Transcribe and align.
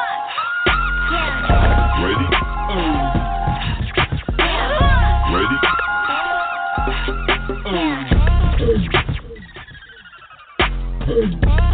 Oh. 11.12 11.69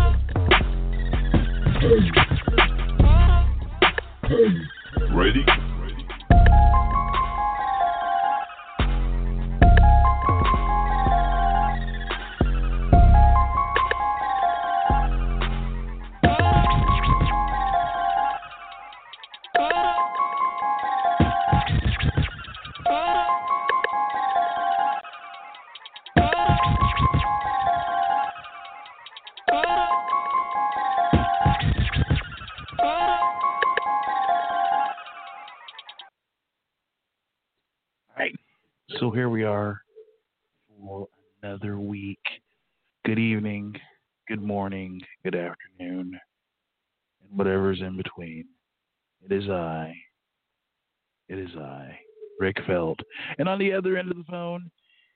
And 53.46 53.52
on 53.52 53.58
the 53.60 53.72
other 53.74 53.96
end 53.96 54.10
of 54.10 54.16
the 54.16 54.24
phone 54.24 54.68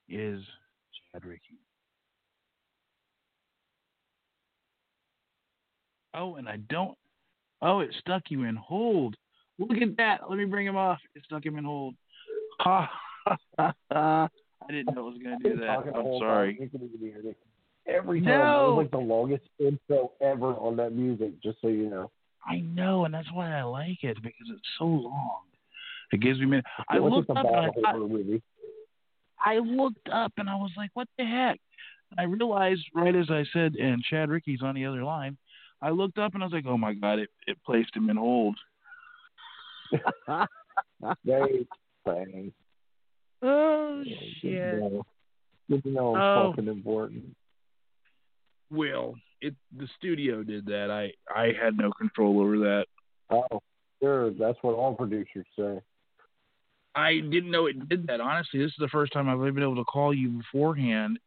is 0.08 0.40
Chad 1.12 1.24
Ricky. 1.24 1.58
Oh, 6.14 6.36
and 6.36 6.48
I 6.48 6.58
don't. 6.68 6.96
Oh, 7.60 7.80
it 7.80 7.90
stuck 7.98 8.22
you 8.28 8.44
in 8.44 8.54
hold. 8.54 9.16
Look 9.58 9.82
at 9.82 9.96
that. 9.96 10.20
Let 10.28 10.38
me 10.38 10.44
bring 10.44 10.64
him 10.64 10.76
off. 10.76 11.00
It 11.16 11.24
stuck 11.24 11.44
him 11.44 11.58
in 11.58 11.64
hold. 11.64 11.96
Ha 12.60 12.88
ha 13.26 13.36
ha. 13.90 14.28
I 14.62 14.72
didn't 14.72 14.94
know 14.94 15.08
it 15.08 15.14
was 15.14 15.22
going 15.24 15.36
to 15.40 15.48
do 15.48 15.58
that. 15.58 15.78
I'm 15.92 16.18
sorry. 16.20 16.54
time. 16.54 16.62
You 16.62 16.68
couldn't 16.68 16.90
even 16.94 17.08
hear 17.08 17.30
it. 17.32 17.36
Every 17.88 18.20
time. 18.20 18.30
It 18.30 18.38
No. 18.44 18.74
was 18.74 18.76
like 18.84 18.90
the 18.92 18.98
longest 18.98 19.42
intro 19.58 20.12
ever 20.20 20.54
on 20.54 20.76
that 20.76 20.92
music, 20.92 21.42
just 21.42 21.60
so 21.60 21.66
you 21.66 21.90
know. 21.90 22.12
I 22.46 22.60
know, 22.60 23.06
and 23.06 23.12
that's 23.12 23.32
why 23.32 23.58
I 23.58 23.64
like 23.64 24.04
it 24.04 24.22
because 24.22 24.46
it's 24.50 24.68
so 24.78 24.84
long. 24.84 25.40
It 26.12 26.20
gives 26.20 26.40
me. 26.40 26.46
min- 26.46 26.62
I 26.88 26.98
looked 26.98 27.30
up 27.30 27.36
and 27.38 27.56
I, 27.56 27.68
bad 27.82 27.96
movie. 27.96 28.42
I 29.44 29.58
looked 29.58 30.08
up 30.12 30.32
and 30.36 30.48
I 30.50 30.56
was 30.56 30.72
like, 30.76 30.90
"What 30.94 31.08
the 31.18 31.24
heck?" 31.24 31.60
And 32.10 32.20
I 32.20 32.24
realized 32.24 32.82
right 32.94 33.14
as 33.14 33.30
I 33.30 33.44
said, 33.52 33.74
and 33.76 34.02
Chad 34.02 34.28
Ricky's 34.28 34.62
on 34.62 34.74
the 34.74 34.86
other 34.86 35.04
line. 35.04 35.36
I 35.82 35.90
looked 35.90 36.18
up 36.18 36.34
and 36.34 36.42
I 36.42 36.46
was 36.46 36.52
like, 36.52 36.66
"Oh 36.66 36.76
my 36.78 36.94
god!" 36.94 37.20
It 37.20 37.30
it 37.46 37.56
placed 37.64 37.94
him 37.94 38.10
in 38.10 38.16
hold. 38.16 38.56
They 41.24 41.66
sang. 42.06 42.52
Oh 43.42 44.02
Good 44.42 44.50
to 44.50 44.76
know. 44.76 45.06
Good 45.70 45.86
know 45.86 46.16
Oh. 46.16 46.20
I'm 46.20 46.52
fucking 46.52 46.68
important. 46.68 47.36
Well, 48.70 49.14
it 49.40 49.54
the 49.76 49.88
studio 49.96 50.42
did 50.42 50.66
that. 50.66 50.90
I 50.90 51.12
I 51.34 51.52
had 51.60 51.76
no 51.76 51.90
control 51.92 52.40
over 52.40 52.58
that. 52.58 52.86
Oh, 53.30 53.62
sure. 54.02 54.30
That's 54.32 54.58
what 54.62 54.74
all 54.74 54.94
producers 54.94 55.46
say. 55.58 55.80
I 56.94 57.14
didn't 57.20 57.50
know 57.50 57.66
it 57.66 57.88
did 57.88 58.06
that. 58.08 58.20
Honestly, 58.20 58.58
this 58.60 58.68
is 58.68 58.76
the 58.78 58.88
first 58.88 59.12
time 59.12 59.28
I've 59.28 59.34
ever 59.34 59.52
been 59.52 59.62
able 59.62 59.76
to 59.76 59.84
call 59.84 60.12
you 60.12 60.28
beforehand 60.30 61.18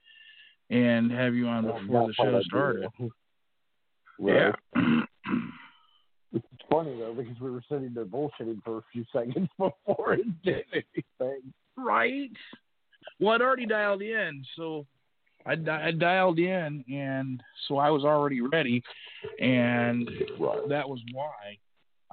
and 0.69 1.11
have 1.11 1.35
you 1.35 1.47
on 1.47 1.65
before 1.65 1.81
the 2.01 2.07
that's 2.07 2.19
what 2.19 2.27
I 2.27 2.31
show 2.31 2.41
started. 2.43 2.87
Right. 4.19 4.53
Yeah. 4.75 5.01
It's 6.33 6.45
funny 6.69 6.97
though 6.99 7.13
because 7.13 7.39
we 7.39 7.49
were 7.51 7.63
sitting 7.69 7.93
there 7.93 8.05
bullshitting 8.05 8.63
for 8.63 8.77
a 8.79 8.81
few 8.91 9.03
seconds 9.13 9.47
before 9.57 10.13
it 10.13 10.43
did 10.43 10.65
anything. 10.71 11.53
right. 11.77 12.31
Well, 13.19 13.33
I'd 13.33 13.41
already 13.41 13.65
dialed 13.65 14.01
in, 14.01 14.43
so 14.55 14.85
I, 15.45 15.53
I 15.69 15.91
dialed 15.91 16.39
in, 16.39 16.83
and 16.91 17.41
so 17.67 17.77
I 17.77 17.89
was 17.89 18.03
already 18.03 18.41
ready, 18.41 18.81
and 19.39 20.09
Right. 20.39 20.67
that 20.69 20.87
was 20.87 20.99
why 21.11 21.57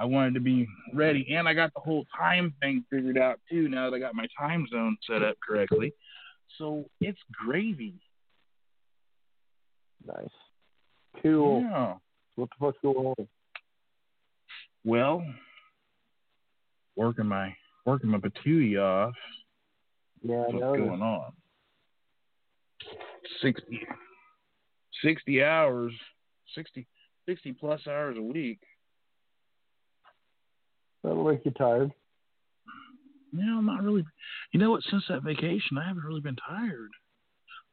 I 0.01 0.07
wanted 0.07 0.33
to 0.33 0.41
be 0.41 0.67
ready. 0.95 1.35
And 1.37 1.47
I 1.47 1.53
got 1.53 1.75
the 1.75 1.81
whole 1.81 2.07
time 2.17 2.55
thing 2.63 2.85
figured 2.91 3.19
out 3.19 3.39
too. 3.51 3.69
Now 3.69 3.91
that 3.91 3.97
I 3.97 3.99
got 3.99 4.15
my 4.15 4.27
time 4.39 4.67
zone 4.73 4.97
set 5.07 5.23
up 5.23 5.37
correctly, 5.47 5.93
so 6.57 6.87
it's 7.03 7.19
gravy. 7.31 8.01
Nice. 10.07 10.31
Cool. 11.23 11.61
Yeah. 11.61 11.95
What 12.37 12.49
the 12.49 12.67
fuck's 12.67 12.79
going 12.83 12.97
on? 12.97 13.29
Well, 14.83 15.23
working 16.97 17.27
my 17.27 17.55
working 17.85 18.09
my 18.09 18.19
patootie 18.19 18.81
off. 18.81 19.15
Yeah, 20.23 20.37
I 20.37 20.39
What's 20.39 20.79
going 20.79 21.03
on? 21.03 21.33
60, 23.43 23.81
60 25.03 25.45
hours, 25.45 25.93
60, 26.55 26.87
60 27.27 27.53
plus 27.53 27.87
hours 27.87 28.17
a 28.19 28.23
week. 28.23 28.61
That'll 31.03 31.25
make 31.29 31.45
you 31.45 31.51
tired. 31.53 31.93
Yeah, 33.33 33.57
I'm 33.59 33.67
not 33.67 33.83
really. 33.83 34.05
You 34.53 34.61
know 34.61 34.71
what? 34.71 34.83
Since 34.91 35.05
that 35.09 35.23
vacation, 35.23 35.79
I 35.79 35.87
haven't 35.87 36.05
really 36.05 36.21
been 36.21 36.37
tired. 36.37 36.91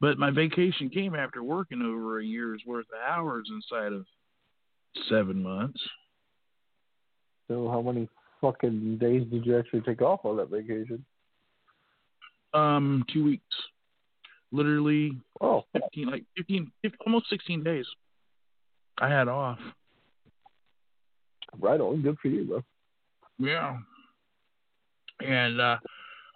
But 0.00 0.16
my 0.18 0.30
vacation 0.30 0.88
came 0.90 1.14
after 1.16 1.42
working 1.42 1.82
over 1.82 2.20
a 2.20 2.24
year's 2.24 2.62
worth 2.64 2.86
of 2.94 3.00
hours 3.04 3.48
inside 3.50 3.92
of 3.92 4.06
seven 5.08 5.42
months. 5.42 5.80
So 7.48 7.68
how 7.68 7.82
many 7.82 8.08
fucking 8.40 8.98
days 8.98 9.24
did 9.30 9.44
you 9.44 9.58
actually 9.58 9.80
take 9.80 10.00
off 10.00 10.20
on 10.24 10.36
that 10.36 10.50
vacation? 10.50 11.04
Um, 12.54 13.04
two 13.12 13.24
weeks, 13.24 13.54
literally 14.52 15.18
Oh, 15.40 15.64
fifteen, 15.72 16.08
like 16.10 16.24
15, 16.36 16.70
15 16.82 16.98
almost 17.06 17.28
sixteen 17.28 17.62
days. 17.64 17.86
I 18.98 19.08
had 19.08 19.28
off. 19.28 19.58
right 21.58 21.80
on. 21.80 22.02
Good 22.02 22.16
for 22.22 22.28
you, 22.28 22.44
bro. 22.44 22.62
Yeah. 23.38 23.78
And 25.24 25.60
uh 25.60 25.78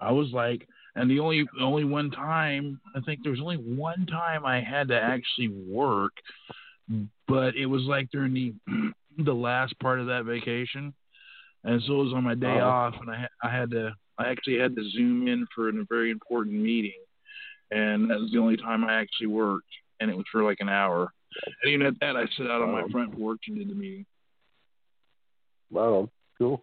I 0.01 0.11
was 0.13 0.31
like 0.33 0.67
and 0.95 1.11
the 1.11 1.21
only 1.21 1.47
only 1.61 1.85
one 1.85 2.11
time 2.11 2.81
I 2.95 3.01
think 3.01 3.21
there 3.23 3.33
was 3.33 3.41
only 3.41 3.57
one 3.57 4.07
time 4.07 4.45
I 4.45 4.61
had 4.61 4.89
to 4.89 5.01
actually 5.01 5.49
work, 5.49 6.13
but 7.29 7.55
it 7.57 7.67
was 7.67 7.83
like 7.83 8.11
during 8.11 8.35
the 8.35 8.55
the 9.25 9.33
last 9.33 9.79
part 9.81 10.01
of 10.01 10.07
that 10.07 10.25
vacation. 10.25 10.93
And 11.65 11.81
so 11.87 12.01
it 12.01 12.05
was 12.05 12.13
on 12.15 12.25
my 12.25 12.35
day 12.35 12.59
Oh. 12.61 12.69
off 12.69 12.95
and 13.01 13.11
I 13.11 13.27
I 13.43 13.49
had 13.51 13.71
to 13.71 13.95
I 14.19 14.29
actually 14.31 14.59
had 14.59 14.77
to 14.77 14.89
zoom 14.91 15.27
in 15.29 15.47
for 15.55 15.69
a 15.69 15.73
very 15.89 16.11
important 16.11 16.57
meeting. 16.57 17.01
And 17.71 18.11
that 18.11 18.19
was 18.21 18.31
the 18.31 18.39
only 18.39 18.57
time 18.59 18.85
I 18.85 18.95
actually 18.95 19.29
worked 19.29 19.73
and 20.01 20.11
it 20.11 20.17
was 20.17 20.27
for 20.31 20.43
like 20.43 20.59
an 20.61 20.69
hour. 20.69 21.11
And 21.63 21.73
even 21.73 21.87
at 21.87 21.99
that 22.01 22.17
I 22.17 22.27
sat 22.37 22.51
out 22.51 22.61
on 22.61 22.73
my 22.73 22.87
front 22.91 23.17
porch 23.17 23.41
and 23.49 23.57
did 23.57 23.71
the 23.71 23.75
meeting. 23.75 24.05
Wow. 25.71 26.11
Cool. 26.37 26.63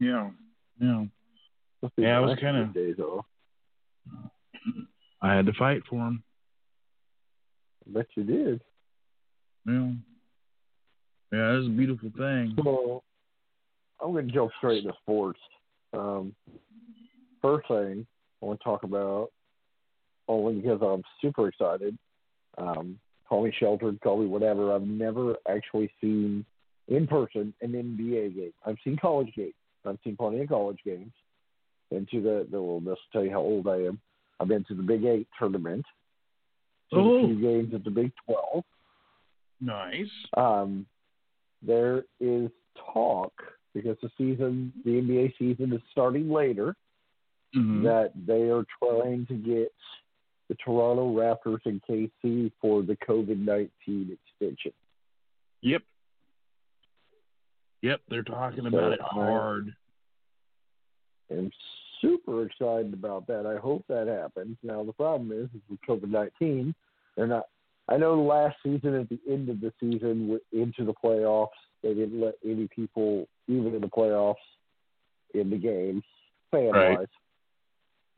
Yeah. 0.00 0.30
Yeah. 0.80 1.04
Yeah, 1.96 2.16
I 2.16 2.20
was 2.20 2.38
kinda- 2.38 2.64
get 2.72 2.74
days 2.74 2.98
off. 2.98 3.26
I 5.20 5.34
had 5.34 5.46
to 5.46 5.52
fight 5.54 5.82
for 5.88 5.96
him. 6.06 6.22
I 7.86 7.90
bet 7.92 8.06
you 8.16 8.24
did. 8.24 8.60
Yeah. 9.66 9.92
Yeah, 11.32 11.58
it's 11.58 11.66
a 11.66 11.70
beautiful 11.70 12.10
thing. 12.16 12.54
So 12.62 13.02
I'm 14.00 14.12
going 14.12 14.28
to 14.28 14.32
jump 14.32 14.52
straight 14.58 14.84
into 14.84 14.96
sports. 15.02 15.40
Um, 15.92 16.34
first 17.42 17.68
thing 17.68 18.06
I 18.42 18.46
want 18.46 18.60
to 18.60 18.64
talk 18.64 18.82
about, 18.82 19.30
only 20.28 20.60
because 20.60 20.80
I'm 20.82 21.02
super 21.20 21.48
excited. 21.48 21.96
Um, 22.58 22.98
call 23.28 23.44
me 23.44 23.52
sheltered, 23.58 24.00
call 24.00 24.18
me 24.20 24.26
whatever. 24.26 24.72
I've 24.72 24.82
never 24.86 25.36
actually 25.48 25.90
seen 26.00 26.44
in 26.88 27.06
person 27.06 27.54
an 27.62 27.72
NBA 27.72 28.34
game. 28.34 28.52
I've 28.66 28.76
seen 28.84 28.96
college 28.96 29.32
games. 29.34 29.54
I've 29.86 29.98
seen 30.04 30.16
plenty 30.16 30.40
of 30.40 30.48
college 30.48 30.78
games. 30.84 31.12
Been 31.90 32.06
to 32.10 32.20
the 32.22 32.46
the 32.50 32.60
well, 32.62 32.80
this 32.80 32.86
will 32.88 32.96
tell 33.12 33.24
you 33.24 33.30
how 33.30 33.40
old 33.40 33.68
I 33.68 33.76
am. 33.84 34.00
I've 34.40 34.48
been 34.48 34.64
to 34.64 34.74
the 34.74 34.82
Big 34.82 35.04
Eight 35.04 35.28
tournament. 35.38 35.84
To 36.92 36.96
Oh. 36.96 37.24
a 37.24 37.26
few 37.26 37.40
games 37.40 37.74
at 37.74 37.84
the 37.84 37.90
Big 37.90 38.12
Twelve. 38.26 38.64
Nice. 39.60 40.10
Um, 40.36 40.86
there 41.62 42.04
is 42.20 42.50
talk 42.92 43.32
because 43.74 43.96
the 44.02 44.10
season, 44.18 44.72
the 44.84 44.98
NBA 45.00 45.34
season 45.38 45.72
is 45.72 45.80
starting 45.90 46.30
later, 46.30 46.76
Mhm. 47.54 47.82
that 47.84 48.12
they 48.26 48.50
are 48.50 48.64
trying 48.78 49.26
to 49.26 49.34
get 49.34 49.72
the 50.48 50.54
Toronto 50.56 51.14
Raptors 51.14 51.64
and 51.66 51.82
KC 51.82 52.50
for 52.60 52.82
the 52.82 52.96
COVID 52.96 53.38
nineteen 53.38 54.10
extension. 54.12 54.72
Yep. 55.62 55.82
Yep, 57.84 58.00
they're 58.08 58.22
talking 58.22 58.62
So, 58.62 58.68
about 58.68 58.92
it 58.92 59.00
hard. 59.02 59.74
I'm 61.30 61.50
super 62.00 62.46
excited 62.46 62.94
about 62.94 63.26
that. 63.26 63.44
I 63.44 63.60
hope 63.60 63.84
that 63.88 64.06
happens. 64.06 64.56
Now 64.62 64.82
the 64.84 64.94
problem 64.94 65.30
is, 65.32 65.50
is 65.54 65.60
with 65.68 65.80
COVID 65.86 66.08
nineteen, 66.08 66.74
they're 67.14 67.26
not. 67.26 67.44
I 67.90 67.98
know 67.98 68.22
last 68.22 68.56
season 68.62 68.94
at 68.94 69.10
the 69.10 69.20
end 69.30 69.50
of 69.50 69.60
the 69.60 69.70
season 69.78 70.40
into 70.52 70.86
the 70.86 70.94
playoffs, 70.94 71.48
they 71.82 71.92
didn't 71.92 72.22
let 72.22 72.36
any 72.42 72.68
people 72.74 73.28
even 73.48 73.74
in 73.74 73.82
the 73.82 73.88
playoffs 73.88 74.36
in 75.34 75.50
the 75.50 75.58
games 75.58 76.04
fan 76.50 76.68
wise. 76.68 76.96
Right. 76.96 77.08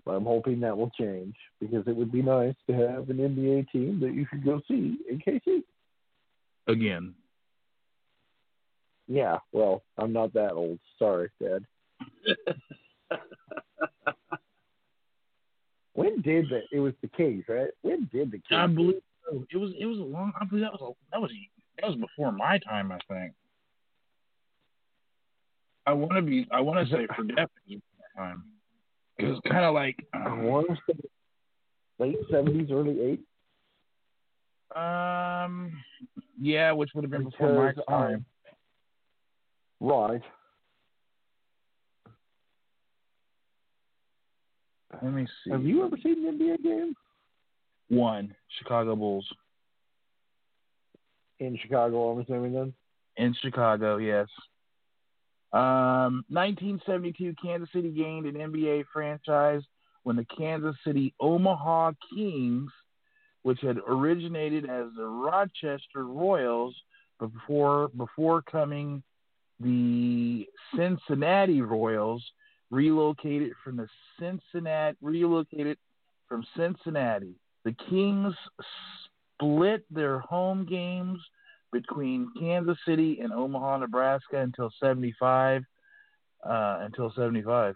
But 0.04 0.12
I'm 0.12 0.26
hoping 0.26 0.60
that 0.60 0.78
will 0.78 0.92
change 0.96 1.34
because 1.58 1.82
it 1.88 1.96
would 1.96 2.12
be 2.12 2.22
nice 2.22 2.54
to 2.68 2.72
have 2.74 3.10
an 3.10 3.16
NBA 3.16 3.72
team 3.72 3.98
that 3.98 4.14
you 4.14 4.26
could 4.26 4.44
go 4.44 4.60
see 4.68 4.98
in 5.10 5.20
KC. 5.26 5.64
Again. 6.68 7.16
Yeah, 9.08 9.38
well, 9.52 9.82
I'm 9.98 10.12
not 10.12 10.32
that 10.34 10.52
old. 10.52 10.78
Sorry, 10.98 11.30
Dad. 11.40 11.64
When 15.96 16.20
did 16.20 16.50
the 16.50 16.60
it 16.70 16.78
was 16.78 16.92
the 17.00 17.08
Kings, 17.08 17.44
right? 17.48 17.70
When 17.80 18.08
did 18.12 18.30
the 18.30 18.36
Kings? 18.36 18.52
I 18.52 18.66
believe 18.66 19.00
so. 19.24 19.46
it 19.50 19.56
was 19.56 19.72
it 19.80 19.86
was 19.86 19.98
a 19.98 20.02
long 20.02 20.30
I 20.38 20.44
believe 20.44 20.62
that 20.64 20.72
was 20.72 20.82
a, 20.82 20.92
that 21.10 21.20
was 21.20 21.32
that 21.80 21.88
was 21.88 21.96
before 21.96 22.32
my 22.32 22.58
time, 22.58 22.92
I 22.92 22.98
think. 23.08 23.32
I 25.86 25.94
wanna 25.94 26.20
be 26.20 26.46
I 26.52 26.60
wanna 26.60 26.84
say 26.84 27.06
for 27.16 27.22
definitely 27.22 27.80
that 27.98 28.20
time. 28.20 28.44
It 29.18 29.24
was 29.24 29.40
like 29.72 29.96
I 30.12 30.34
want 30.34 30.68
to 30.68 30.76
say 30.86 30.98
late 31.98 32.16
seventies, 32.30 32.68
early 32.70 33.00
eight. 33.00 33.20
um 34.76 35.72
yeah, 36.38 36.72
which 36.72 36.90
would 36.94 37.04
have 37.04 37.10
been 37.10 37.24
before 37.24 37.54
my 37.54 37.70
Because, 37.70 37.84
time. 37.88 38.26
Right. 39.80 40.22
Let 45.02 45.12
me 45.12 45.26
see. 45.44 45.50
Have 45.50 45.64
you 45.64 45.84
ever 45.84 45.96
seen 46.02 46.26
an 46.26 46.38
NBA 46.38 46.62
game 46.62 46.94
One. 47.88 48.34
Chicago 48.58 48.96
Bulls. 48.96 49.26
in 51.38 51.58
Chicago? 51.60 52.10
I'm 52.12 52.20
assuming 52.20 52.54
then. 52.54 52.72
In 53.18 53.34
Chicago, 53.42 53.98
yes. 53.98 54.28
Um, 55.52 56.24
1972, 56.28 57.34
Kansas 57.42 57.68
City 57.72 57.90
gained 57.90 58.26
an 58.26 58.34
NBA 58.34 58.84
franchise 58.92 59.62
when 60.02 60.16
the 60.16 60.26
Kansas 60.36 60.76
City 60.84 61.14
Omaha 61.20 61.92
Kings, 62.14 62.70
which 63.42 63.60
had 63.60 63.78
originated 63.88 64.64
as 64.64 64.86
the 64.96 65.06
Rochester 65.06 66.04
Royals, 66.04 66.74
before 67.18 67.88
before 67.96 68.42
coming 68.42 69.02
the 69.60 70.46
Cincinnati 70.76 71.62
Royals, 71.62 72.24
relocated 72.70 73.52
from 73.62 73.76
the 73.76 73.88
Cincinnati 74.18 74.96
relocated 75.00 75.78
from 76.28 76.44
Cincinnati. 76.56 77.34
The 77.64 77.74
Kings 77.88 78.34
split 79.36 79.84
their 79.90 80.18
home 80.20 80.66
games 80.66 81.18
between 81.72 82.28
Kansas 82.38 82.78
City 82.86 83.20
and 83.20 83.32
Omaha, 83.32 83.78
Nebraska 83.78 84.38
until 84.38 84.70
75 84.82 85.62
uh, 86.44 86.78
until 86.82 87.12
75. 87.16 87.74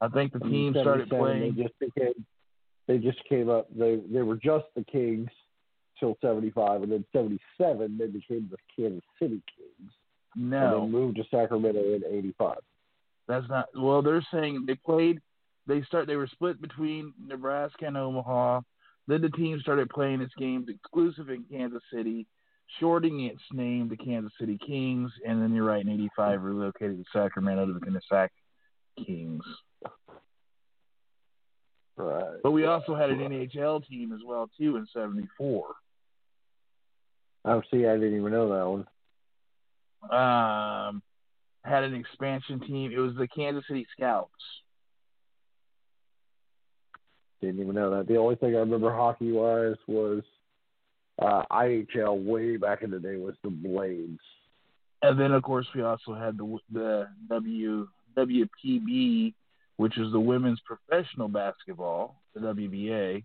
I 0.00 0.08
think 0.08 0.32
the 0.32 0.38
team 0.40 0.74
started 0.80 1.08
playing 1.08 1.54
They 1.56 1.62
just 1.62 1.78
became. 1.78 2.26
They 2.86 2.98
just 2.98 3.18
came 3.28 3.48
up. 3.48 3.68
They 3.76 4.00
they 4.10 4.22
were 4.22 4.36
just 4.36 4.64
the 4.74 4.84
Kings 4.84 5.28
till 6.00 6.16
seventy 6.20 6.50
five, 6.50 6.82
and 6.82 6.90
then 6.90 7.04
seventy 7.12 7.38
seven 7.56 7.96
they 7.98 8.06
became 8.06 8.50
the 8.50 8.56
Kansas 8.74 9.04
City 9.20 9.42
Kings, 9.56 9.92
and 10.34 10.50
no. 10.50 10.80
then 10.80 10.90
moved 10.90 11.16
to 11.16 11.24
Sacramento 11.30 11.78
in 11.78 12.02
eighty 12.10 12.34
five. 12.36 12.58
That's 13.28 13.48
not 13.48 13.68
well. 13.76 14.02
They're 14.02 14.26
saying 14.32 14.64
they 14.66 14.74
played. 14.74 15.20
They 15.66 15.82
start. 15.82 16.08
They 16.08 16.16
were 16.16 16.26
split 16.26 16.60
between 16.60 17.12
Nebraska 17.24 17.86
and 17.86 17.96
Omaha. 17.96 18.62
Then 19.06 19.22
the 19.22 19.28
team 19.30 19.60
started 19.60 19.88
playing 19.90 20.20
its 20.20 20.34
games 20.36 20.68
exclusive 20.68 21.30
in 21.30 21.44
Kansas 21.50 21.82
City, 21.92 22.26
shorting 22.80 23.24
its 23.26 23.42
name 23.52 23.88
to 23.88 23.96
Kansas 23.96 24.32
City 24.38 24.58
Kings. 24.66 25.12
And 25.26 25.40
then 25.40 25.54
you're 25.54 25.64
right. 25.64 25.84
In 25.84 25.90
'85, 25.90 26.42
relocated 26.42 26.98
to 26.98 27.04
Sacramento 27.12 27.66
to 27.66 27.74
become 27.74 27.94
the 27.94 28.00
Sac 28.08 28.32
Kings. 29.04 29.44
Right. 31.96 32.40
But 32.42 32.52
we 32.52 32.64
also 32.64 32.94
had 32.94 33.10
an 33.10 33.18
NHL 33.18 33.86
team 33.86 34.12
as 34.12 34.20
well 34.26 34.48
too 34.58 34.76
in 34.76 34.86
'74. 34.92 35.66
Oh, 37.44 37.62
see, 37.70 37.86
I 37.86 37.94
didn't 37.94 38.18
even 38.18 38.32
know 38.32 38.48
that 38.50 38.68
one. 38.68 38.86
Um, 40.10 41.02
had 41.64 41.84
an 41.84 41.94
expansion 41.94 42.60
team. 42.60 42.92
It 42.92 42.98
was 42.98 43.14
the 43.16 43.28
Kansas 43.28 43.64
City 43.68 43.86
Scouts. 43.96 44.30
Didn't 47.40 47.60
even 47.60 47.74
know 47.74 47.96
that. 47.96 48.06
The 48.06 48.16
only 48.16 48.36
thing 48.36 48.54
I 48.54 48.58
remember 48.58 48.92
hockey 48.92 49.32
wise 49.32 49.76
was 49.86 50.22
uh, 51.20 51.42
IHL 51.50 52.22
way 52.22 52.56
back 52.56 52.82
in 52.82 52.90
the 52.90 52.98
day 52.98 53.16
was 53.16 53.34
the 53.42 53.50
Blades. 53.50 54.20
And 55.02 55.18
then, 55.18 55.32
of 55.32 55.42
course, 55.42 55.66
we 55.74 55.82
also 55.82 56.14
had 56.14 56.36
the 56.36 56.58
the 56.70 57.08
W 57.28 57.88
WPB, 58.16 59.34
which 59.76 59.96
is 59.98 60.12
the 60.12 60.20
women's 60.20 60.60
professional 60.60 61.28
basketball, 61.28 62.20
the 62.34 62.40
WBA. 62.40 63.24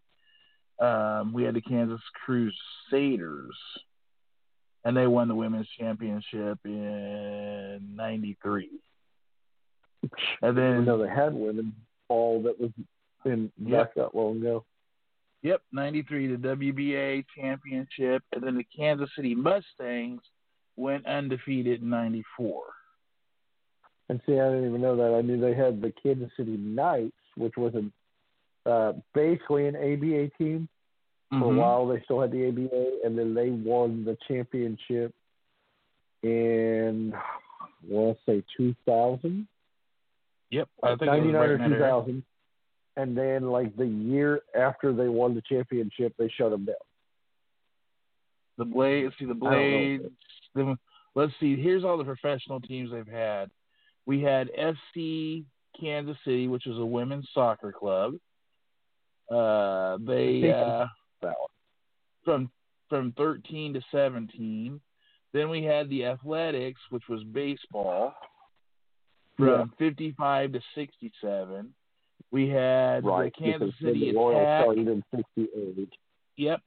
Um, 0.79 1.33
we 1.33 1.43
had 1.43 1.55
the 1.55 1.61
Kansas 1.61 2.01
Crusaders, 2.25 3.55
and 4.85 4.95
they 4.95 5.07
won 5.07 5.27
the 5.27 5.35
women's 5.35 5.67
championship 5.77 6.59
in 6.63 7.95
'93. 7.95 8.69
And 10.41 10.57
then, 10.57 10.71
didn't 10.71 10.85
know 10.85 10.97
they 10.97 11.09
had 11.09 11.33
women 11.33 11.73
all 12.07 12.41
that 12.43 12.59
was 12.59 12.69
in 13.25 13.51
Yep. 13.59 13.87
back 13.87 13.95
that 13.95 14.15
long 14.15 14.37
ago. 14.37 14.63
yep, 15.41 15.61
'93, 15.71 16.27
the 16.27 16.37
WBA 16.37 17.25
championship, 17.35 18.23
and 18.31 18.43
then 18.43 18.55
the 18.55 18.63
Kansas 18.75 19.09
City 19.15 19.33
Mustangs 19.35 20.21
went 20.77 21.05
undefeated 21.07 21.81
in 21.81 21.89
'94. 21.89 22.61
And 24.09 24.21
see, 24.27 24.39
I 24.39 24.49
didn't 24.49 24.69
even 24.69 24.81
know 24.81 24.95
that. 24.95 25.17
I 25.17 25.21
knew 25.21 25.39
they 25.39 25.55
had 25.55 25.81
the 25.81 25.91
Kansas 26.03 26.29
City 26.37 26.57
Knights, 26.57 27.17
which 27.35 27.57
was 27.57 27.73
a 27.73 28.69
uh, 28.69 28.93
basically 29.13 29.67
an 29.67 29.75
ABA 29.75 30.29
team. 30.37 30.67
For 31.31 31.37
Mhm. 31.37 31.55
a 31.55 31.59
while, 31.59 31.87
they 31.87 32.01
still 32.01 32.21
had 32.21 32.31
the 32.31 32.47
ABA, 32.47 33.01
and 33.03 33.17
then 33.17 33.33
they 33.33 33.49
won 33.49 34.05
the 34.05 34.15
championship 34.27 35.13
in, 36.21 37.13
to 37.89 38.17
say 38.25 38.43
2000, 38.55 39.47
Yep, 40.51 40.69
I 40.83 40.89
think 40.89 41.01
99 41.01 41.41
right 41.41 41.49
or 41.49 41.53
in 41.55 41.59
that 41.71 41.77
2000. 41.77 42.23
And 42.97 43.17
then, 43.17 43.49
like 43.49 43.75
the 43.75 43.87
year 43.87 44.41
after 44.55 44.93
they 44.93 45.09
won 45.09 45.35
the 45.35 45.41
championship, 45.41 46.15
they 46.17 46.29
shut 46.29 46.51
them 46.51 46.65
down. 46.65 46.75
The 48.57 48.65
Blades, 48.65 49.13
see 49.17 49.25
the 49.25 49.31
I 49.31 49.35
don't 49.35 49.41
know. 49.41 49.49
Blades. 49.49 50.03
Then 50.53 50.77
let's 51.13 51.33
see. 51.39 51.57
Here's 51.57 51.83
all 51.83 51.97
the 51.97 52.05
professional 52.05 52.61
teams 52.61 52.91
they've 52.91 53.05
had. 53.05 53.51
We 54.05 54.21
had 54.21 54.49
FC 54.53 55.43
Kansas 55.77 56.17
City, 56.23 56.47
which 56.47 56.67
is 56.67 56.77
a 56.77 56.85
women's 56.85 57.27
soccer 57.33 57.73
club. 57.73 58.15
Uh, 59.29 59.97
they 60.05 60.51
uh, 60.51 60.85
one. 61.27 61.49
from 62.23 62.49
from 62.89 63.13
13 63.17 63.73
to 63.73 63.81
17. 63.91 64.79
Then 65.33 65.49
we 65.49 65.63
had 65.63 65.89
the 65.89 66.05
Athletics, 66.05 66.79
which 66.91 67.03
was 67.09 67.23
baseball. 67.23 68.13
from 69.37 69.73
55 69.77 70.53
to 70.53 70.61
67. 70.75 71.73
We 72.31 72.47
had 72.47 73.05
right. 73.05 73.33
the 73.37 73.43
Kansas 73.43 73.73
City 73.81 74.11
the 74.11 74.19
Attack. 74.19 74.63
started 74.63 74.87
in 74.87 75.03
'68. 75.15 75.89
Yep. 76.37 76.61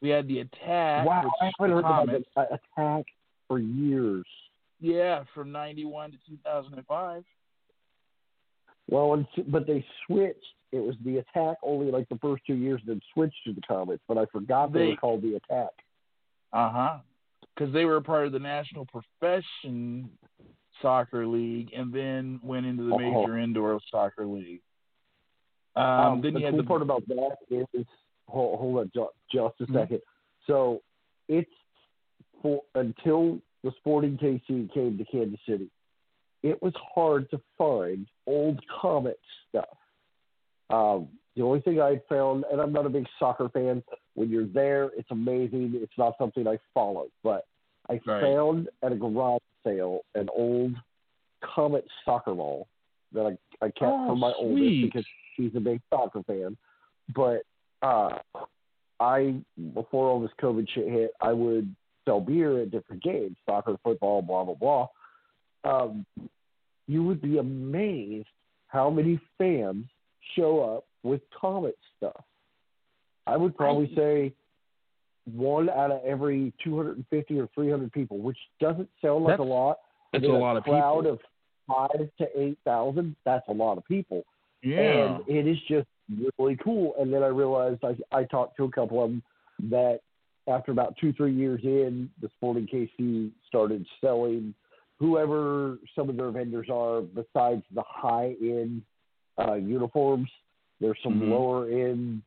We 0.00 0.08
had 0.08 0.26
the 0.26 0.40
Attack. 0.40 1.06
Wow, 1.06 1.30
I 1.40 1.50
haven't 1.58 1.76
heard 1.76 1.78
about 1.80 2.06
the 2.06 2.24
uh, 2.36 2.44
attack 2.76 3.04
for 3.48 3.58
years. 3.58 4.24
Yeah, 4.80 5.22
from 5.32 5.52
91 5.52 6.12
to 6.12 6.16
2005. 6.28 7.24
Well, 8.90 9.24
but 9.46 9.66
they 9.66 9.84
switched. 10.06 10.38
It 10.72 10.80
was 10.80 10.96
the 11.04 11.18
attack 11.18 11.58
only 11.62 11.90
like 11.92 12.08
the 12.08 12.16
first 12.18 12.42
two 12.46 12.54
years, 12.54 12.80
then 12.86 13.00
switched 13.12 13.36
to 13.46 13.52
the 13.52 13.60
Comets. 13.60 14.02
But 14.08 14.16
I 14.18 14.26
forgot 14.26 14.72
they, 14.72 14.78
They- 14.78 14.88
were 14.90 14.96
called 14.96 15.22
the 15.22 15.34
attack. 15.36 15.70
Uh 16.52 16.70
huh. 16.70 16.98
Because 17.54 17.72
they 17.74 17.84
were 17.84 17.96
a 17.96 18.02
part 18.02 18.26
of 18.26 18.32
the 18.32 18.38
National 18.38 18.86
Profession 18.86 20.10
Soccer 20.80 21.26
League, 21.26 21.70
and 21.76 21.92
then 21.92 22.40
went 22.42 22.64
into 22.66 22.84
the 22.84 22.94
Oh. 22.94 22.98
Major 22.98 23.38
Indoor 23.38 23.78
Soccer 23.90 24.24
League. 24.26 24.62
Um, 25.76 25.84
Um, 25.84 26.20
then 26.22 26.34
the 26.34 26.40
you 26.40 26.46
had 26.46 26.54
cool 26.54 26.62
the 26.62 26.66
part 26.68 26.82
about 26.82 27.06
that 27.08 27.36
is, 27.50 27.86
hold, 28.28 28.58
hold 28.58 28.78
on, 28.78 28.90
ju- 28.94 29.08
just 29.30 29.60
a 29.60 29.66
Mhm. 29.66 29.72
second. 29.74 30.02
So 30.46 30.82
it's 31.28 31.50
for 32.40 32.62
until 32.74 33.40
the 33.62 33.70
Sporting 33.78 34.16
KC 34.18 34.68
came 34.72 34.98
to 34.98 35.04
Kansas 35.04 35.40
City, 35.46 35.70
it 36.42 36.60
was 36.62 36.74
hard 36.76 37.30
to 37.30 37.38
find 37.56 38.06
old 38.26 38.66
Comet 38.66 39.20
stuff. 39.48 39.78
Um, 40.72 41.08
the 41.36 41.42
only 41.42 41.60
thing 41.60 41.80
I 41.80 42.00
found, 42.08 42.44
and 42.50 42.60
I'm 42.60 42.72
not 42.72 42.86
a 42.86 42.90
big 42.90 43.06
soccer 43.18 43.48
fan, 43.48 43.82
when 44.14 44.28
you're 44.28 44.46
there, 44.46 44.90
it's 44.96 45.10
amazing. 45.10 45.72
It's 45.74 45.96
not 45.96 46.14
something 46.18 46.46
I 46.46 46.58
follow, 46.74 47.06
but 47.22 47.46
I 47.88 48.00
Right. 48.06 48.20
found 48.20 48.68
at 48.82 48.92
a 48.92 48.96
garage 48.96 49.40
sale 49.64 50.00
an 50.14 50.28
old 50.34 50.74
comet 51.42 51.86
soccer 52.04 52.34
ball 52.34 52.66
that 53.12 53.26
I, 53.26 53.64
I 53.64 53.68
kept 53.70 53.82
Oh, 53.82 54.06
for 54.08 54.16
my 54.16 54.32
sweet. 54.32 54.46
oldest 54.46 54.82
because 54.82 55.06
she's 55.36 55.54
a 55.56 55.60
big 55.60 55.80
soccer 55.90 56.22
fan. 56.24 56.56
But 57.14 57.42
uh, 57.82 58.18
I, 59.00 59.42
before 59.74 60.08
all 60.08 60.20
this 60.20 60.30
COVID 60.40 60.68
shit 60.74 60.88
hit, 60.88 61.12
I 61.20 61.32
would 61.32 61.74
sell 62.04 62.20
beer 62.20 62.60
at 62.62 62.70
different 62.70 63.02
games, 63.02 63.36
soccer, 63.46 63.76
football, 63.82 64.22
blah 64.22 64.44
blah 64.44 64.54
blah. 64.54 64.88
Um, 65.64 66.06
you 66.86 67.02
would 67.04 67.20
be 67.20 67.38
amazed 67.38 68.28
how 68.68 68.90
many 68.90 69.20
fans 69.38 69.86
show 70.36 70.60
up 70.60 70.84
with 71.02 71.20
comet 71.38 71.76
stuff. 71.96 72.24
I 73.26 73.36
would 73.36 73.56
probably 73.56 73.92
say 73.96 74.32
one 75.24 75.70
out 75.70 75.90
of 75.92 76.00
every 76.04 76.52
250 76.64 77.38
or 77.38 77.48
300 77.54 77.92
people, 77.92 78.18
which 78.18 78.38
doesn't 78.60 78.88
sound 79.00 79.24
like 79.24 79.38
a 79.38 79.42
lot. 79.42 79.78
that's 80.12 80.24
a 80.24 80.28
lot 80.28 80.56
of 80.56 80.64
crowd 80.64 81.04
people. 81.04 81.12
of 81.12 81.20
five 81.68 82.10
to 82.18 82.26
eight 82.36 82.58
thousand. 82.64 83.14
That's 83.24 83.46
a 83.48 83.52
lot 83.52 83.78
of 83.78 83.84
people 83.84 84.24
yeah. 84.62 85.16
and 85.16 85.28
it 85.28 85.46
is 85.46 85.58
just 85.68 85.86
really 86.38 86.56
cool. 86.62 86.94
And 86.98 87.12
then 87.12 87.22
I 87.22 87.28
realized 87.28 87.80
I, 87.84 87.96
I 88.16 88.24
talked 88.24 88.56
to 88.56 88.64
a 88.64 88.70
couple 88.70 89.02
of 89.02 89.10
them 89.10 89.22
that 89.70 90.00
after 90.48 90.72
about 90.72 90.96
two, 91.00 91.12
three 91.12 91.34
years 91.34 91.60
in, 91.64 92.10
the 92.20 92.28
Sporting 92.36 92.66
KC 92.66 93.30
started 93.48 93.86
selling 94.00 94.54
whoever 94.98 95.78
some 95.96 96.08
of 96.08 96.16
their 96.16 96.30
vendors 96.30 96.68
are 96.70 97.00
besides 97.00 97.62
the 97.74 97.82
high 97.86 98.36
end 98.40 98.82
uh, 99.38 99.54
uniforms. 99.54 100.30
There's 100.80 100.98
some 101.02 101.20
Mhm. 101.20 101.28
lower 101.30 101.68
end 101.68 102.22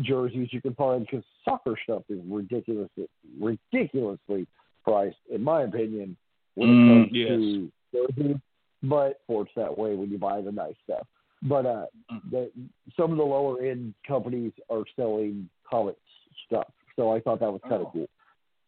jerseys 0.00 0.52
you 0.52 0.60
can 0.60 0.74
find 0.74 1.04
because 1.04 1.24
soccer 1.44 1.76
stuff 1.82 2.02
is 2.08 2.20
ridiculously, 2.26 3.08
ridiculously 3.38 4.46
priced, 4.84 5.16
in 5.30 5.42
my 5.42 5.62
opinion, 5.62 6.16
when 6.54 6.68
Mm, 6.68 6.72
it 6.72 6.88
comes 6.88 7.12
yes. 7.12 7.28
to 7.28 7.72
jerseys. 7.92 8.36
But 8.82 9.20
sports 9.22 9.50
that 9.56 9.76
way 9.76 9.96
when 9.96 10.08
you 10.10 10.18
buy 10.18 10.40
the 10.40 10.52
nice 10.52 10.76
stuff. 10.84 11.06
But 11.42 11.66
uh, 11.66 11.86
Mm. 12.12 12.30
the, 12.30 12.52
some 12.96 13.10
of 13.12 13.18
the 13.18 13.24
lower 13.26 13.60
end 13.60 13.94
companies 14.06 14.52
are 14.70 14.84
selling 14.96 15.48
Comets 15.68 15.98
stuff, 16.46 16.72
so 16.96 17.10
I 17.12 17.20
thought 17.20 17.40
that 17.40 17.52
was 17.52 17.60
kind 17.62 17.74
of 17.82 17.88
Oh. 17.88 17.90
cool. 17.92 18.08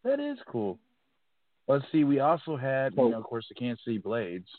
That 0.03 0.19
is 0.19 0.37
cool. 0.47 0.77
Let's 1.67 1.89
see. 1.91 2.03
We 2.03 2.19
also 2.19 2.55
had, 2.57 2.93
So- 2.95 3.05
you 3.05 3.11
know, 3.11 3.19
of 3.19 3.23
course, 3.23 3.47
the 3.47 3.55
Kansas 3.55 3.83
City 3.85 3.97
Blades. 3.99 4.49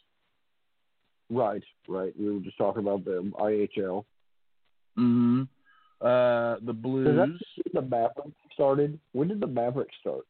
Right, 1.33 1.63
right. 1.89 2.13
We 2.19 2.31
were 2.31 2.41
just 2.41 2.59
talking 2.59 2.83
about 2.83 3.05
them. 3.07 3.33
IHL. 3.39 4.05
Mm-hmm. 4.99 5.43
Uh, 6.01 6.57
the 6.61 6.73
Is 6.73 6.77
Blues. 6.83 7.17
that 7.17 7.73
when 7.73 7.73
the 7.73 7.83
Mavericks 7.83 8.37
started? 8.53 8.99
When 9.13 9.29
did 9.29 9.41
the 9.41 9.47
Mavericks 9.47 9.95
start? 10.01 10.25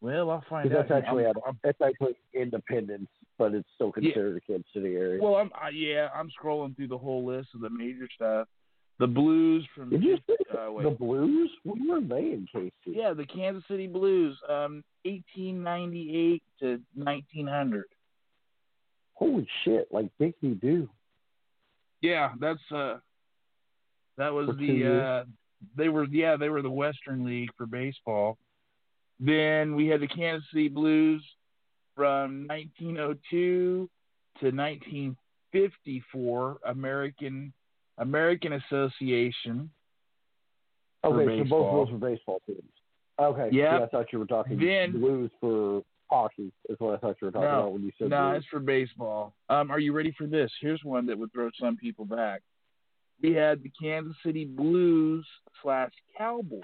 Well, 0.00 0.30
I'll 0.30 0.44
find 0.48 0.70
out. 0.72 0.86
that's 0.88 0.90
actually 1.04 1.24
I'm- 1.26 1.34
I'm- 1.46 1.58
that's 1.64 1.80
actually 1.80 2.14
Independence, 2.34 3.08
but 3.38 3.54
it's 3.54 3.68
still 3.74 3.90
considered 3.90 4.36
a 4.36 4.40
Kansas 4.42 4.70
City 4.74 4.94
area. 4.94 5.22
well, 5.22 5.36
I'm 5.36 5.50
uh, 5.54 5.68
yeah. 5.70 6.10
I'm 6.14 6.30
scrolling 6.30 6.76
through 6.76 6.88
the 6.88 6.98
whole 6.98 7.24
list 7.24 7.48
of 7.54 7.60
the 7.62 7.70
major 7.70 8.06
stuff. 8.14 8.46
The 9.00 9.06
Blues 9.08 9.66
from 9.74 9.90
did 9.90 10.04
you 10.04 10.18
say 10.28 10.36
uh, 10.52 10.82
the 10.82 10.90
Blues? 10.90 11.50
When 11.64 11.88
were 11.88 12.00
they 12.00 12.32
in 12.32 12.46
KC? 12.54 12.70
yeah 12.86 13.12
the 13.14 13.24
Kansas 13.26 13.64
City 13.66 13.86
Blues, 13.88 14.38
um, 14.48 14.84
1898 15.04 16.42
to 16.60 16.80
1900. 16.94 17.84
Holy 19.14 19.46
shit! 19.64 19.88
Like 19.90 20.10
Dixie 20.18 20.54
Do. 20.54 20.88
Yeah, 22.00 22.32
that's 22.40 22.60
uh, 22.74 22.98
that 24.18 24.32
was 24.32 24.46
For 24.48 24.54
the 24.54 24.86
uh, 24.86 25.24
they 25.76 25.88
were 25.88 26.04
yeah 26.04 26.36
they 26.36 26.48
were 26.48 26.62
the 26.62 26.70
Western 26.70 27.24
League 27.24 27.50
for 27.56 27.66
baseball. 27.66 28.38
Then 29.20 29.76
we 29.76 29.86
had 29.86 30.00
the 30.00 30.08
Kansas 30.08 30.48
City 30.50 30.68
Blues 30.68 31.24
from 31.94 32.48
1902 32.48 33.88
to 34.40 34.50
1954 34.50 36.58
American 36.66 37.52
American 37.98 38.54
Association. 38.54 39.70
Okay, 41.04 41.38
so 41.38 41.44
both 41.44 41.66
of 41.66 41.74
those 41.74 41.90
were 41.92 41.98
baseball 42.10 42.42
teams. 42.46 42.62
Okay. 43.20 43.48
Yeah, 43.52 43.80
I 43.82 43.86
thought 43.86 44.12
you 44.12 44.18
were 44.18 44.26
talking 44.26 44.58
Then- 44.58 44.92
Blues 44.92 45.30
for 45.40 45.82
hockey. 46.14 46.52
Is 46.68 46.76
what 46.78 46.94
I 46.94 46.98
thought 46.98 47.16
you 47.20 47.26
were 47.26 47.32
talking 47.32 47.48
No, 47.48 47.58
about 47.60 47.72
when 47.72 47.82
you 47.82 47.92
said 47.98 48.10
No, 48.10 48.30
Blues. 48.30 48.38
it's 48.38 48.46
for 48.48 48.60
baseball. 48.60 49.34
Um, 49.48 49.70
are 49.70 49.78
you 49.80 49.92
ready 49.92 50.12
for 50.16 50.26
this? 50.26 50.50
Here's 50.60 50.82
one 50.84 51.06
that 51.06 51.18
would 51.18 51.32
throw 51.32 51.50
some 51.60 51.76
people 51.76 52.04
back. 52.04 52.42
We 53.22 53.32
had 53.32 53.62
the 53.62 53.70
Kansas 53.80 54.16
City 54.24 54.44
Blues 54.44 55.26
slash 55.62 55.92
Cowboys. 56.16 56.62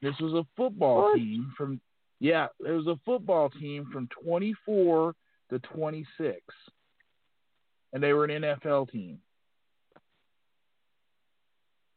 This 0.00 0.14
was 0.20 0.32
a 0.34 0.44
football 0.56 1.02
What? 1.02 1.16
team 1.16 1.52
from 1.56 1.80
yeah, 2.18 2.46
it 2.60 2.70
was 2.70 2.86
a 2.86 2.96
football 3.04 3.50
team 3.50 3.88
from 3.92 4.08
24 4.24 5.12
to 5.50 5.58
26, 5.58 6.40
and 7.92 8.00
they 8.02 8.12
were 8.12 8.24
an 8.26 8.42
NFL 8.42 8.90
team. 8.92 9.18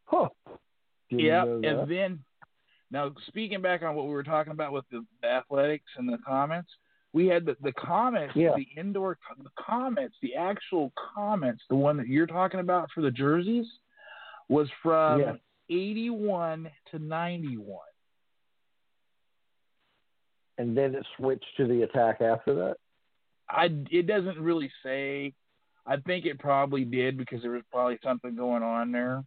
Huh. 0.05 0.29
Didn't 1.09 1.25
Yeah, 1.25 1.43
and 1.43 1.89
then 1.89 2.19
now 2.95 3.11
speaking 3.27 3.61
back 3.61 3.83
on 3.83 3.93
what 3.93 4.05
we 4.05 4.13
were 4.13 4.23
talking 4.23 4.53
about 4.53 4.71
with 4.71 4.85
the, 4.89 5.05
the 5.21 5.27
athletics 5.27 5.91
and 5.97 6.07
the 6.07 6.17
Comets, 6.25 6.69
we 7.11 7.27
had 7.27 7.45
the 7.45 7.57
the 7.61 7.73
Comets, 7.73 8.33
Yeah. 8.35 8.53
the 8.55 8.67
indoor 8.79 9.17
the 9.37 9.49
Comets, 9.59 10.15
the 10.21 10.35
actual 10.35 10.93
Comets, 11.13 11.61
the 11.69 11.75
one 11.75 11.97
that 11.97 12.07
you're 12.07 12.25
talking 12.25 12.61
about 12.61 12.89
for 12.95 13.01
the 13.01 13.11
jerseys, 13.11 13.65
was 14.47 14.69
from 14.81 15.19
Yeah. 15.19 15.33
81 15.69 16.71
to 16.91 16.99
91. 16.99 17.79
and 20.57 20.77
then 20.77 20.95
it 20.95 21.05
switched 21.17 21.57
to 21.57 21.67
the 21.67 21.81
attack 21.81 22.21
after 22.21 22.53
that. 22.55 22.77
I 23.49 23.65
it 23.91 24.07
doesn't 24.07 24.39
really 24.39 24.71
say. 24.83 25.33
I 25.85 25.97
think 25.97 26.25
it 26.25 26.39
probably 26.39 26.85
did 26.85 27.17
because 27.17 27.41
there 27.41 27.51
was 27.51 27.63
probably 27.71 27.99
something 28.01 28.35
going 28.37 28.63
on 28.63 28.91
there. 28.93 29.23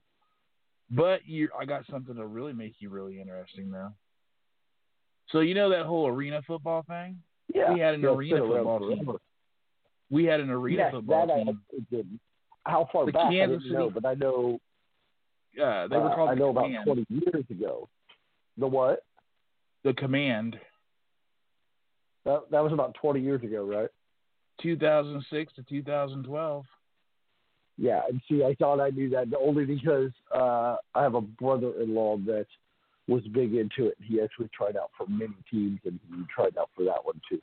But 0.91 1.27
you, 1.27 1.49
I 1.59 1.65
got 1.65 1.85
something 1.91 2.15
to 2.17 2.27
really 2.27 2.53
make 2.53 2.75
you 2.79 2.89
really 2.89 3.21
interesting 3.21 3.71
though. 3.71 3.93
So 5.31 5.41
you 5.41 5.55
know 5.55 5.69
that 5.71 5.85
whole 5.85 6.07
arena 6.07 6.41
football 6.47 6.83
thing? 6.89 7.19
Yeah, 7.55 7.73
We 7.75 7.81
had 7.81 7.95
an 7.95 8.05
arena 8.05 8.41
football 8.41 8.79
team. 8.89 9.11
We 10.11 10.25
had 10.25 10.41
an 10.41 10.49
arena 10.51 10.85
Yes, 10.85 10.93
football 10.93 11.31
I 11.31 11.45
team. 11.45 11.61
it 11.73 11.91
didn't. 11.91 12.21
How 12.65 12.89
far 12.93 13.05
The 13.07 13.13
back 13.13 13.31
Kansas 13.31 13.59
I 13.61 13.63
didn't 13.63 13.79
know, 13.79 13.91
but 13.91 14.07
I 14.07 14.15
know. 14.15 14.59
Uh, 15.63 15.89
they 15.89 15.97
were 15.97 16.11
uh, 16.11 16.15
called 16.15 16.31
I 16.31 16.35
the 16.35 16.41
know 16.41 16.53
Command. 16.55 16.75
about 16.77 16.85
twenty 16.85 17.07
years 17.11 17.45
ago. 17.51 17.89
The 18.57 18.67
what? 18.67 19.05
The 19.85 19.93
Command, 19.95 20.59
That 22.25 22.51
that 22.51 22.63
was 22.63 22.73
about 22.73 22.95
twenty 22.95 23.21
years 23.21 23.43
ago, 23.43 23.65
right? 23.65 23.89
2006 24.63 25.53
to 25.55 25.63
2012. 25.63 26.65
Yeah, 27.81 28.01
and 28.09 28.21
see, 28.29 28.43
I 28.43 28.55
thought 28.57 28.81
I 28.81 28.91
knew 28.91 29.09
that 29.11 29.29
only 29.41 29.65
because 29.65 30.11
uh, 30.35 30.77
I 30.97 31.03
have 31.03 31.15
a 31.15 31.21
brother-in-law 31.21 32.19
that 32.27 32.47
was 33.07 33.23
big 33.29 33.55
into 33.55 33.87
it. 33.87 33.97
He 34.03 34.21
actually 34.21 34.51
tried 34.53 34.77
out 34.77 34.91
for 34.99 35.07
many 35.07 35.35
teams, 35.51 35.79
and 35.85 35.99
he 36.11 36.23
tried 36.35 36.59
out 36.59 36.71
for 36.77 36.85
that 36.85 37.05
one 37.05 37.21
too. 37.31 37.41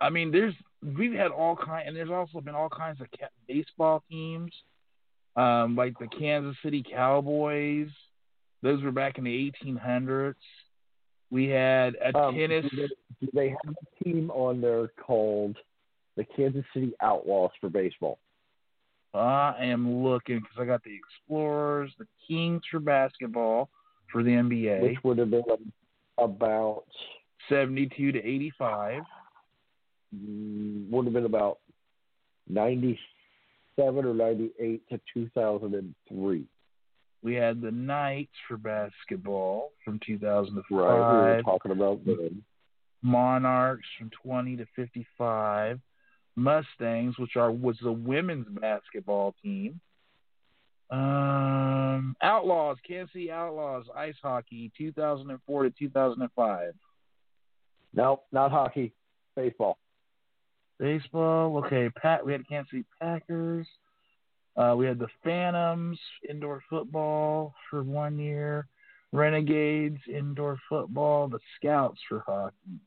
I 0.00 0.10
mean, 0.10 0.30
there's 0.30 0.54
we've 0.96 1.14
had 1.14 1.30
all 1.30 1.56
kind, 1.56 1.88
and 1.88 1.96
there's 1.96 2.10
also 2.10 2.40
been 2.40 2.54
all 2.54 2.68
kinds 2.68 3.00
of 3.00 3.06
ca- 3.18 3.28
baseball 3.48 4.02
teams, 4.10 4.52
um, 5.36 5.74
like 5.74 5.98
the 5.98 6.08
Kansas 6.08 6.56
City 6.62 6.84
Cowboys. 6.88 7.88
Those 8.62 8.82
were 8.82 8.92
back 8.92 9.16
in 9.16 9.24
the 9.24 9.52
1800s. 9.64 10.34
We 11.30 11.48
had 11.48 11.96
a 11.96 12.16
Um, 12.16 12.34
tennis. 12.34 12.66
Do 12.70 12.76
they, 12.76 13.26
do 13.26 13.28
they 13.32 13.48
have 13.48 13.74
a 13.74 14.04
team 14.04 14.30
on 14.30 14.60
there 14.60 14.88
called 14.88 15.56
the 16.16 16.24
Kansas 16.24 16.64
City 16.74 16.92
Outlaws 17.00 17.50
for 17.60 17.70
baseball? 17.70 18.18
I 19.14 19.56
am 19.60 20.02
looking 20.04 20.40
because 20.40 20.56
I 20.58 20.64
got 20.64 20.82
the 20.84 20.94
Explorers, 20.94 21.92
the 21.98 22.06
Kings 22.26 22.62
for 22.70 22.80
basketball 22.80 23.68
for 24.10 24.22
the 24.22 24.30
NBA, 24.30 24.82
Which 24.82 24.98
would 25.04 25.18
have 25.18 25.30
been 25.30 25.42
about 26.18 26.84
72 27.48 28.12
to 28.12 28.18
85. 28.18 29.02
mm, 30.14 30.90
would 30.90 31.04
have 31.06 31.14
been 31.14 31.24
about 31.26 31.58
ninety 32.48 32.98
seven 33.76 34.04
or 34.04 34.14
ninety 34.14 34.50
eight 34.60 34.82
to 34.90 35.00
two 35.12 35.28
thousand 35.34 35.74
and 35.74 35.94
three. 36.08 36.44
We 37.22 37.34
had 37.34 37.60
the 37.62 37.70
Knights 37.70 38.34
for 38.46 38.56
basketball 38.58 39.72
from 39.84 39.98
2005. 40.06 40.78
Right. 40.78 40.94
We 40.94 41.36
were 41.36 41.42
talking 41.42 41.72
about 41.72 42.04
them. 42.04 42.44
Monarchs 43.02 43.86
from 43.98 44.10
20 44.22 44.56
to 44.58 44.66
55. 44.76 45.80
Mustangs, 46.36 47.18
which 47.18 47.36
are 47.36 47.50
was 47.50 47.76
the 47.82 47.92
women's 47.92 48.46
basketball 48.60 49.34
team. 49.42 49.80
Um, 50.90 52.14
Outlaws, 52.22 52.76
Kansas 52.86 53.12
City 53.12 53.30
Outlaws, 53.30 53.84
ice 53.96 54.14
hockey, 54.22 54.70
2004 54.76 55.62
to 55.64 55.70
2005. 55.70 56.74
No, 57.94 58.20
not 58.32 58.50
hockey. 58.50 58.92
Baseball. 59.36 59.78
Baseball, 60.78 61.56
okay. 61.64 61.88
Pat, 61.90 62.24
we 62.24 62.32
had 62.32 62.46
Kansas 62.48 62.70
City 62.70 62.84
Packers. 63.00 63.66
Uh, 64.56 64.74
we 64.76 64.86
had 64.86 64.98
the 64.98 65.08
Phantoms 65.22 65.98
indoor 66.28 66.62
football 66.68 67.54
for 67.70 67.82
one 67.82 68.18
year. 68.18 68.66
Renegades 69.12 70.00
indoor 70.12 70.58
football. 70.68 71.28
The 71.28 71.38
Scouts 71.56 71.98
for 72.08 72.22
hockey. 72.26 72.80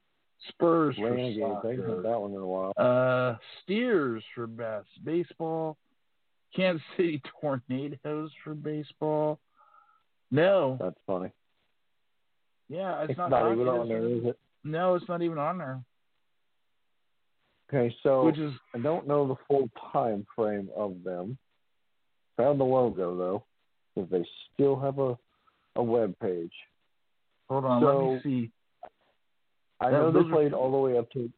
Spurs 0.50 0.96
for 0.96 1.12
Renegades. 1.12 1.42
I 1.42 1.68
haven't 1.68 1.78
soccer. 1.88 2.02
that 2.04 2.20
one 2.22 2.32
in 2.32 2.38
a 2.38 2.46
while. 2.46 2.74
Uh, 2.78 3.36
Steers 3.64 4.24
for 4.36 4.48
best 4.48 4.88
baseball. 5.04 5.78
Kansas 6.56 6.84
City 6.96 7.22
Tornadoes 7.42 8.32
for 8.44 8.54
baseball. 8.54 9.40
No, 10.32 10.78
That's 10.80 10.98
funny. 11.06 11.32
yeah, 12.70 13.02
it's, 13.04 13.12
It's 13.12 13.18
not, 13.18 13.30
not 13.30 13.52
even 13.54 13.68
on 13.68 13.88
there, 13.88 14.06
is 14.06 14.26
it? 14.26 14.40
No, 14.64 14.96
it's 14.96 15.08
not 15.08 15.22
even 15.22 15.38
on 15.38 15.58
there. 15.58 15.82
Okay, 17.70 17.94
so 18.04 18.26
Which 18.26 18.38
is 18.38 18.54
I 18.74 18.80
don't 18.80 19.08
know 19.08 19.28
the 19.28 19.36
full 19.48 19.70
time 19.92 20.26
frame 20.36 20.70
of 20.76 21.04
them. 21.04 21.38
Found 22.38 22.60
the 22.60 22.66
logo 22.66 23.18
though, 23.18 23.44
because 23.96 24.10
they 24.10 24.26
still 24.54 24.80
have 24.80 25.00
a 25.00 25.18
a 25.76 25.84
web 25.84 26.16
page. 26.20 26.52
hold 27.50 27.66
on, 27.66 27.84
let 27.84 28.16
me 28.16 28.20
see. 28.24 28.52
I 29.80 29.92
know 29.92 30.12
they 30.12 30.24
played 30.30 30.54
all 30.54 30.72
the 30.72 30.78
way 30.78 30.98
up 30.98 31.10
to 31.12 31.30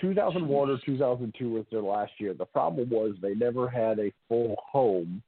2001 0.00 0.70
or 0.70 0.78
2002 0.84 1.50
was 1.50 1.64
their 1.70 1.82
last 1.82 2.12
year. 2.18 2.34
The 2.34 2.46
problem 2.46 2.88
was 2.90 3.14
they 3.20 3.34
never 3.34 3.68
had 3.68 3.98
a 3.98 4.12
full 4.28 4.56
home 4.70 5.22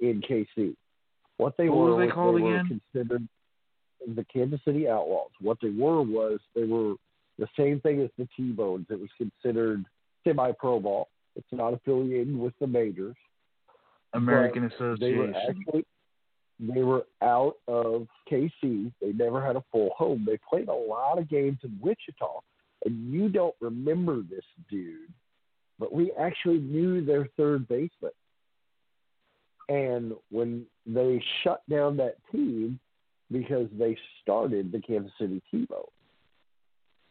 in 0.00 0.20
KC. 0.22 0.76
What 1.38 1.56
they 1.56 1.68
What 1.68 1.78
were 1.96 2.06
they 2.06 2.12
called 2.12 2.36
they 2.38 2.42
were 2.42 2.56
again? 2.60 2.80
considered 2.92 3.28
the 4.06 4.24
Kansas 4.32 4.60
City 4.64 4.88
Outlaws. 4.88 5.30
What 5.40 5.58
they 5.62 5.70
were 5.70 6.02
was 6.02 6.38
they 6.54 6.64
were 6.64 6.94
the 7.38 7.48
same 7.56 7.80
thing 7.80 8.00
as 8.02 8.10
the 8.18 8.28
T-Bones. 8.36 8.86
It 8.90 9.00
was 9.00 9.08
considered 9.16 9.84
semi-pro 10.24 10.80
ball. 10.80 11.08
It's 11.36 11.46
not 11.52 11.72
affiliated 11.72 12.36
with 12.36 12.52
the 12.60 12.66
majors. 12.66 13.16
American 14.12 14.70
They 14.98 15.14
were 15.14 15.26
Association. 15.30 15.34
actually 15.48 15.86
they 16.60 16.82
were 16.82 17.06
out 17.22 17.54
of 17.66 18.06
KC. 18.30 18.92
They 19.00 19.12
never 19.14 19.44
had 19.44 19.56
a 19.56 19.64
full 19.72 19.90
home. 19.96 20.24
They 20.26 20.38
played 20.48 20.68
a 20.68 20.74
lot 20.74 21.18
of 21.18 21.28
games 21.28 21.58
in 21.62 21.78
Wichita, 21.80 22.40
and 22.84 23.12
you 23.12 23.28
don't 23.28 23.54
remember 23.60 24.22
this 24.22 24.44
dude, 24.70 25.12
but 25.78 25.92
we 25.92 26.12
actually 26.12 26.58
knew 26.58 27.04
their 27.04 27.28
third 27.36 27.66
baseman. 27.66 28.12
And 29.68 30.12
when 30.30 30.66
they 30.84 31.22
shut 31.42 31.62
down 31.70 31.96
that 31.98 32.16
team 32.30 32.78
because 33.30 33.68
they 33.78 33.96
started 34.20 34.72
the 34.72 34.80
Kansas 34.80 35.12
City 35.18 35.40
T-Bone, 35.50 35.84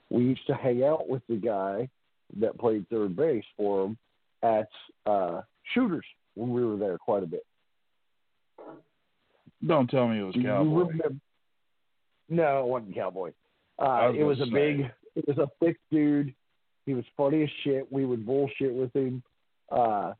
we 0.09 0.23
used 0.23 0.45
to 0.47 0.55
hang 0.55 0.83
out 0.83 1.07
with 1.07 1.21
the 1.27 1.37
guy 1.37 1.89
that 2.39 2.59
played 2.59 2.87
third 2.89 3.15
base 3.15 3.45
for 3.57 3.83
them 3.83 3.97
at 4.43 4.69
uh, 5.05 5.41
Shooters 5.73 6.05
when 6.35 6.49
we 6.49 6.63
were 6.65 6.77
there 6.77 6.97
quite 6.97 7.23
a 7.23 7.27
bit. 7.27 7.45
Don't 9.65 9.89
tell 9.89 10.07
me 10.07 10.19
it 10.19 10.23
was 10.23 10.35
Cowboy. 10.35 10.79
remember- 10.85 11.15
No, 12.29 12.61
it 12.61 12.67
wasn't 12.67 12.95
Cowboy. 12.95 13.31
Uh, 13.77 14.09
was 14.11 14.15
it 14.17 14.23
was 14.23 14.39
a 14.41 14.45
say. 14.45 14.51
big, 14.51 14.91
it 15.15 15.27
was 15.27 15.37
a 15.37 15.49
thick 15.63 15.77
dude. 15.91 16.33
He 16.85 16.93
was 16.93 17.05
funny 17.15 17.43
as 17.43 17.49
shit. 17.63 17.91
We 17.91 18.05
would 18.05 18.25
bullshit 18.25 18.73
with 18.73 18.93
him. 18.95 19.21
Uh, 19.71 20.13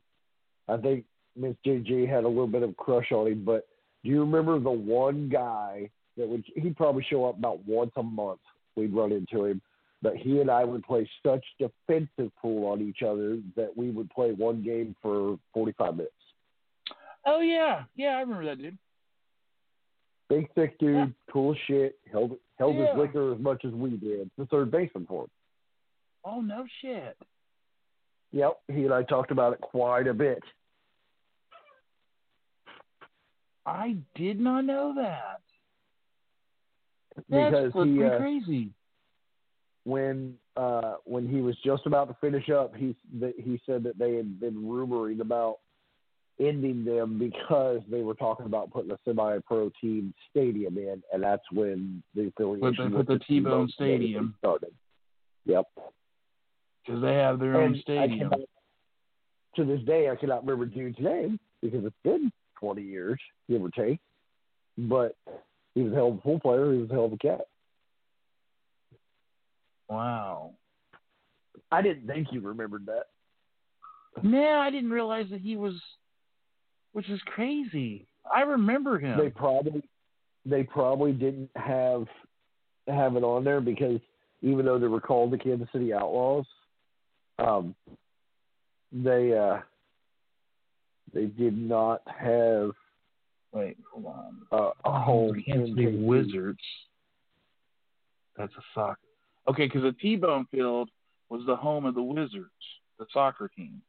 I 0.68 0.76
think 0.76 1.04
Miss 1.36 1.56
JJ 1.66 2.08
had 2.08 2.24
a 2.24 2.28
little 2.28 2.46
bit 2.46 2.62
of 2.62 2.70
a 2.70 2.74
crush 2.74 3.10
on 3.12 3.26
him. 3.26 3.44
But 3.44 3.66
do 4.02 4.10
you 4.10 4.20
remember 4.20 4.58
the 4.58 4.70
one 4.70 5.28
guy 5.28 5.90
that 6.16 6.28
would? 6.28 6.44
He'd 6.54 6.76
probably 6.76 7.04
show 7.08 7.24
up 7.26 7.38
about 7.38 7.64
once 7.66 7.92
a 7.96 8.02
month. 8.02 8.40
We'd 8.76 8.94
run 8.94 9.12
into 9.12 9.44
him. 9.46 9.60
But 10.02 10.16
he 10.16 10.40
and 10.40 10.50
I 10.50 10.64
would 10.64 10.82
play 10.84 11.08
such 11.26 11.44
defensive 11.58 12.32
pool 12.40 12.66
on 12.66 12.80
each 12.80 13.02
other 13.02 13.38
that 13.56 13.76
we 13.76 13.90
would 13.90 14.08
play 14.10 14.32
one 14.32 14.62
game 14.62 14.96
for 15.02 15.38
45 15.52 15.96
minutes. 15.96 16.14
Oh 17.26 17.40
yeah, 17.40 17.82
yeah, 17.96 18.16
I 18.16 18.20
remember 18.20 18.46
that 18.46 18.56
dude. 18.58 18.78
Big 20.30 20.50
thick 20.54 20.78
dude, 20.78 20.94
Yeah. 20.96 21.06
cool 21.30 21.54
shit. 21.66 21.98
Held 22.10 22.38
held 22.58 22.76
Yeah. 22.76 22.86
his 22.92 22.96
liquor 22.98 23.32
as 23.34 23.38
much 23.40 23.64
as 23.66 23.72
we 23.72 23.96
did. 23.98 24.30
The 24.38 24.46
third 24.46 24.70
baseman 24.70 25.04
for 25.06 25.24
him. 25.24 25.30
Oh 26.24 26.40
no 26.40 26.64
shit. 26.80 27.18
Yep, 28.32 28.60
he 28.68 28.84
and 28.84 28.94
I 28.94 29.02
talked 29.02 29.32
about 29.32 29.52
it 29.54 29.60
quite 29.60 30.06
a 30.06 30.14
bit. 30.14 30.42
I 33.66 33.96
did 34.14 34.40
not 34.40 34.64
know 34.64 34.94
that. 34.96 35.40
That's 37.28 37.50
because 37.50 37.72
flipping 37.72 37.96
he 37.96 38.04
uh, 38.04 38.18
crazy. 38.18 38.70
when 39.84 40.38
uh 40.56 40.94
when 41.04 41.28
he 41.28 41.40
was 41.40 41.56
just 41.64 41.86
about 41.86 42.08
to 42.08 42.14
finish 42.20 42.48
up, 42.50 42.74
he 42.74 42.94
he 43.36 43.60
said 43.66 43.82
that 43.82 43.98
they 43.98 44.14
had 44.14 44.40
been 44.40 44.62
rumoring 44.62 45.20
about 45.20 45.58
ending 46.40 46.84
them 46.84 47.18
because 47.18 47.80
they 47.90 48.00
were 48.02 48.14
talking 48.14 48.46
about 48.46 48.70
putting 48.70 48.90
a 48.90 48.98
semi-pro 49.04 49.70
team 49.80 50.14
stadium 50.30 50.78
in, 50.78 51.02
and 51.12 51.22
that's 51.22 51.42
when 51.52 52.02
the 52.14 52.28
affiliation 52.28 52.90
put 52.90 52.92
with 52.98 53.06
the 53.08 53.18
T-Bone 53.26 53.42
T-Bone 53.44 53.68
Stadium. 53.68 54.34
started. 54.38 54.72
Yep. 55.44 55.66
Because 56.84 57.02
they 57.02 57.14
have 57.14 57.38
their 57.38 57.56
own 57.56 57.66
And 57.66 57.76
I 57.76 57.80
stadium. 57.80 58.30
cannot- 58.30 58.48
to 59.56 59.64
this 59.64 59.82
day, 59.82 60.08
I 60.08 60.16
cannot 60.16 60.44
remember 60.46 60.64
dude's 60.66 60.98
name 60.98 61.38
because 61.60 61.84
it's 61.84 61.96
been 62.04 62.32
20 62.56 62.82
years, 62.82 63.20
give 63.48 63.62
or 63.62 63.70
take. 63.70 64.00
But 64.78 65.16
he 65.74 65.82
was 65.82 65.92
a 65.92 65.96
hell 65.96 66.08
of 66.08 66.14
a 66.14 66.20
pool 66.20 66.40
player. 66.40 66.72
He 66.72 66.78
was 66.78 66.90
a 66.90 66.94
hell 66.94 67.04
of 67.06 67.12
a 67.12 67.18
cat. 67.18 67.42
Wow. 69.88 70.52
I 71.72 71.82
didn't 71.82 72.06
think 72.06 72.28
you 72.32 72.40
remembered 72.40 72.86
that. 72.86 73.06
Man, 74.22 74.58
I 74.58 74.70
didn't 74.70 74.90
realize 74.90 75.26
that 75.30 75.40
he 75.40 75.56
was, 75.56 75.74
which 76.92 77.08
is 77.08 77.20
crazy. 77.26 78.06
I 78.32 78.42
remember 78.42 78.98
him. 78.98 79.18
They 79.18 79.30
probably 79.30 79.82
they 80.44 80.62
probably 80.62 81.12
didn't 81.12 81.50
have 81.56 82.06
have 82.86 83.16
it 83.16 83.24
on 83.24 83.44
there 83.44 83.60
because 83.60 84.00
even 84.42 84.64
though 84.64 84.78
they 84.78 84.86
were 84.86 85.00
called 85.00 85.32
the 85.32 85.38
Kansas 85.38 85.68
City 85.72 85.92
Outlaws, 85.92 86.46
um, 87.38 87.74
they 88.92 89.36
uh, 89.36 89.58
they 91.12 91.26
did 91.26 91.56
not 91.56 92.02
have 92.06 92.70
Wait, 93.52 93.76
hold 93.92 94.06
on. 94.06 94.36
uh, 94.52 94.70
a 94.84 95.00
home 95.00 95.42
Kansas 95.44 95.70
in 95.70 95.76
City 95.76 95.96
Wizards. 95.96 96.60
That's 98.36 98.52
a 98.54 98.62
soccer. 98.74 98.98
Okay, 99.48 99.66
because 99.66 99.82
the 99.82 99.92
T-Bone 99.92 100.46
Field 100.50 100.88
was 101.28 101.42
the 101.46 101.56
home 101.56 101.84
of 101.84 101.94
the 101.94 102.02
Wizards, 102.02 102.50
the 102.98 103.06
soccer 103.12 103.50
team. 103.56 103.82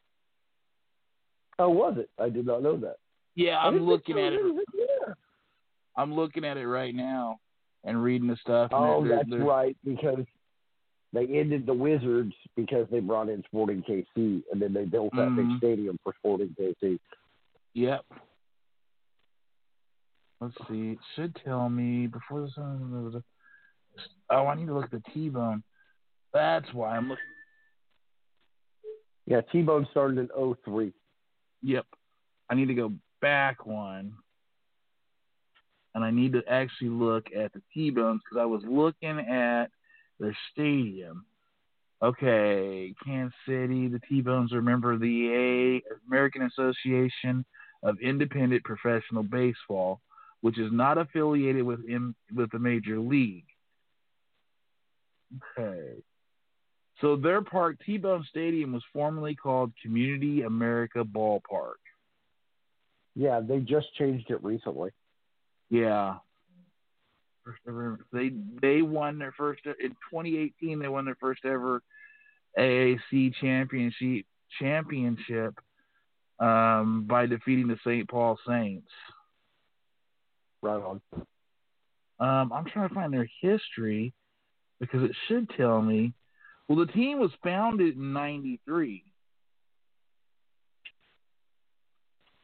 Oh, 1.60 1.70
was 1.70 1.96
it? 1.98 2.10
I 2.20 2.30
did 2.30 2.46
not 2.46 2.64
know 2.64 2.78
that. 2.78 2.98
Yeah, 3.36 3.58
I'm 3.60 3.80
looking 3.86 4.18
at 4.20 4.34
so. 4.34 4.58
it. 4.60 4.66
Yeah. 4.74 5.14
I'm 5.96 6.14
looking 6.14 6.44
at 6.46 6.58
it 6.58 6.68
right 6.68 6.94
now 6.96 7.40
and 7.84 8.02
reading 8.04 8.28
the 8.28 8.38
stuff. 8.38 8.72
Oh, 8.74 9.04
they're- 9.04 9.18
that's 9.18 9.30
they're- 9.30 9.44
right. 9.44 9.76
Because 9.84 10.26
they 11.14 11.26
ended 11.28 11.66
the 11.66 11.74
Wizards 11.74 12.34
because 12.56 12.88
they 12.90 13.00
brought 13.00 13.30
in 13.30 13.44
Sporting 13.44 13.84
KC, 13.84 14.44
and 14.52 14.62
then 14.62 14.74
they 14.74 14.86
built 14.86 15.12
that 15.16 15.28
Mhm. 15.30 15.36
big 15.50 15.58
stadium 15.58 15.98
for 16.04 16.14
Sporting 16.20 16.56
KC. 16.58 17.00
Yep. 17.74 18.06
Let's 20.40 20.56
see. 20.68 20.92
It 20.94 21.00
should 21.16 21.36
tell 21.36 21.70
me 21.70 22.08
before 22.08 22.42
this. 22.42 22.58
Oh, 22.58 24.48
I 24.48 24.56
need 24.56 24.68
to 24.68 24.74
look 24.74 24.86
at 24.86 24.92
the 24.92 25.02
T-bone. 25.12 25.64
That's 26.34 26.74
why 26.74 26.96
I'm 26.98 27.10
looking. 27.10 27.24
Yeah, 29.28 29.42
T-Bone 29.42 29.86
started 29.92 30.18
in 30.18 30.30
'03. 30.30 30.94
Yep. 31.64 31.86
I 32.50 32.56
need 32.56 32.68
to 32.68 32.74
go 32.74 32.94
back 33.22 33.66
one. 33.66 34.14
And 35.94 36.04
I 36.04 36.12
need 36.12 36.34
to 36.34 36.44
actually 36.48 36.90
look 36.90 37.28
at 37.38 37.52
the 37.54 37.62
T-bones 37.74 38.22
because 38.24 38.42
I 38.42 38.46
was 38.46 38.62
looking 38.66 39.20
at 39.20 39.68
their 40.20 40.36
stadium. 40.52 41.26
Okay, 42.04 42.96
Kansas 43.06 43.38
City. 43.48 43.88
The 43.88 44.00
T 44.10 44.22
Bones 44.22 44.54
are 44.54 44.60
a 44.60 44.64
member 44.64 44.92
of 44.92 45.00
the 45.02 45.32
A- 45.32 45.84
American 46.08 46.44
Association 46.44 47.46
of 47.84 48.00
Independent 48.00 48.64
Professional 48.64 49.22
Baseball, 49.22 50.02
which 50.42 50.58
is 50.58 50.72
not 50.72 50.98
affiliated 50.98 51.64
with 51.64 51.82
M- 51.88 52.16
with 52.34 52.50
the 52.52 52.58
major 52.58 53.00
league. 53.00 53.46
Okay. 55.60 56.02
So 57.02 57.16
their 57.16 57.42
park, 57.42 57.78
T 57.86 57.98
Bone 57.98 58.26
Stadium, 58.30 58.74
was 58.74 58.84
formerly 58.94 59.36
called 59.36 59.74
Community 59.82 60.44
America 60.44 61.04
Ballpark. 61.04 61.82
Yeah, 63.16 63.42
they 63.42 63.60
just 63.60 63.94
changed 63.96 64.30
it 64.30 64.44
recently. 64.44 64.92
Yeah. 65.70 66.18
First 67.44 67.60
ever, 67.68 68.06
they 68.14 68.32
they 68.62 68.84
won 68.84 69.18
their 69.18 69.34
first 69.36 69.62
in 69.66 69.90
2018. 70.12 70.80
They 70.80 70.88
won 70.88 71.06
their 71.06 71.18
first 71.20 71.44
ever 71.44 71.82
AAC 72.58 73.34
championship 73.42 74.26
championship 74.60 75.56
um, 76.40 77.06
by 77.08 77.26
defeating 77.26 77.68
the 77.68 77.78
St. 77.84 78.08
Paul 78.08 78.38
Saints. 78.48 78.90
Right 80.62 80.82
on. 80.82 81.02
Um, 82.20 82.54
I'm 82.54 82.66
trying 82.66 82.90
to 82.90 82.94
find 82.94 83.12
their 83.12 83.28
history 83.42 84.14
because 84.80 85.04
it 85.04 85.16
should 85.28 85.50
tell 85.58 85.82
me. 85.82 86.14
Well, 86.72 86.86
the 86.86 86.92
team 86.94 87.20
was 87.20 87.32
founded 87.44 87.98
in 87.98 88.14
'93. 88.14 89.04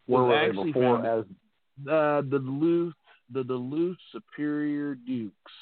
Where 0.05 0.23
were 0.23 0.29
they 0.29 0.35
actually 0.47 0.73
before 0.73 1.01
founded- 1.01 1.29
as 1.29 1.87
Uh, 1.87 2.21
the 2.23 2.39
Duluth, 2.39 2.95
the 3.29 3.45
Duluth 3.45 3.97
Superior 4.11 4.95
Dukes. 4.95 5.53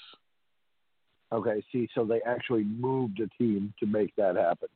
okay, 1.32 1.62
see, 1.71 1.88
so 1.93 2.06
they 2.06 2.21
actually 2.23 2.63
moved 2.63 3.19
a 3.19 3.28
team 3.38 3.71
to 3.80 3.86
make 3.86 4.15
that 4.15 4.36
happen. 4.36 4.69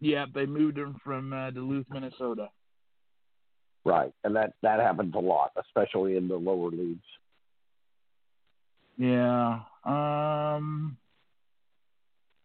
Yeah, 0.00 0.26
they 0.34 0.46
moved 0.46 0.76
them 0.78 0.98
from 1.04 1.32
uh, 1.32 1.50
Duluth, 1.52 1.88
Minnesota. 1.90 2.50
Right. 3.84 4.12
And 4.24 4.34
that 4.34 4.54
that 4.62 4.80
happens 4.80 5.14
a 5.14 5.20
lot, 5.20 5.52
especially 5.56 6.16
in 6.16 6.26
the 6.26 6.36
lower 6.36 6.70
leagues. 6.70 7.06
Yeah. 8.96 9.60
Um. 9.84 10.96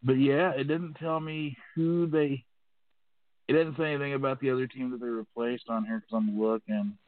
But 0.02 0.14
yeah, 0.14 0.50
it 0.50 0.64
didn't 0.68 0.94
tell 0.94 1.18
me 1.20 1.56
who 1.74 2.06
they. 2.06 2.44
It 3.48 3.52
didn't 3.54 3.76
say 3.76 3.92
anything 3.94 4.14
about 4.14 4.40
the 4.40 4.50
other 4.50 4.66
team 4.66 4.90
that 4.90 5.00
they 5.00 5.06
replaced 5.08 5.68
on 5.68 5.84
here 5.86 6.00
because 6.00 6.14
I'm 6.16 6.38
looking. 6.40 6.98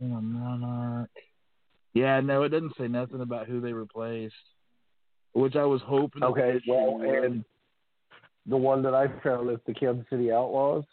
Yeah, 0.00 0.20
Monarch. 0.20 1.10
Yeah, 1.94 2.20
no, 2.20 2.44
it 2.44 2.50
doesn't 2.50 2.76
say 2.78 2.86
nothing 2.86 3.20
about 3.20 3.48
who 3.48 3.60
they 3.60 3.72
replaced, 3.72 4.34
which 5.32 5.56
I 5.56 5.64
was 5.64 5.80
hoping. 5.84 6.22
Okay, 6.22 6.60
well 6.68 6.98
would. 6.98 7.24
and 7.24 7.44
the 8.46 8.56
one 8.56 8.82
that 8.82 8.94
I 8.94 9.08
found 9.22 9.50
is 9.50 9.58
the 9.66 9.74
Kansas 9.74 10.06
City 10.08 10.30
Outlaws 10.30 10.84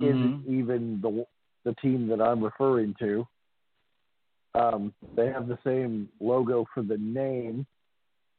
isn't 0.00 0.44
Mhm. 0.46 0.48
even 0.48 1.00
the 1.00 1.26
the 1.62 1.74
team 1.74 2.08
that 2.08 2.20
I'm 2.22 2.42
referring 2.42 2.94
to. 3.00 3.28
Um, 4.54 4.92
they 5.16 5.26
have 5.26 5.46
the 5.48 5.58
same 5.64 6.08
logo 6.20 6.66
for 6.74 6.82
the 6.82 6.98
name. 6.98 7.66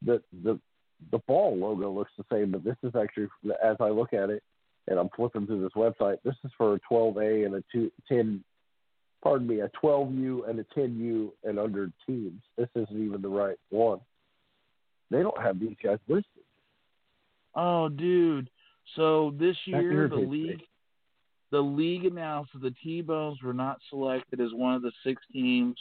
The 0.05 0.21
the 0.43 0.59
the 1.11 1.19
ball 1.19 1.57
logo 1.57 1.89
looks 1.91 2.11
the 2.17 2.25
same, 2.31 2.51
but 2.51 2.63
this 2.63 2.75
is 2.83 2.93
actually 2.95 3.27
as 3.63 3.77
I 3.79 3.89
look 3.89 4.13
at 4.13 4.29
it, 4.29 4.43
and 4.87 4.99
I'm 4.99 5.09
flipping 5.15 5.47
through 5.47 5.61
this 5.61 5.73
website. 5.75 6.17
This 6.23 6.35
is 6.43 6.51
for 6.57 6.75
a 6.75 6.79
12A 6.91 7.45
and 7.45 7.55
a 7.55 7.63
two, 7.71 7.91
10. 8.07 8.43
Pardon 9.23 9.47
me, 9.47 9.59
a 9.59 9.69
12U 9.83 10.49
and 10.49 10.59
a 10.59 10.63
10U 10.75 11.31
and 11.43 11.59
under 11.59 11.91
teams. 12.07 12.41
This 12.57 12.69
isn't 12.75 13.05
even 13.05 13.21
the 13.21 13.29
right 13.29 13.57
one. 13.69 13.99
They 15.11 15.21
don't 15.21 15.39
have 15.41 15.59
these 15.59 15.75
guys 15.83 15.99
listed. 16.07 16.25
Oh, 17.53 17.87
dude. 17.87 18.49
So 18.95 19.35
this 19.39 19.55
year 19.65 19.81
the 19.81 20.15
irritates 20.15 20.31
me. 20.31 20.37
league 20.37 20.61
the 21.51 21.59
league 21.59 22.05
announced 22.05 22.53
that 22.53 22.61
the 22.61 22.73
T-Bones 22.81 23.41
were 23.43 23.53
not 23.53 23.79
selected 23.89 24.39
as 24.39 24.53
one 24.53 24.73
of 24.73 24.81
the 24.81 24.91
six 25.03 25.21
teams 25.31 25.75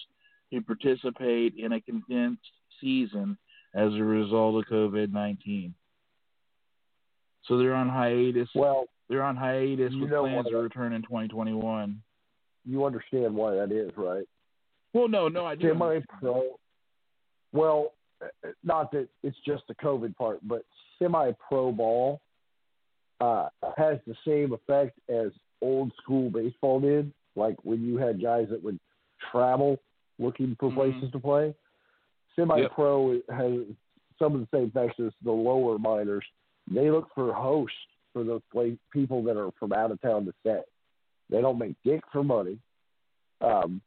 to 0.52 0.60
participate 0.60 1.54
in 1.56 1.72
a 1.72 1.80
condensed 1.80 2.42
season 2.80 3.36
as 3.74 3.92
a 3.94 4.02
result 4.02 4.56
of 4.56 4.70
COVID-19. 4.70 5.72
So 7.46 7.58
they're 7.58 7.74
on 7.74 7.88
hiatus. 7.88 8.48
Well, 8.54 8.86
they're 9.08 9.22
on 9.22 9.36
hiatus 9.36 9.92
with 9.98 10.10
plans 10.10 10.46
to 10.48 10.56
return 10.56 10.92
in 10.92 11.02
2021. 11.02 12.00
you 12.64 12.84
understand 12.84 13.34
why 13.34 13.54
that 13.54 13.72
is, 13.72 13.90
right? 13.96 14.24
Well, 14.92 15.08
no, 15.08 15.28
no, 15.28 15.46
I 15.46 15.54
do. 15.54 15.68
Semi 15.68 16.00
pro. 16.20 16.58
Well, 17.52 17.92
not 18.62 18.92
that 18.92 19.08
it's 19.22 19.36
just 19.46 19.64
the 19.68 19.74
COVID 19.74 20.16
part, 20.16 20.40
but 20.42 20.64
semi 20.98 21.32
pro 21.48 21.72
ball 21.72 22.20
uh, 23.20 23.48
has 23.76 23.98
the 24.06 24.14
same 24.26 24.52
effect 24.52 24.98
as 25.08 25.30
old 25.62 25.92
school 26.02 26.30
baseball 26.30 26.80
did. 26.80 27.12
Like 27.36 27.56
when 27.62 27.82
you 27.82 27.96
had 27.96 28.22
guys 28.22 28.48
that 28.50 28.62
would 28.62 28.78
travel 29.30 29.78
looking 30.20 30.54
for 30.56 30.70
Mhm. 30.70 30.74
places 30.74 31.10
to 31.12 31.18
play. 31.18 31.54
Semi 32.36 32.66
pro 32.68 33.20
has 33.30 33.66
some 34.18 34.34
of 34.34 34.40
the 34.40 34.48
same 34.56 34.68
effects 34.68 35.00
as 35.00 35.12
the 35.22 35.32
lower 35.32 35.78
minors. 35.78 36.24
They 36.68 36.90
look 36.90 37.12
for 37.14 37.32
hosts 37.32 37.76
for 38.12 38.22
those 38.22 38.42
play, 38.52 38.78
people 38.92 39.22
that 39.24 39.36
are 39.36 39.50
from 39.52 39.72
out 39.72 39.90
of 39.90 40.00
town 40.00 40.26
to 40.26 40.32
stay. 40.40 40.62
They 41.28 41.40
don't 41.40 41.58
make 41.58 41.74
dick 41.82 42.02
for 42.12 42.22
money. 42.22 42.58
Um, 43.40 43.80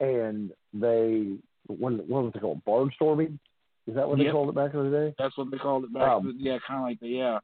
and 0.00 0.52
they 0.72 1.38
when 1.68 1.98
what 2.08 2.24
was 2.24 2.32
it 2.34 2.40
called? 2.40 2.64
Barnstorming? 2.64 3.38
Is 3.86 3.94
that 3.94 4.08
what 4.08 4.18
they 4.18 4.30
called 4.30 4.48
it 4.48 4.54
back 4.54 4.74
in 4.74 4.90
the 4.90 4.96
day? 4.96 5.14
That's 5.18 5.36
what 5.36 5.50
they 5.50 5.58
called 5.58 5.84
it 5.84 5.92
back. 5.92 6.02
Um, 6.02 6.36
yeah, 6.38 6.58
kind 6.66 6.80
of 6.80 6.86
like 6.86 7.00
the 7.00 7.08
yeah. 7.08 7.38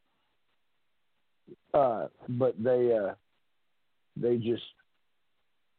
Uh, 1.73 2.09
but 2.29 2.55
they 2.63 2.97
uh, 2.97 3.15
they 4.17 4.37
just 4.37 4.63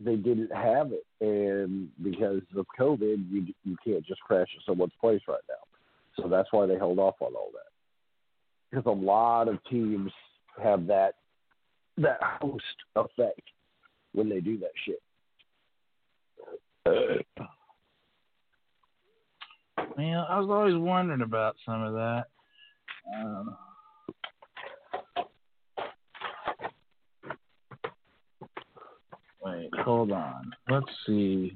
they 0.04 0.16
didn't 0.16 0.54
have 0.54 0.92
it, 0.92 1.06
and 1.22 1.90
because 2.02 2.42
of 2.56 2.66
COVID, 2.80 3.30
you 3.30 3.54
you 3.64 3.78
can't 3.86 4.06
just 4.06 4.22
crash 4.22 4.48
at 4.56 4.66
someone's 4.66 4.94
place 5.00 5.22
right 5.28 5.42
now. 5.50 6.22
So 6.22 6.30
that's 6.30 6.50
why 6.52 6.66
they 6.66 6.76
held 6.76 7.00
off 7.00 7.16
on 7.22 7.34
all 7.36 7.50
that. 7.54 7.72
Because 8.70 8.86
a 8.86 8.92
lot 8.92 9.48
of 9.48 9.64
teams 9.70 10.12
have 10.62 10.88
that 10.88 11.16
that 11.98 12.20
host 12.42 12.64
effect 12.96 13.42
when 14.14 14.30
they 14.30 14.40
do 14.40 14.58
that 14.60 14.72
shit. 14.86 15.00
Man, 19.98 20.26
I 20.30 20.40
was 20.40 20.50
always 20.50 20.76
wondering 20.76 21.22
about 21.22 21.56
some 21.66 21.84
of 21.84 21.94
that. 21.94 22.26
Um, 23.16 23.56
wait, 29.44 29.70
hold 29.84 30.12
on. 30.12 30.54
Let's 30.70 30.86
see. 31.06 31.56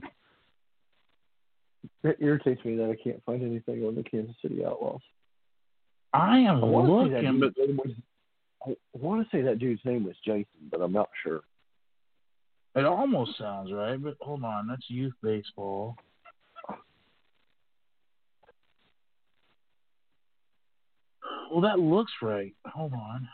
It 2.04 2.18
irritates 2.20 2.64
me 2.64 2.76
that 2.78 2.90
I 2.90 2.96
can't 3.02 3.24
find 3.26 3.42
anything 3.42 3.84
on 3.84 3.96
the 3.96 4.04
Kansas 4.04 4.36
City 4.42 4.64
Outlaws. 4.66 5.02
I 6.14 6.40
am 6.40 6.64
I 6.64 6.66
want 6.66 6.88
to 6.88 7.16
looking, 7.16 7.40
but 7.40 7.54
was. 7.58 7.92
I 8.66 8.76
want 8.94 9.24
to 9.24 9.38
say 9.38 9.42
that 9.44 9.60
dude's 9.60 9.82
name 9.86 10.04
was 10.04 10.16
Jason, 10.26 10.70
but 10.72 10.82
I'm 10.82 10.92
not 10.92 11.10
sure. 11.24 11.42
it 12.76 12.86
almost 12.86 13.38
sounds 13.38 13.72
right. 13.72 14.02
But 14.02 14.18
hold 14.20 14.44
on, 14.44 14.68
that's 14.68 14.90
youth 14.90 15.14
baseball. 15.22 15.96
Well, 21.52 21.62
that 21.62 21.80
looks 21.80 22.12
right. 22.22 22.54
Hold 22.66 22.94
on. 22.94 23.28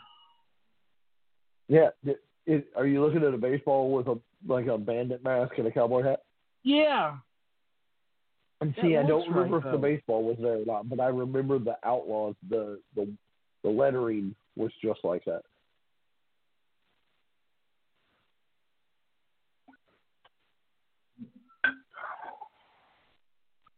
Yeah, 1.68 1.88
it, 2.04 2.20
it, 2.46 2.68
are 2.76 2.86
you 2.86 3.04
looking 3.04 3.24
at 3.24 3.34
a 3.34 3.38
baseball 3.38 3.92
with 3.92 4.06
a 4.06 4.18
like 4.46 4.66
a 4.66 4.78
bandit 4.78 5.24
mask 5.24 5.52
and 5.58 5.66
a 5.66 5.70
cowboy 5.70 6.02
hat? 6.02 6.22
Yeah, 6.62 7.16
And 8.60 8.74
That 8.74 8.82
see, 8.82 8.96
I 8.96 9.06
don't 9.06 9.28
remember 9.28 9.58
right, 9.58 9.66
if 9.66 9.72
the 9.72 9.78
baseball 9.78 10.24
was 10.24 10.36
there 10.40 10.60
or 10.60 10.64
not, 10.64 10.88
but 10.88 11.00
I 11.00 11.08
remember 11.08 11.58
the 11.58 11.76
Outlaws. 11.84 12.34
The 12.48 12.80
the 12.94 13.12
the 13.62 13.68
lettering 13.70 14.34
was 14.56 14.70
just 14.82 15.00
like 15.04 15.24
that. 15.26 15.42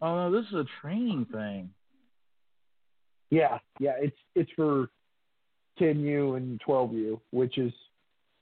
Oh 0.01 0.15
no, 0.15 0.31
this 0.31 0.47
is 0.49 0.55
a 0.55 0.67
training 0.81 1.27
thing. 1.33 1.71
Yeah, 3.31 3.59
yeah, 3.81 3.95
it's 3.99 4.17
it's 4.35 4.51
for 4.55 4.89
10U 5.81 6.37
and 6.37 6.61
12U, 6.67 7.21
which 7.33 7.59
is 7.59 7.73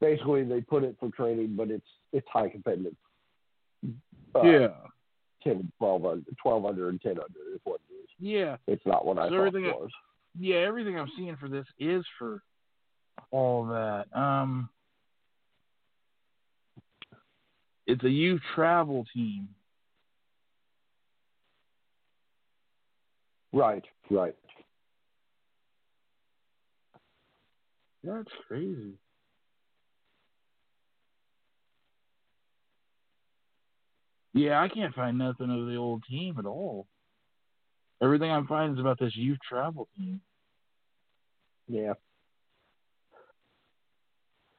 basically 0.00 0.44
they 0.44 0.61
put 0.61 0.85
it 0.85 0.96
for 1.00 1.11
training, 1.11 1.54
but 1.57 1.70
it's 1.70 1.87
it's 2.12 2.26
high 2.33 2.48
competitive. 2.48 2.94
Uh, 4.35 4.42
yeah, 4.42 4.68
10 5.42 5.52
and 5.52 5.72
12 5.78 6.07
under, 6.07 6.30
12 6.42 6.64
under 6.66 6.88
and 6.88 7.00
10 7.00 7.12
under 7.12 7.54
is 7.54 7.61
what 7.64 7.80
it 7.90 7.94
is. 7.94 8.09
yeah, 8.18 8.57
It's 8.66 8.85
not 8.87 9.04
what 9.04 9.18
I 9.18 9.28
So 9.28 9.37
thought 9.37 9.54
it 9.54 9.62
was. 9.62 9.90
yeah. 10.38 10.57
Everything 10.57 10.98
I'm 10.98 11.11
seeing 11.16 11.37
for 11.37 11.48
this 11.48 11.66
is 11.78 12.04
for 12.18 12.42
all 13.30 13.66
that. 13.66 14.07
Um, 14.18 14.68
it's 17.87 18.02
a 18.04 18.11
youth 18.11 18.40
travel 18.54 19.04
team. 19.14 19.48
Right, 23.52 23.85
right. 24.11 24.35
That's 28.02 28.28
crazy. 28.48 28.94
Yeah, 34.35 34.61
I 34.61 34.68
can't 34.68 34.94
find 34.94 35.16
nothing 35.16 35.51
of 35.51 35.66
the 35.66 35.77
old 35.77 36.03
team 36.11 36.37
at 36.38 36.44
all. 36.44 36.88
Everything 38.03 38.31
I'm 38.31 38.47
finding 38.47 38.77
is 38.77 38.81
about 38.81 38.99
this 38.99 39.16
youth 39.16 39.38
travel 39.49 39.88
team. 39.97 40.20
Yeah. 41.68 41.94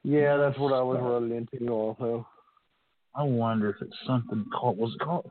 Yeah, 0.02 0.38
that's 0.38 0.58
what 0.58 0.72
I 0.72 0.80
was 0.80 0.98
running 1.00 1.46
into 1.52 1.70
also. 1.70 2.26
I 3.14 3.22
wonder 3.22 3.70
if 3.70 3.76
it's 3.80 3.96
something 4.06 4.46
called 4.54 4.78
was 4.78 4.94
it 4.94 5.04
called 5.04 5.30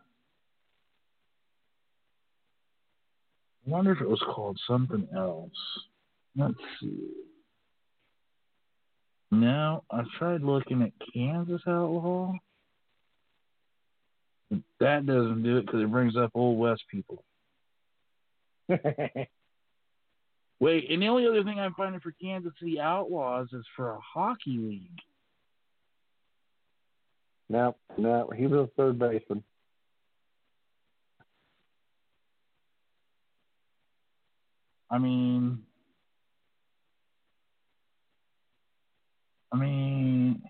I 3.66 3.70
wonder 3.70 3.92
if 3.92 4.02
it 4.02 4.10
was 4.10 4.22
called 4.34 4.60
something 4.68 5.08
else. 5.16 5.50
Let's 6.36 6.54
see. 6.80 7.10
No, 9.32 9.84
I 9.92 10.04
tried 10.20 10.44
looking 10.44 10.84
at 10.84 10.92
Kansas 11.14 11.62
Outlaw. 11.68 12.34
That 14.80 15.06
doesn't 15.06 15.44
do 15.44 15.58
it 15.58 15.66
because 15.66 15.82
it 15.82 15.92
brings 15.92 16.16
up 16.18 16.32
Old 16.34 16.58
West 16.58 16.84
people. 16.90 17.24
Wait, 20.60 20.90
and 20.90 21.02
the 21.02 21.08
only 21.08 21.28
other 21.28 21.44
thing 21.44 21.60
I'm 21.60 21.74
finding 21.74 22.00
for 22.00 22.14
Kansas 22.22 22.54
City 22.60 22.80
Outlaws 22.80 23.50
is 23.52 23.66
for 23.76 23.92
a 23.92 24.00
hockey 24.00 24.58
league. 24.58 25.02
no, 27.50 27.76
no, 27.98 28.30
he 28.36 28.48
was 28.48 28.68
a 28.68 28.70
third 28.76 28.98
baseman. 28.98 29.44
I 34.90 34.98
mean, 34.98 35.60
I 39.52 39.58
mean, 39.58 40.42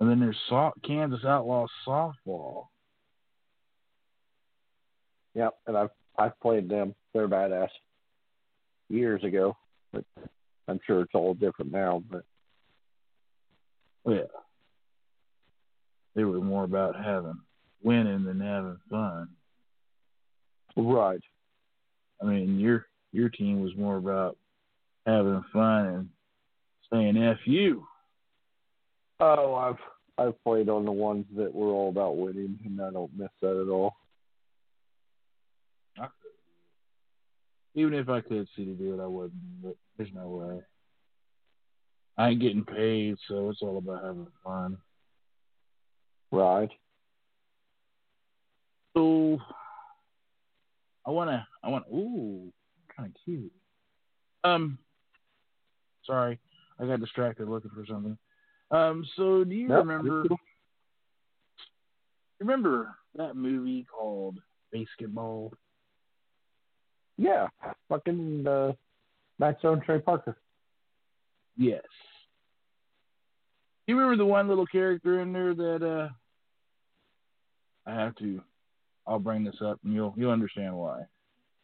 and 0.00 0.10
then 0.10 0.20
there's 0.20 0.72
Kansas 0.84 1.24
Outlaws 1.24 1.70
softball. 1.86 2.66
Yep, 5.36 5.54
and 5.66 5.76
I've 5.76 5.90
I've 6.18 6.40
played 6.40 6.68
them. 6.68 6.94
They're 7.12 7.28
badass. 7.28 7.68
Years 8.88 9.22
ago, 9.22 9.56
but 9.92 10.04
I'm 10.66 10.80
sure 10.86 11.02
it's 11.02 11.14
all 11.14 11.34
different 11.34 11.72
now. 11.72 12.02
But 12.10 12.24
Oh, 14.06 14.12
yeah, 14.12 14.20
they 16.14 16.24
were 16.24 16.40
more 16.40 16.64
about 16.64 16.94
having 16.96 17.40
winning 17.82 18.24
than 18.24 18.40
having 18.40 18.78
fun. 18.88 19.28
right, 20.76 21.20
I 22.22 22.24
mean, 22.24 22.58
your 22.58 22.86
your 23.12 23.28
team 23.28 23.60
was 23.60 23.76
more 23.76 23.96
about 23.96 24.38
having 25.06 25.44
fun 25.52 25.86
and 25.86 26.08
saying 26.90 27.22
"f 27.22 27.38
you." 27.44 27.86
oh, 29.20 29.54
I've 29.54 29.80
I've 30.16 30.42
played 30.44 30.70
on 30.70 30.86
the 30.86 30.92
ones 30.92 31.26
that 31.36 31.54
were 31.54 31.68
all 31.68 31.90
about 31.90 32.16
winning, 32.16 32.58
and 32.64 32.80
I 32.80 32.90
don't 32.90 33.18
miss 33.18 33.28
that 33.42 33.60
at 33.60 33.68
all. 33.68 33.96
Even 37.76 37.92
if 37.94 38.08
I 38.08 38.22
could 38.22 38.48
see 38.56 38.64
to 38.64 38.72
do 38.72 38.94
it, 38.94 39.02
I 39.02 39.06
wouldn't. 39.06 39.62
But 39.62 39.76
there's 39.96 40.12
no 40.14 40.28
way. 40.28 40.60
I 42.18 42.30
ain't 42.30 42.40
getting 42.40 42.64
paid, 42.64 43.16
so 43.28 43.50
it's 43.50 43.60
all 43.60 43.76
about 43.76 44.02
having 44.02 44.26
fun. 44.42 44.78
Right. 46.32 46.70
So 48.96 49.38
I 51.06 51.10
wanna, 51.10 51.46
I 51.62 51.68
want. 51.68 51.84
Ooh, 51.92 52.50
kind 52.96 53.10
of 53.10 53.14
cute. 53.24 53.52
Um, 54.42 54.78
sorry, 56.06 56.38
I 56.80 56.86
got 56.86 57.00
distracted 57.00 57.48
looking 57.48 57.70
for 57.74 57.84
something. 57.86 58.16
Um, 58.70 59.04
so 59.16 59.44
do 59.44 59.54
you 59.54 59.68
Nope, 59.68 59.86
remember? 59.86 60.24
Remember 62.40 62.96
that 63.16 63.36
movie 63.36 63.84
called 63.84 64.38
Basketball? 64.72 65.52
Yeah, 67.18 67.48
fucking 67.88 68.46
uh, 68.46 68.72
Matt 69.38 69.58
Stone, 69.60 69.82
Trey 69.84 69.98
Parker. 70.00 70.36
Yes. 71.56 71.82
You 73.86 73.96
remember 73.96 74.16
the 74.16 74.26
one 74.26 74.48
little 74.48 74.66
character 74.66 75.20
in 75.20 75.32
there 75.32 75.54
that 75.54 75.82
uh 75.82 76.08
I 77.88 77.94
have 77.94 78.16
to 78.16 78.42
I'll 79.06 79.20
bring 79.20 79.44
this 79.44 79.56
up 79.64 79.78
and 79.84 79.94
you'll 79.94 80.12
you'll 80.16 80.32
understand 80.32 80.74
why. 80.76 81.02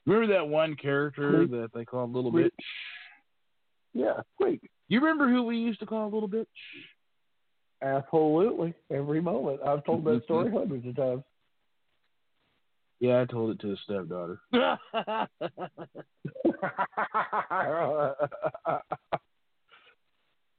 Remember 0.06 0.32
that 0.34 0.48
one 0.48 0.76
character 0.76 1.44
Squeak. 1.44 1.50
that 1.50 1.70
they 1.74 1.84
called 1.84 2.12
Little 2.12 2.30
Squeak. 2.30 2.46
Bitch? 2.46 2.50
Yeah, 3.94 4.20
sweet. 4.40 4.62
You 4.88 5.00
remember 5.00 5.28
who 5.28 5.42
we 5.42 5.56
used 5.58 5.80
to 5.80 5.86
call 5.86 6.10
Little 6.10 6.28
Bitch? 6.28 6.46
Absolutely. 7.82 8.74
Every 8.90 9.20
moment. 9.20 9.60
I've 9.66 9.84
told 9.84 10.04
that 10.04 10.22
story 10.24 10.50
hundreds 10.50 10.86
of 10.86 10.96
times. 10.96 11.22
Yeah, 13.02 13.20
I 13.20 13.24
told 13.24 13.50
it 13.50 13.58
to 13.62 13.70
his 13.70 13.80
stepdaughter. 13.82 14.38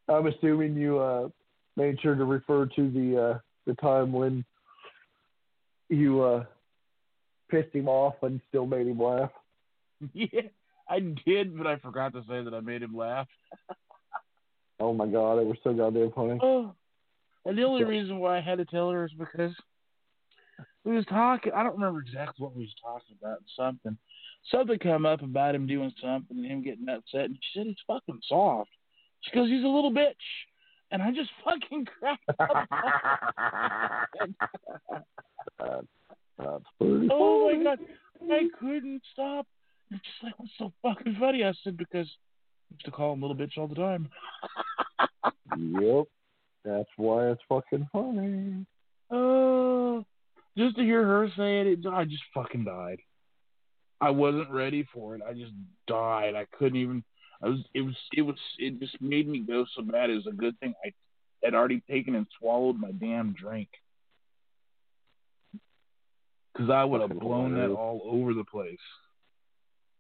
I'm 0.10 0.28
assuming 0.28 0.76
you 0.76 1.00
uh, 1.00 1.30
made 1.78 2.02
sure 2.02 2.16
to 2.16 2.26
refer 2.26 2.66
to 2.66 2.90
the 2.92 3.18
uh, 3.18 3.40
the 3.66 3.76
time 3.76 4.12
when 4.12 4.44
you 5.88 6.22
uh, 6.22 6.44
pissed 7.50 7.74
him 7.74 7.88
off 7.88 8.16
and 8.24 8.42
still 8.50 8.66
made 8.66 8.88
him 8.88 9.00
laugh. 9.00 9.32
yeah, 10.14 10.42
I 10.90 11.00
did, 11.26 11.58
but 11.58 11.66
I 11.66 11.78
forgot 11.78 12.12
to 12.12 12.24
say 12.28 12.44
that 12.44 12.54
I 12.54 12.60
made 12.60 12.84
him 12.84 12.94
laugh. 12.94 13.30
Oh 14.82 14.94
my 14.94 15.08
god, 15.08 15.38
it 15.38 15.48
was 15.48 15.56
so 15.64 15.72
goddamn 15.72 16.12
funny. 16.12 16.40
Oh. 16.44 16.76
And 17.46 17.58
the 17.58 17.64
only 17.64 17.86
reason 17.86 18.20
why 18.20 18.38
I 18.38 18.42
had 18.42 18.58
to 18.58 18.66
tell 18.66 18.90
her 18.90 19.06
is 19.06 19.14
because 19.18 19.54
we 20.84 20.96
was 20.96 21.06
talking. 21.06 21.52
I 21.54 21.64
don't 21.64 21.76
remember 21.76 22.02
exactly 22.02 22.44
what 22.44 22.56
we 22.56 22.64
was 22.64 22.76
talking 22.82 23.16
about. 23.22 23.40
Something, 23.58 23.98
something 24.52 24.80
come 24.80 25.06
up 25.06 25.22
about 25.22 25.56
him 25.56 25.68
doing 25.68 25.94
something 26.02 26.38
and 26.38 26.46
him 26.46 26.64
getting 26.64 26.90
upset. 26.90 27.26
And 27.26 27.38
she 27.42 27.60
said 27.60 27.68
he's 27.68 27.76
fucking 27.88 28.20
soft. 28.28 28.70
She 29.22 29.36
goes, 29.36 29.50
he's 29.50 29.64
a 29.64 29.68
little 29.68 29.92
bitch, 29.92 30.14
and 30.92 31.02
I 31.02 31.12
just 31.12 31.30
fucking 31.46 31.86
cracked 32.00 32.24
up. 32.40 32.68
Oh 35.60 35.66
that's, 35.70 35.88
that's 36.38 36.64
pretty 36.80 37.08
oh 37.12 37.54
my 37.56 37.64
god, 37.64 37.80
I 38.32 38.48
couldn't 38.60 39.02
stop. 39.12 39.46
It's 39.92 40.02
just 40.02 40.24
like, 40.24 40.34
what's 40.38 40.52
so 40.58 40.74
fucking 40.82 41.18
funny? 41.20 41.44
I 41.44 41.54
said 41.64 41.78
because 41.78 42.08
I 42.08 42.74
used 42.74 42.86
to 42.86 42.92
call 42.92 43.14
him 43.14 43.22
little 43.22 43.36
bitch 43.36 43.58
all 43.58 43.68
the 43.68 43.76
time. 43.76 44.10
Yep. 45.58 46.06
That's 46.66 46.90
why 46.98 47.30
it's 47.30 47.42
fucking 47.50 47.88
funny. 47.92 48.66
Oh, 49.16 50.04
just 50.58 50.76
to 50.76 50.84
hear 50.84 51.04
her 51.04 51.28
say 51.36 51.62
it, 51.62 51.68
it, 51.68 51.88
I 51.88 52.06
just 52.06 52.24
fucking 52.34 52.66
died. 52.66 53.00
I 54.00 54.10
wasn't 54.10 54.50
ready 54.50 54.88
for 54.94 55.16
it. 55.16 55.22
I 55.28 55.34
just 55.34 55.54
died. 55.88 56.36
I 56.36 56.46
couldn't 56.58 56.80
even. 56.80 57.04
I 57.42 57.50
was. 57.50 57.60
It 57.74 57.82
was. 57.82 57.96
It 58.12 58.22
was. 58.22 58.36
It 58.60 58.80
just 58.80 59.02
made 59.02 59.28
me 59.28 59.40
go 59.40 59.66
so 59.76 59.82
bad. 59.82 60.10
It 60.10 60.16
was 60.16 60.28
a 60.28 60.36
good 60.36 60.60
thing 60.60 60.74
I 60.86 60.94
had 61.44 61.56
already 61.56 61.82
taken 61.90 62.16
and 62.16 62.28
swallowed 62.40 62.78
my 62.78 62.92
damn 62.92 63.34
drink. 63.34 63.70
Because 66.54 66.70
I 66.70 66.84
would 66.84 67.02
have 67.02 67.18
blown 67.18 67.56
that 67.56 67.72
all 67.72 68.02
over 68.06 68.34
the 68.34 68.44
place. 68.44 68.78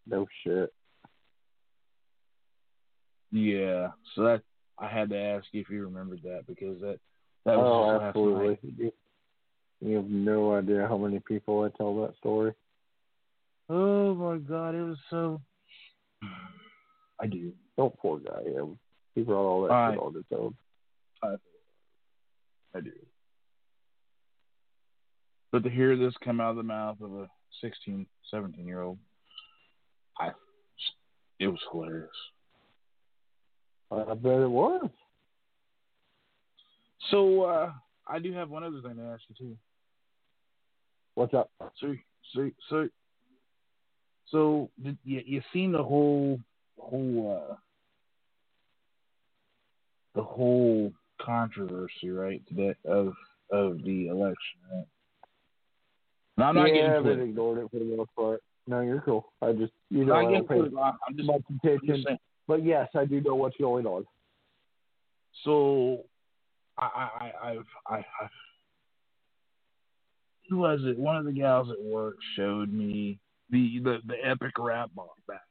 No 0.06 0.28
shit. 0.44 0.72
Yeah. 3.32 3.90
So 4.16 4.24
that 4.24 4.42
I 4.78 4.88
had 4.88 5.10
to 5.10 5.18
ask 5.18 5.46
you 5.52 5.62
if 5.62 5.70
you 5.70 5.86
remembered 5.86 6.22
that 6.24 6.46
because 6.48 6.80
that 6.82 7.00
that 7.46 7.58
was 7.58 8.02
oh, 8.02 8.06
absolutely. 8.06 8.92
Night. 9.84 9.90
You, 9.90 9.92
you 9.92 9.96
have 9.98 10.10
no 10.10 10.56
idea 10.56 10.88
how 10.88 10.98
many 10.98 11.20
people 11.20 11.64
I 11.64 11.78
tell 11.78 11.96
that 12.02 12.16
story. 12.18 12.54
Oh 13.70 14.14
my 14.14 14.38
god, 14.38 14.76
it 14.76 14.84
was 14.84 14.98
so. 15.10 15.42
I 17.20 17.28
do. 17.28 17.54
Oh, 17.78 17.90
poor 17.90 18.20
guy. 18.20 18.42
Yeah. 18.46 18.66
He 19.16 19.22
brought 19.22 19.48
all 19.48 19.62
that 19.64 19.72
All 19.72 19.92
shit 19.92 20.00
on 20.00 20.14
his 20.14 20.24
own. 20.38 20.56
I 22.76 22.80
do. 22.80 22.92
But 25.52 25.64
to 25.64 25.70
hear 25.70 25.96
this 25.96 26.14
come 26.24 26.42
out 26.42 26.52
of 26.52 26.56
the 26.56 26.64
mouth 26.64 26.98
of 27.02 27.14
a 27.14 27.30
16, 27.62 28.08
17 28.32 28.66
year 28.66 28.82
old, 28.82 28.98
I, 30.20 30.32
it 31.40 31.48
was 31.48 31.60
hilarious. 31.72 32.10
I 33.92 34.16
bet 34.16 34.40
it 34.40 34.50
was. 34.50 34.90
So 37.12 37.44
uh, 37.44 37.72
I 38.08 38.18
do 38.18 38.34
have 38.34 38.50
one 38.50 38.64
other 38.64 38.82
thing 38.82 38.96
to 38.96 39.04
ask 39.04 39.22
you 39.30 39.36
too. 39.38 39.58
What's 41.16 41.34
up? 41.34 41.52
So, 41.80 41.96
so, 42.34 42.50
so, 42.70 42.90
so 44.28 44.70
you 44.82 44.96
you 45.04 45.42
seen 45.52 45.72
the 45.72 45.84
whole 45.84 46.40
whole 46.80 47.50
uh, 47.52 47.56
the 50.16 50.24
whole 50.24 50.92
controversy 51.22 52.10
right 52.10 52.42
today 52.48 52.74
of 52.86 53.14
of 53.52 53.84
the 53.84 54.08
election, 54.08 54.60
right? 54.72 54.86
Now, 56.38 56.50
I'm 56.50 56.56
not 56.56 56.68
yeah, 56.70 56.74
getting 56.74 57.04
political. 57.04 57.30
ignored 57.30 57.58
it 57.60 57.72
for 57.72 57.80
the 57.80 57.96
most 57.96 58.10
part. 58.16 58.42
No, 58.66 58.82
you're 58.82 59.02
cool. 59.02 59.32
I 59.42 59.52
just 59.52 59.74
you 59.92 60.06
know 60.06 60.16
I 60.16 60.22
I, 60.22 60.32
guess 60.32 60.44
don't 60.48 60.72
pay 60.72 60.78
I'm 60.78 61.16
just, 61.16 61.28
much 61.28 61.42
attention, 61.64 62.04
just 62.08 62.20
but 62.48 62.66
yes, 62.66 62.90
I 62.96 63.06
do 63.06 63.22
know 63.22 63.36
what's 63.36 63.58
going 63.58 63.86
on. 63.86 64.06
So, 65.44 66.06
I, 66.78 66.86
I, 66.86 67.10
I, 67.26 67.52
I've, 67.52 67.66
I, 67.88 67.96
I, 67.98 68.28
who 70.50 70.58
was 70.58 70.82
it? 70.84 70.98
One 70.98 71.18
of 71.18 71.26
the 71.26 71.32
gals 71.32 71.70
at 71.70 71.82
work 71.82 72.16
showed 72.36 72.72
me 72.72 73.20
the 73.50 73.80
the, 73.80 73.98
the 74.06 74.16
epic 74.24 74.54
rap 74.58 74.92
box 74.96 75.20
back. 75.28 75.42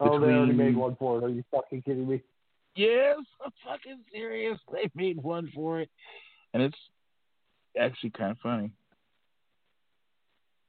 Oh, 0.00 0.18
they 0.18 0.32
already 0.32 0.52
made 0.52 0.76
one 0.76 0.96
for 0.96 1.18
it. 1.18 1.24
Are 1.24 1.28
you 1.28 1.44
fucking 1.50 1.82
kidding 1.82 2.08
me? 2.08 2.22
Yes, 2.76 3.18
I'm 3.44 3.52
fucking 3.64 4.00
serious. 4.12 4.58
They 4.72 4.90
made 4.94 5.22
one 5.22 5.50
for 5.54 5.80
it, 5.80 5.90
and 6.52 6.62
it's 6.62 6.78
actually 7.80 8.10
kind 8.10 8.32
of 8.32 8.38
funny. 8.38 8.72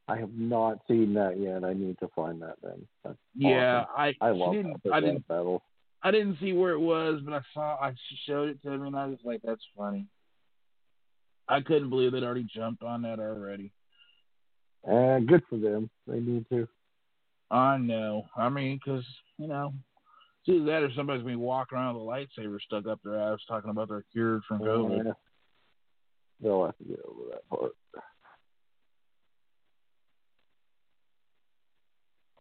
I 0.07 0.17
have 0.17 0.33
not 0.33 0.79
seen 0.87 1.15
that 1.15 1.39
yet. 1.39 1.63
I 1.63 1.73
need 1.73 1.97
to 1.99 2.07
find 2.15 2.41
that 2.43 2.57
then. 2.61 2.85
That's 3.03 3.17
Yeah, 3.35 3.85
awesome. 3.97 4.15
I, 4.21 4.27
I 4.27 4.29
love 4.29 4.53
didn't, 4.53 4.83
that 4.83 4.93
I 4.93 4.99
didn't, 4.99 5.27
battle. 5.27 5.63
I 6.03 6.11
didn't 6.11 6.37
see 6.39 6.53
where 6.53 6.73
it 6.73 6.79
was, 6.79 7.21
but 7.25 7.33
I 7.33 7.41
saw, 7.55 7.75
I 7.81 7.95
showed 8.27 8.49
it 8.49 8.61
to 8.61 8.77
me, 8.77 8.87
and 8.87 8.95
I 8.95 9.07
was 9.07 9.17
like, 9.23 9.41
"That's 9.43 9.63
funny." 9.75 10.05
I 11.47 11.61
couldn't 11.61 11.89
believe 11.89 12.11
they'd 12.11 12.23
already 12.23 12.47
jumped 12.55 12.83
on 12.83 13.03
that 13.03 13.19
already. 13.19 13.71
Uh, 14.87 15.19
good 15.19 15.43
for 15.49 15.57
them. 15.57 15.89
They 16.07 16.19
need 16.19 16.45
to. 16.49 16.67
I 17.51 17.77
know. 17.77 18.25
I 18.35 18.49
mean, 18.49 18.79
because 18.83 19.05
you 19.37 19.47
know, 19.47 19.73
it's 20.45 20.55
either 20.55 20.65
that 20.65 20.83
or 20.83 20.89
somebody's 20.95 21.23
gonna 21.23 21.35
be 21.35 21.41
walking 21.41 21.77
around 21.77 21.95
with 21.95 22.03
a 22.03 22.05
lightsaber 22.05 22.59
stuck 22.61 22.87
up 22.87 22.99
their 23.03 23.19
ass, 23.19 23.39
talking 23.47 23.69
about 23.69 23.89
they're 23.89 24.05
cured 24.11 24.43
from 24.47 24.59
COVID. 24.59 25.11
Uh, 25.11 25.13
they'll 26.41 26.65
have 26.65 26.77
to 26.77 26.83
get 26.83 26.99
over 27.05 27.29
that 27.31 27.49
part. 27.49 27.71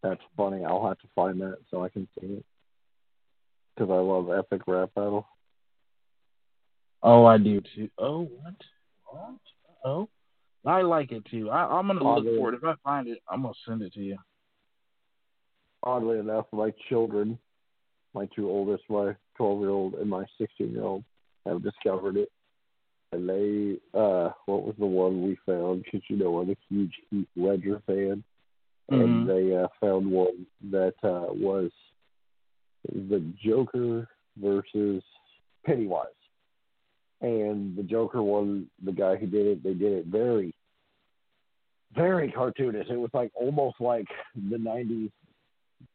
That's 0.03 0.21
funny. 0.37 0.65
I'll 0.65 0.87
have 0.87 0.99
to 0.99 1.09
find 1.15 1.41
that 1.41 1.57
so 1.71 1.83
I 1.83 1.89
can 1.89 2.07
see 2.21 2.27
it. 2.27 2.45
Because 3.75 3.91
I 3.91 3.95
love 3.95 4.31
epic 4.31 4.63
rap 4.67 4.91
battle. 4.95 5.27
Oh, 7.03 7.25
I 7.25 7.39
do 7.39 7.63
too. 7.75 7.89
Oh, 7.99 8.21
what? 8.21 8.55
Oh, 9.85 10.09
I 10.65 10.83
like 10.83 11.13
it 11.13 11.25
too. 11.31 11.51
I, 11.51 11.65
I'm 11.79 11.87
gonna 11.87 12.01
Oh, 12.03 12.15
look 12.17 12.37
for 12.39 12.53
it. 12.53 12.57
If 12.57 12.65
I 12.65 12.75
find 12.83 13.09
it, 13.09 13.19
I'm 13.29 13.43
gonna 13.43 13.55
send 13.67 13.83
it 13.83 13.93
to 13.95 14.01
you. 14.01 14.17
Oddly 15.83 16.19
enough, 16.19 16.47
my 16.53 16.73
children, 16.89 17.39
my 18.15 18.27
two 18.35 18.49
oldest, 18.49 18.85
my 18.89 19.15
12 19.37 19.61
year 19.61 19.71
old 19.71 19.95
and 19.95 20.09
my 20.09 20.25
16 20.39 20.71
year 20.71 20.85
old, 20.85 21.05
have 21.47 21.63
discovered 21.63 22.17
it. 22.17 22.31
And 23.13 23.29
they, 23.29 23.79
uh, 23.93 24.31
what 24.47 24.65
was 24.65 24.75
the 24.79 24.87
one 24.87 25.23
we 25.23 25.37
found? 25.47 25.85
Because 25.85 26.03
you 26.09 26.17
know 26.17 26.39
I'm 26.39 26.51
a 26.51 26.57
huge 26.69 26.95
Heath 27.11 27.29
Ledger 27.37 27.83
fan. 27.87 28.25
Mhm. 28.91 29.01
and 29.01 29.29
they 29.29 29.57
uh, 29.57 29.69
found 29.81 30.11
one 30.11 30.47
that 30.71 30.95
uh, 31.03 31.33
was 31.33 31.71
the 32.93 33.25
Joker 33.43 34.09
versus 34.37 35.03
Pennywise. 35.65 36.14
And 37.21 37.77
the 37.77 37.83
Joker 37.83 38.23
one, 38.23 38.67
the 38.85 38.93
guy 38.93 39.17
who 39.17 39.27
did 39.27 39.47
it, 39.47 39.63
they 39.63 39.73
did 39.75 39.93
it 39.93 40.07
very, 40.07 40.55
very 41.95 42.31
cartoonish. 42.33 42.91
It 42.91 42.97
was 42.99 43.11
like 43.15 43.31
almost 43.35 43.77
like 43.81 44.07
the 44.35 44.57
'90s 44.57 45.11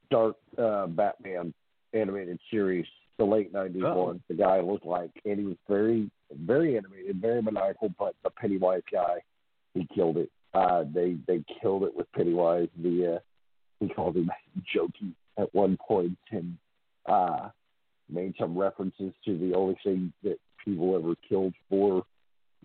dark 0.09 0.35
uh, 0.57 0.87
Batman 0.87 1.53
animated 1.93 2.39
series, 2.49 2.85
the 3.17 3.25
late 3.25 3.53
'90s 3.53 3.83
Oh. 3.83 4.05
one. 4.05 4.23
The 4.27 4.35
guy 4.35 4.59
looked 4.61 4.85
like, 4.85 5.11
and 5.25 5.39
he 5.39 5.45
was 5.45 5.57
very, 5.67 6.09
very 6.33 6.77
animated, 6.77 7.21
very 7.21 7.41
maniacal. 7.41 7.93
But 7.99 8.15
the 8.23 8.29
Pennywise 8.31 8.83
guy, 8.91 9.21
he 9.73 9.87
killed 9.93 10.17
it. 10.17 10.31
Uh, 10.53 10.85
they 10.91 11.17
they 11.27 11.43
killed 11.61 11.83
it 11.83 11.95
with 11.95 12.11
Pennywise. 12.13 12.69
The 12.81 13.15
uh, 13.15 13.19
he 13.79 13.89
called 13.89 14.15
him 14.15 14.31
Jokey 14.75 15.13
at 15.37 15.53
one 15.53 15.77
point 15.85 16.17
and 16.31 16.57
uh, 17.07 17.49
made 18.09 18.33
some 18.39 18.57
references 18.57 19.13
to 19.25 19.37
the 19.37 19.53
only 19.53 19.77
thing 19.83 20.11
that 20.23 20.37
people 20.71 20.95
ever 20.95 21.15
killed 21.27 21.53
for 21.69 22.03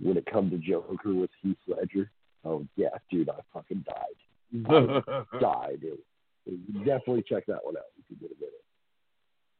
when 0.00 0.16
it 0.16 0.26
come 0.30 0.50
to 0.50 0.58
Joker 0.58 1.12
was 1.12 1.28
Heath 1.42 1.56
Ledger. 1.66 2.10
Oh 2.44 2.66
yeah, 2.76 2.88
dude, 3.10 3.28
I 3.28 3.40
fucking 3.52 3.84
died. 3.86 4.64
I 4.68 5.38
died. 5.40 5.80
It, 5.82 6.00
it, 6.46 6.84
definitely 6.84 7.24
check 7.28 7.46
that 7.46 7.64
one 7.64 7.76
out 7.76 7.84
if 7.98 8.04
you 8.08 8.16
get 8.16 8.36
a 8.36 8.40
minute. 8.40 8.54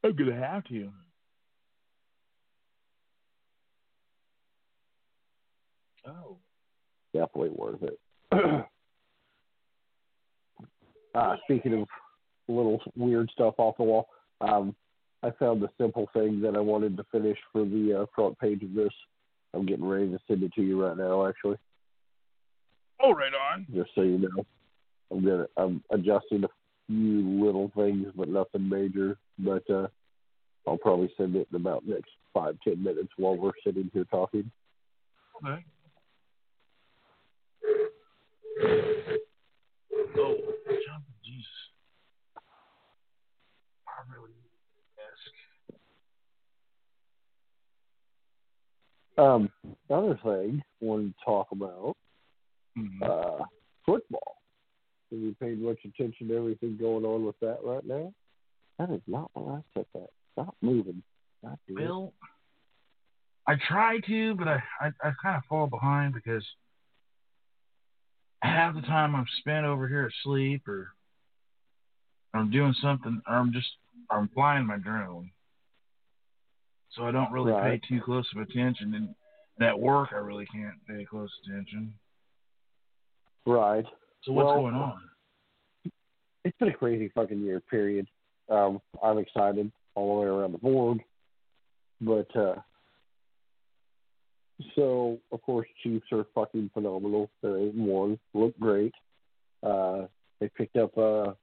I'm 0.03 0.15
gonna 0.15 0.47
have 0.47 0.63
to. 0.65 0.91
Oh. 6.07 6.37
Definitely 7.15 7.51
worth 7.55 7.81
it. 7.81 7.99
uh, 11.15 11.35
speaking 11.45 11.81
of 11.81 11.87
little 12.49 12.81
weird 12.97 13.29
stuff 13.31 13.55
off 13.57 13.77
the 13.77 13.83
wall, 13.83 14.09
um, 14.41 14.75
I 15.25 15.31
found 15.39 15.61
the 15.61 15.69
simple 15.81 16.07
thing 16.13 16.39
that 16.41 16.55
I 16.55 16.59
wanted 16.59 16.95
to 16.97 17.05
finish 17.11 17.37
for 17.51 17.65
the 17.65 18.01
uh, 18.01 18.05
front 18.13 18.37
page 18.37 18.61
of 18.61 18.73
this. 18.75 18.93
I'm 19.55 19.65
getting 19.65 19.85
ready 19.87 20.09
to 20.11 20.19
send 20.27 20.43
it 20.43 20.53
to 20.53 20.61
you 20.61 20.85
right 20.85 20.95
now, 20.95 21.25
actually, 21.27 21.57
Oh, 23.01 23.11
right 23.11 23.31
on. 23.33 23.65
just 23.73 23.89
so 23.95 24.01
you 24.01 24.19
know. 24.19 24.45
I'm 25.11 25.23
gonna 25.23 25.47
I'm 25.57 25.83
adjusting 25.91 26.43
a 26.43 26.47
few 26.87 27.43
little 27.43 27.71
things, 27.75 28.07
but 28.15 28.27
nothing 28.29 28.67
major. 28.69 29.17
But 29.39 29.67
uh, 29.69 29.87
I'll 30.67 30.77
probably 30.77 31.11
send 31.17 31.35
it 31.35 31.47
in 31.51 31.55
about 31.55 31.85
next 31.87 32.09
five 32.33 32.57
ten 32.63 32.83
minutes 32.83 33.09
while 33.17 33.35
we're 33.35 33.51
sitting 33.65 33.89
here 33.93 34.05
talking. 34.05 34.51
Okay. 35.43 35.63
Oh, 40.17 40.35
jumping 40.65 41.19
Jesus. 41.23 41.47
I 43.87 44.01
really 44.11 44.31
ask. 44.99 45.31
Um, 49.17 49.49
another 49.89 50.19
thing 50.23 50.61
I 50.81 50.85
wanted 50.85 51.17
to 51.17 51.25
talk 51.25 51.51
about 51.51 51.95
Mhm. 52.75 53.01
uh, 53.01 53.45
football. 53.85 54.41
Have 55.11 55.19
you 55.19 55.35
paid 55.35 55.59
much 55.59 55.83
attention 55.85 56.27
to 56.27 56.35
everything 56.37 56.77
going 56.77 57.05
on 57.05 57.23
with 57.25 57.39
that 57.39 57.63
right 57.63 57.83
now? 57.85 58.13
That 58.77 58.89
is 58.89 59.01
not 59.07 59.31
where 59.33 59.57
I 59.57 59.63
set 59.73 59.91
that. 59.93 60.09
Stop 60.33 60.55
moving. 60.61 61.01
Stop 61.39 61.59
doing 61.67 62.07
it. 62.07 62.13
I 63.47 63.55
try 63.55 63.99
to, 63.99 64.35
but 64.35 64.47
I, 64.47 64.63
I, 64.81 64.87
I 65.01 65.11
kind 65.21 65.37
of 65.37 65.45
fall 65.45 65.67
behind 65.67 66.13
because 66.13 66.43
half 68.41 68.73
the 68.75 68.81
time 68.81 69.15
I'm 69.15 69.27
spent 69.39 69.65
over 69.65 69.87
here 69.87 70.07
asleep 70.07 70.67
or 70.67 70.93
I'm 72.33 72.49
doing 72.49 72.73
something 72.73 73.21
or 73.27 73.35
I'm 73.35 73.53
just 73.53 73.77
I'm 74.09 74.27
flying 74.29 74.65
my 74.65 74.77
drone. 74.77 75.31
So 76.95 77.05
I 77.05 77.11
don't 77.11 77.31
really 77.31 77.51
Right. 77.51 77.81
pay 77.81 77.87
too 77.87 78.01
close 78.01 78.27
of 78.35 78.41
attention 78.41 78.93
and 78.95 79.15
at 79.59 79.77
work 79.79 80.09
I 80.13 80.17
really 80.17 80.45
can't 80.47 80.75
pay 80.87 81.05
close 81.05 81.31
attention. 81.45 81.93
Right. 83.45 83.85
So 84.23 84.31
what's 84.33 84.47
Well, 84.47 84.55
going 84.61 84.75
on? 84.75 85.09
It's 86.43 86.57
been 86.57 86.69
a 86.69 86.73
crazy 86.73 87.09
fucking 87.09 87.39
year, 87.39 87.59
period. 87.59 88.07
Um, 88.49 88.79
I'm 89.03 89.17
excited 89.17 89.71
all 89.95 90.15
the 90.15 90.21
way 90.21 90.27
around 90.27 90.51
the 90.51 90.57
board. 90.59 91.03
But 92.01 92.35
uh 92.35 92.55
so 94.75 95.19
of 95.31 95.41
course 95.41 95.67
Chiefs 95.83 96.05
are 96.11 96.25
fucking 96.35 96.69
phenomenal. 96.73 97.29
They're 97.41 97.57
eight 97.57 97.73
and 97.73 97.87
one, 97.87 98.19
look 98.33 98.57
great. 98.59 98.93
Uh 99.63 100.07
they 100.39 100.49
picked 100.49 100.75
up 100.75 100.93
the 100.95 101.35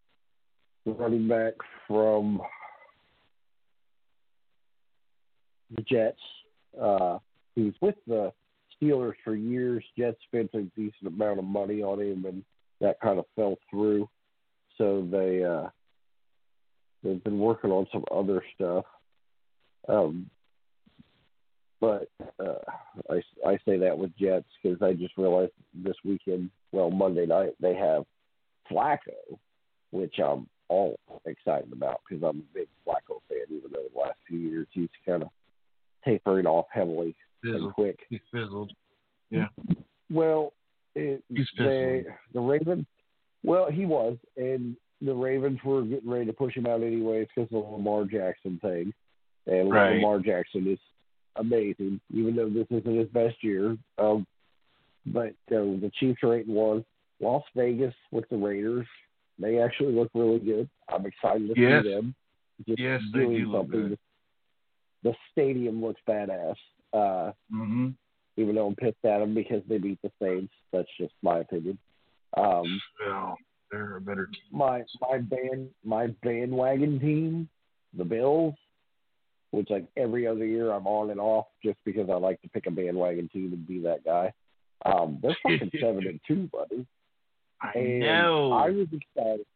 running 0.85 1.29
back 1.29 1.55
from 1.87 2.41
the 5.75 5.83
Jets. 5.83 6.21
Uh 6.81 7.19
was 7.57 7.75
with 7.81 7.97
the 8.07 8.33
Steelers 8.81 9.15
for 9.25 9.35
years. 9.35 9.85
Jets 9.96 10.19
spent 10.27 10.51
a 10.55 10.63
decent 10.77 11.07
amount 11.07 11.38
of 11.38 11.44
money 11.44 11.83
on 11.83 12.01
him 12.01 12.25
and 12.25 12.42
that 12.81 13.01
kind 13.01 13.19
of 13.19 13.27
fell 13.37 13.57
through. 13.71 14.09
So 14.79 15.07
they 15.11 15.44
uh 15.44 15.69
they've 17.03 17.23
been 17.23 17.38
working 17.38 17.71
on 17.71 17.87
some 17.92 18.05
other 18.11 18.42
stuff. 18.55 18.85
Um 19.88 20.31
but 21.81 22.09
uh, 22.38 22.61
I, 23.11 23.21
I 23.44 23.59
say 23.67 23.77
that 23.79 23.99
with 23.99 24.17
Jets 24.17 24.46
because 24.63 24.81
I 24.81 24.92
just 24.92 25.19
realized 25.19 25.51
this 25.75 25.96
weekend, 26.05 26.49
well, 26.71 26.92
Monday 26.92 27.27
night, 27.27 27.55
they 27.61 27.75
have 27.75 28.05
Flacco, 28.71 29.38
which 29.90 30.15
I'm 30.25 30.46
all 30.69 31.01
excited 31.27 31.73
about 31.73 32.03
because 32.09 32.23
I'm 32.23 32.38
a 32.38 32.55
big 32.55 32.69
Flacco 32.87 33.19
fan, 33.29 33.46
even 33.51 33.73
though 33.73 33.83
the 33.92 34.01
last 34.01 34.19
few 34.29 34.38
years 34.38 34.69
he's 34.71 34.88
kind 35.05 35.25
of 35.25 35.29
tapering 36.05 36.46
off 36.46 36.67
heavily 36.73 37.15
and 37.44 37.73
quick. 37.73 37.98
He 38.11 38.21
fizzled. 38.33 38.73
Yeah. 39.31 39.46
Well, 40.11 40.53
it, 40.94 41.23
He's 41.29 41.48
fizzling. 41.57 42.05
the 42.35 42.40
Ravens. 42.40 42.87
Well, 43.44 43.71
he 43.71 43.87
was, 43.87 44.17
and 44.37 44.77
the 45.00 45.15
Ravens 45.15 45.59
were 45.65 45.83
getting 45.83 46.09
ready 46.11 46.27
to 46.27 46.33
push 46.33 46.55
him 46.55 46.67
out 46.67 46.83
anyways 46.83 47.27
because 47.35 47.53
of 47.53 47.65
the 47.65 47.71
Lamar 47.71 48.05
Jackson 48.05 48.59
thing. 48.63 48.92
And 49.46 49.71
Right. 49.73 49.94
Lamar 49.96 50.21
Jackson 50.21 50.71
is 50.71 50.79
amazing, 51.37 52.00
even 52.15 52.37
though 52.37 52.48
this 52.48 52.67
isn't 52.71 52.96
his 52.98 53.09
best 53.09 53.42
year. 53.42 53.77
Um, 53.98 54.27
but 55.07 55.31
uh, 55.50 55.59
the 55.81 55.90
Chiefs 55.98 56.21
are 56.23 56.35
eight 56.37 56.46
and 56.46 56.55
one. 56.55 56.85
Las 57.21 57.42
Vegas 57.57 57.94
with 58.13 58.29
the 58.29 58.37
Raiders. 58.37 58.87
They 59.38 59.59
actually 59.59 59.94
look 59.94 60.11
really 60.15 60.38
good. 60.38 60.69
I'm 60.88 61.07
excited 61.07 61.53
to 61.55 61.61
Yes. 61.61 61.83
see 61.85 61.90
them. 61.94 62.15
Just 62.69 62.79
Yes, 62.79 63.00
they 63.13 63.21
doing 63.21 63.50
something. 63.53 63.98
The 65.03 65.15
stadium 65.33 65.83
looks 65.85 66.00
badass. 66.09 66.57
Uh, 66.92 67.33
Mm-hmm. 67.53 67.88
even 68.37 68.55
though 68.55 68.67
I'm 68.67 68.77
pissed 68.77 69.05
at 69.05 69.19
them 69.19 69.35
because 69.35 69.63
they 69.69 69.79
beat 69.79 69.98
the 70.03 70.11
Saints. 70.21 70.53
That's 70.73 70.88
just 70.98 71.13
my 71.23 71.38
opinion. 71.40 71.79
Um, 72.37 72.81
Well, 73.07 73.37
they're 73.71 73.96
a 73.96 74.00
better 74.00 74.27
team. 74.27 74.42
my 74.59 74.83
my 75.00 75.19
band 75.19 75.69
my 75.85 76.07
bandwagon 76.23 76.98
team, 77.00 77.48
the 77.96 78.05
Bills, 78.05 78.55
which 79.50 79.69
like 79.71 79.87
every 79.96 80.27
other 80.27 80.44
year 80.46 80.71
I'm 80.73 80.87
on 80.87 81.11
and 81.11 81.21
off 81.21 81.46
just 81.65 81.79
because 81.85 82.09
I 82.11 82.15
like 82.15 82.40
to 82.42 82.48
pick 82.48 82.67
a 82.67 82.71
bandwagon 82.71 83.29
team 83.29 83.53
and 83.53 83.67
be 83.67 83.81
that 83.81 84.05
guy. 84.05 84.33
Um, 84.85 85.19
they're 85.23 85.37
fucking 85.42 85.71
seven 85.81 86.07
and 86.07 86.21
two, 86.27 86.48
buddy. 86.53 86.87
I 87.61 87.73
And 87.79 88.00
know. 88.00 88.53
I 88.53 88.71
was 88.71 88.88
excited. 88.92 89.46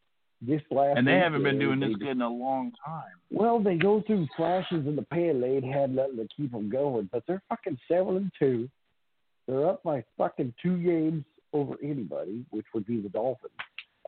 This 0.42 0.60
last 0.70 0.98
and 0.98 1.06
they 1.08 1.18
haven't 1.18 1.42
been 1.42 1.58
doing 1.58 1.80
this 1.80 1.94
good 1.96 2.08
in 2.08 2.20
a 2.20 2.28
long 2.28 2.72
time. 2.84 3.14
Well, 3.30 3.58
they 3.58 3.76
go 3.76 4.02
through 4.02 4.28
flashes 4.36 4.86
in 4.86 4.94
the 4.94 5.02
pan. 5.02 5.40
They 5.40 5.56
ain't 5.56 5.64
had 5.64 5.94
nothing 5.94 6.18
to 6.18 6.28
keep 6.36 6.52
them 6.52 6.68
going, 6.68 7.08
but 7.10 7.22
they're 7.26 7.42
fucking 7.48 7.78
seven 7.88 8.16
and 8.16 8.32
two. 8.38 8.68
They're 9.48 9.66
up 9.66 9.82
by 9.82 10.04
fucking 10.18 10.52
two 10.62 10.76
games 10.82 11.24
over 11.54 11.76
anybody, 11.82 12.44
which 12.50 12.66
would 12.74 12.86
be 12.86 13.00
the 13.00 13.08
Dolphins. 13.08 13.52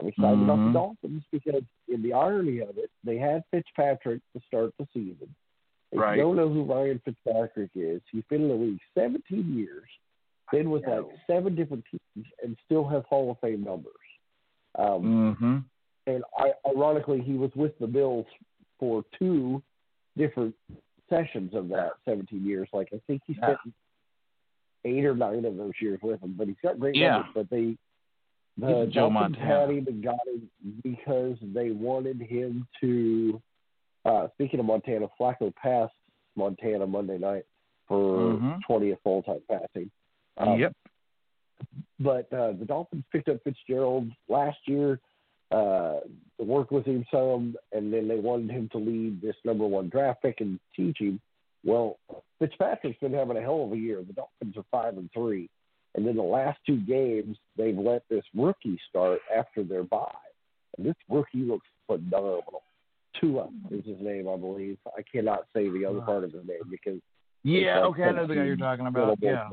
I'm 0.01 0.07
excited 0.07 0.43
about 0.43 0.59
Mhm. 0.59 0.67
the 0.67 0.79
Dolphins 0.79 1.25
because, 1.33 1.65
in 1.89 2.03
the 2.03 2.13
irony 2.13 2.59
of 2.61 2.77
it, 2.77 2.91
they 3.05 3.17
had 3.17 3.45
Fitzpatrick 3.51 4.21
to 4.35 4.41
start 4.47 4.75
the 4.79 4.87
season. 4.93 5.35
If 5.93 5.99
Right. 5.99 6.17
you 6.17 6.23
don't 6.23 6.37
know 6.37 6.49
who 6.51 6.63
Ryan 6.65 6.99
Fitzpatrick 7.01 7.71
is, 7.75 8.03
he's 8.13 8.25
been 8.25 8.43
in 8.43 8.49
the 8.49 8.55
league 8.55 8.81
17 8.95 9.55
years, 9.57 9.89
been 10.53 10.71
with 10.71 10.87
like 10.87 11.05
seven 11.27 11.55
different 11.55 11.85
teams, 11.87 12.27
and 12.45 12.57
still 12.67 12.85
has 12.85 13.03
Hall 13.07 13.31
of 13.31 13.39
Fame 13.41 13.63
numbers. 13.65 13.95
Um, 14.75 15.03
Mm-hmm. 15.03 15.59
And 16.09 16.25
I, 16.39 16.53
ironically, 16.69 17.21
he 17.21 17.35
was 17.35 17.51
with 17.55 17.79
the 17.79 17.87
Bills 17.87 18.27
for 18.79 19.05
two 19.19 19.63
different 20.17 20.55
sessions 21.09 21.55
of 21.55 21.69
that 21.69 21.93
17 22.05 22.45
years. 22.45 22.69
Like 22.73 22.89
I 22.93 23.01
think 23.07 23.23
he 23.27 23.35
spent 23.35 23.59
eight 24.85 25.05
or 25.05 25.15
nine 25.15 25.45
of 25.45 25.57
those 25.57 25.73
years 25.81 25.99
with 26.03 26.21
them, 26.21 26.35
but 26.37 26.47
he's 26.49 26.57
got 26.63 26.79
great 26.79 26.95
Yeah. 26.97 27.11
numbers. 27.19 27.33
But 27.35 27.51
they, 27.51 27.77
the 28.57 28.87
Joe 28.93 29.11
had 29.11 29.37
him 29.71 29.87
and 29.87 30.03
got 30.03 30.19
him 30.27 30.51
because 30.83 31.37
they 31.43 31.71
wanted 31.71 32.21
him 32.21 32.67
to. 32.81 33.41
Uh, 34.05 34.29
speaking 34.35 34.61
of 34.61 34.67
Montana, 34.67 35.07
Flacco 35.21 35.55
passed 35.55 35.93
Montana 36.37 36.87
Monday 36.87 37.19
night 37.19 37.45
for 37.87 38.35
Mhm. 38.35 38.61
20th 38.69 39.01
full 39.03 39.23
time 39.23 39.41
passing. 39.49 39.91
Um, 40.37 40.59
yep. 40.59 40.73
but 41.99 42.33
uh, 42.33 42.53
the 42.53 42.65
Dolphins 42.65 43.05
picked 43.11 43.29
up 43.29 43.43
Fitzgerald 43.43 44.11
last 44.29 44.59
year, 44.67 45.01
uh, 45.51 46.01
to 46.39 46.45
work 46.45 46.71
with 46.71 46.85
him 46.85 47.05
some, 47.11 47.57
and 47.73 47.93
then 47.93 48.09
they 48.09 48.17
wanted 48.17 48.51
him 48.51 48.69
to 48.73 48.79
lead 48.79 49.21
this 49.21 49.37
number 49.45 49.67
one 49.67 49.89
draft 49.89 50.23
pick 50.23 50.41
and 50.41 50.59
teach 50.77 50.99
him. 51.01 51.21
Well, 51.65 51.99
Fitzpatrick's 52.39 53.01
been 53.01 53.13
having 53.13 53.37
a 53.37 53.41
hell 53.41 53.65
of 53.65 53.73
a 53.73 53.77
year. 53.77 54.03
The 54.07 54.13
Dolphins 54.13 54.57
are 54.57 54.65
five 54.71 54.97
and 54.97 55.11
three, 55.13 55.49
and 55.95 56.07
then 56.07 56.17
the 56.17 56.23
last 56.23 56.59
two 56.67 56.81
games 56.81 57.37
they've 57.57 57.77
let 57.77 58.03
this 58.09 58.25
rookie 58.35 58.79
start 58.89 59.21
after 59.37 59.65
their 59.65 59.83
bye, 59.83 60.07
and 60.77 60.87
this 60.87 60.95
rookie 61.09 61.39
looks 61.39 61.67
phenomenal. 61.87 62.63
Tua 63.21 63.49
is 63.71 63.85
his 63.85 64.01
name, 64.01 64.29
I 64.29 64.37
believe. 64.37 64.79
I 64.97 65.03
cannot 65.03 65.47
say 65.55 65.69
the 65.69 65.85
other 65.85 66.01
part 66.03 66.25
of 66.25 66.33
his 66.33 66.47
name 66.47 66.61
because 66.71 67.01
Yeah, 67.43 67.81
okay, 67.87 68.05
I 68.05 68.13
know 68.13 68.27
the 68.27 68.35
guy 68.35 68.45
you're 68.45 68.57
talking 68.57 68.87
about. 68.87 69.19
Yeah. 69.21 69.49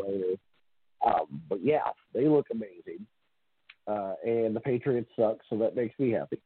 Um, 1.06 1.42
but 1.50 1.64
yeah, 1.64 1.90
they 2.14 2.28
look 2.28 2.48
amazing. 2.52 3.06
Uh, 3.88 4.14
and 4.26 4.56
the 4.56 4.60
Patriots 4.60 5.10
suck, 5.16 5.38
so 5.50 5.58
that 5.58 5.76
makes 5.76 5.98
me 6.00 6.10
happy 6.12 6.42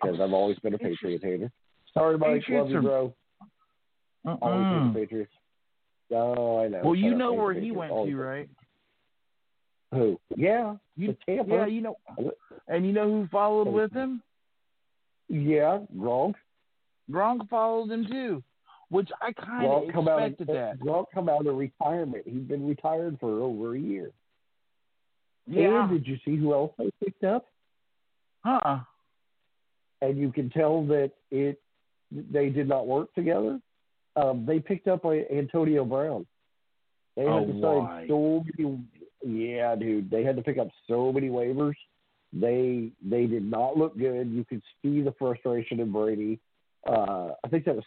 because 0.00 0.20
I've 0.20 0.32
always 0.32 0.58
been 0.60 0.74
a 0.74 0.78
Patriot 0.78 1.22
hater. 1.22 1.50
Sorry, 1.92 2.16
Mike. 2.18 2.40
Patriots 2.42 2.62
Love 2.64 2.70
you, 2.70 2.78
are- 2.78 2.82
bro. 2.82 3.14
Always 4.42 4.66
hate 4.66 4.72
Mm-mm. 4.72 4.94
Patriots. 4.94 5.32
Oh, 6.12 6.60
I 6.62 6.68
know. 6.68 6.80
Well, 6.84 6.94
you 6.94 7.14
know 7.16 7.32
where 7.32 7.52
he 7.54 7.70
went 7.72 7.90
Always 7.92 8.12
to, 8.12 8.16
right? 8.16 8.48
Who? 9.92 10.20
Yeah, 10.36 10.76
You, 10.96 11.08
to 11.08 11.18
Tampa. 11.26 11.50
yeah, 11.52 11.66
you 11.66 11.80
know, 11.80 11.96
and 12.68 12.84
you 12.86 12.92
know 12.92 13.08
who 13.08 13.28
followed 13.30 13.68
with 13.68 13.92
him? 13.92 14.22
Yeah, 15.28 15.80
Gronk. 15.96 16.34
Gronk 17.10 17.48
followed 17.48 17.90
him 17.90 18.06
too, 18.10 18.42
which 18.88 19.08
I 19.20 19.32
kind 19.32 19.66
of 19.66 19.92
come 19.92 20.08
out. 20.08 20.22
expected 20.22 20.48
that. 20.54 20.78
Gronk 20.80 21.06
come 21.14 21.28
out 21.28 21.46
of 21.46 21.56
retirement. 21.56 22.24
He's 22.26 22.42
been 22.42 22.66
retired 22.66 23.16
for 23.20 23.40
over 23.42 23.74
a 23.76 23.78
year. 23.80 24.10
Yeah, 25.46 25.84
And 25.88 25.90
did 25.92 26.06
you 26.06 26.16
see 26.24 26.36
who 26.36 26.52
else 26.52 26.72
they 26.78 26.90
picked 27.04 27.24
up? 27.24 27.46
huh? 28.44 28.78
and 30.02 30.18
you 30.18 30.30
can 30.30 30.50
tell 30.50 30.84
that 30.86 31.10
it 31.30 31.60
they 32.12 32.48
did 32.50 32.68
not 32.68 32.86
work 32.86 33.12
together. 33.14 33.58
Um, 34.14 34.44
they 34.46 34.60
picked 34.60 34.86
up 34.88 35.04
a, 35.04 35.24
Antonio 35.32 35.84
Brown. 35.84 36.26
They 37.16 37.22
had 37.22 37.30
Oh, 37.32 37.46
to 37.46 37.60
sign 37.60 38.08
so 38.08 38.44
many. 38.58 38.84
Yeah, 39.24 39.74
dude, 39.74 40.10
they 40.10 40.22
had 40.22 40.36
to 40.36 40.42
pick 40.42 40.58
up 40.58 40.68
so 40.88 41.12
many 41.12 41.28
waivers. 41.28 41.74
They 42.32 42.90
they 43.04 43.26
did 43.26 43.44
not 43.44 43.76
look 43.76 43.96
good. 43.98 44.28
You 44.28 44.44
could 44.44 44.62
see 44.82 45.00
the 45.02 45.12
frustration 45.18 45.80
in 45.80 45.90
Brady. 45.92 46.38
Uh, 46.86 47.30
I 47.44 47.48
think 47.48 47.64
that 47.64 47.74
was 47.74 47.84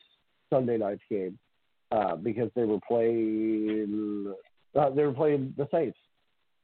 Sunday 0.50 0.78
night's 0.78 1.02
game 1.10 1.38
uh, 1.92 2.16
because 2.16 2.50
they 2.56 2.64
were 2.66 2.80
playing. 2.88 4.34
Uh, 4.76 4.90
they 4.90 5.04
were 5.06 5.14
playing 5.14 5.54
the 5.58 5.68
Saints. 5.72 5.98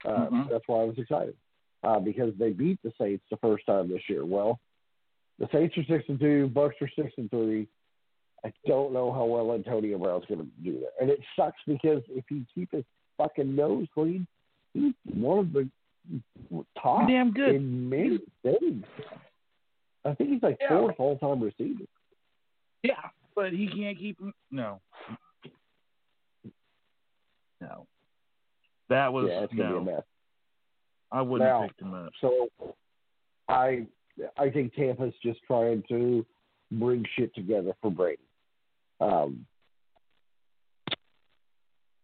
Uh, 0.06 0.28
Mhm. 0.30 0.49
That's 0.49 0.68
why 0.68 0.82
I 0.82 0.86
was 0.86 0.97
excited 0.97 1.36
uh, 1.84 1.99
because 1.99 2.34
they 2.38 2.51
beat 2.51 2.80
the 2.84 2.91
Saints 2.99 3.24
the 3.30 3.38
first 3.38 3.66
time 3.66 3.88
this 3.89 4.08
year. 4.10 4.26
Well, 4.26 4.60
the 5.39 5.47
Saints 5.51 5.78
are 5.78 5.84
six 5.86 6.08
and 6.10 6.20
two, 6.20 6.47
Bucks 6.49 6.76
are 6.82 6.89
six 6.95 7.12
and 7.18 7.30
three. 7.30 7.68
I 8.43 8.53
don't 8.68 8.93
know 8.93 9.12
how 9.12 9.26
well 9.26 9.53
Antonio 9.53 9.97
Brown's 9.97 10.26
going 10.26 10.41
to 10.41 10.45
do 10.64 10.80
that, 10.82 10.91
and 11.01 11.10
it 11.10 11.20
sucks 11.36 11.60
because 11.66 12.03
if 12.10 12.24
he 12.30 12.45
keep 12.53 12.72
his 12.72 12.86
fucking 13.18 13.56
nose 13.56 13.88
clean, 13.93 14.28
he's 14.74 14.93
one 15.06 15.39
of 15.39 15.51
the 15.53 15.68
top 16.80 17.08
Damn 17.08 17.32
good. 17.34 17.56
in 17.56 17.89
many 17.89 18.20
things. 18.43 18.86
I 20.03 20.14
think 20.14 20.30
he's 20.30 20.43
like 20.43 20.58
Yeah. 20.62 20.70
fourth 20.78 20.99
all 20.99 21.18
time 21.18 21.41
receiver. 21.41 21.86
Yeah, 22.84 23.10
but 23.34 23.51
he 23.51 23.68
can't 23.68 23.97
keep 23.97 24.20
him. 24.20 24.32
No, 24.51 24.80
no. 27.62 27.88
That 28.90 29.12
was 29.14 29.28
yeah, 29.30 29.42
it's 29.44 29.52
to 29.54 29.58
no. 29.58 29.70
be 29.72 29.78
a 29.92 29.94
mess. 29.96 30.04
I 31.12 31.22
wouldn't 31.22 31.50
Now- 31.50 31.62
have 31.62 31.70
picked 31.70 31.82
him 31.82 31.94
up. 31.94 32.12
So, 32.22 32.50
I 33.48 33.86
I 34.38 34.50
think 34.50 34.74
Tampa's 34.74 35.14
just 35.24 35.40
trying 35.48 35.84
to 35.90 36.26
bring 36.72 37.06
shit 37.16 37.34
together 37.36 37.74
for 37.82 37.92
Brady. 37.92 38.22
Um, 39.02 39.46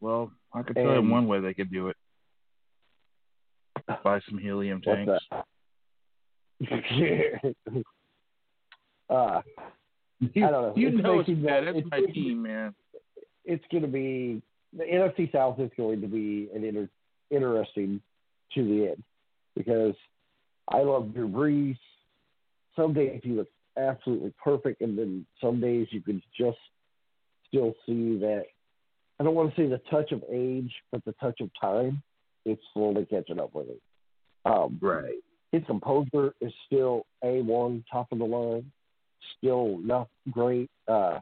Well, 0.02 0.32
I 0.54 0.62
could 0.64 0.76
tell 0.76 1.02
you 1.02 1.10
one 1.10 1.28
way 1.28 1.40
they 1.40 1.54
could 1.54 1.72
do 1.72 1.88
it. 1.90 1.96
Buy 4.04 4.20
some 4.30 4.38
helium 4.40 4.82
tanks. 4.82 5.12
uh, 9.10 9.42
You, 10.20 10.46
I 10.46 10.52
don't 10.52 10.52
know. 10.52 10.74
you 10.76 10.88
It's 10.90 10.98
know 11.04 11.20
it's 11.20 11.30
bad. 11.30 11.66
that- 11.68 11.76
it's- 11.76 11.86
my 11.92 12.02
team, 12.14 12.42
man. 12.44 12.76
it's 13.46 13.64
going 13.72 13.82
to 13.84 13.90
be 13.90 14.42
the 14.76 14.84
NFC 14.84 15.32
South 15.32 15.60
is 15.60 15.70
going 15.78 16.02
to 16.02 16.08
be 16.08 16.50
an 16.56 16.64
inter, 16.64 16.90
interesting 17.30 18.02
to 18.56 18.64
the 18.64 18.88
end 18.92 19.04
because 19.56 19.96
I 20.70 20.82
love 20.82 21.14
Drew 21.14 21.28
Brees. 21.28 21.78
Some 22.76 22.94
days 22.94 23.22
he 23.24 23.32
looks 23.32 23.52
absolutely 23.78 24.34
perfect, 24.44 24.82
and 24.82 24.98
then 24.98 25.26
some 25.42 25.60
days 25.60 25.88
you 25.92 26.02
can 26.02 26.22
just 26.38 26.58
still 27.48 27.74
see 27.86 28.18
that. 28.20 28.46
I 29.20 29.24
don't 29.24 29.36
want 29.36 29.54
to 29.54 29.62
say 29.62 29.68
the 29.68 29.82
touch 29.90 30.12
of 30.12 30.24
age, 30.32 30.72
but 30.92 31.04
the 31.06 31.14
touch 31.14 31.42
of 31.42 31.50
time. 31.60 32.02
It's 32.44 32.62
slowly 32.74 33.06
catching 33.06 33.40
up 33.40 33.54
with 33.54 33.68
him. 33.68 33.82
Um, 34.46 34.80
Right. 34.82 35.20
his 35.52 35.64
composure 35.68 36.34
is 36.42 36.52
still 36.66 37.06
a 37.24 37.42
one, 37.42 37.84
top 37.92 38.12
of 38.12 38.18
the 38.18 38.26
line, 38.26 38.72
still 39.38 39.78
not 39.78 40.08
great 40.32 40.72
uh, 40.88 41.20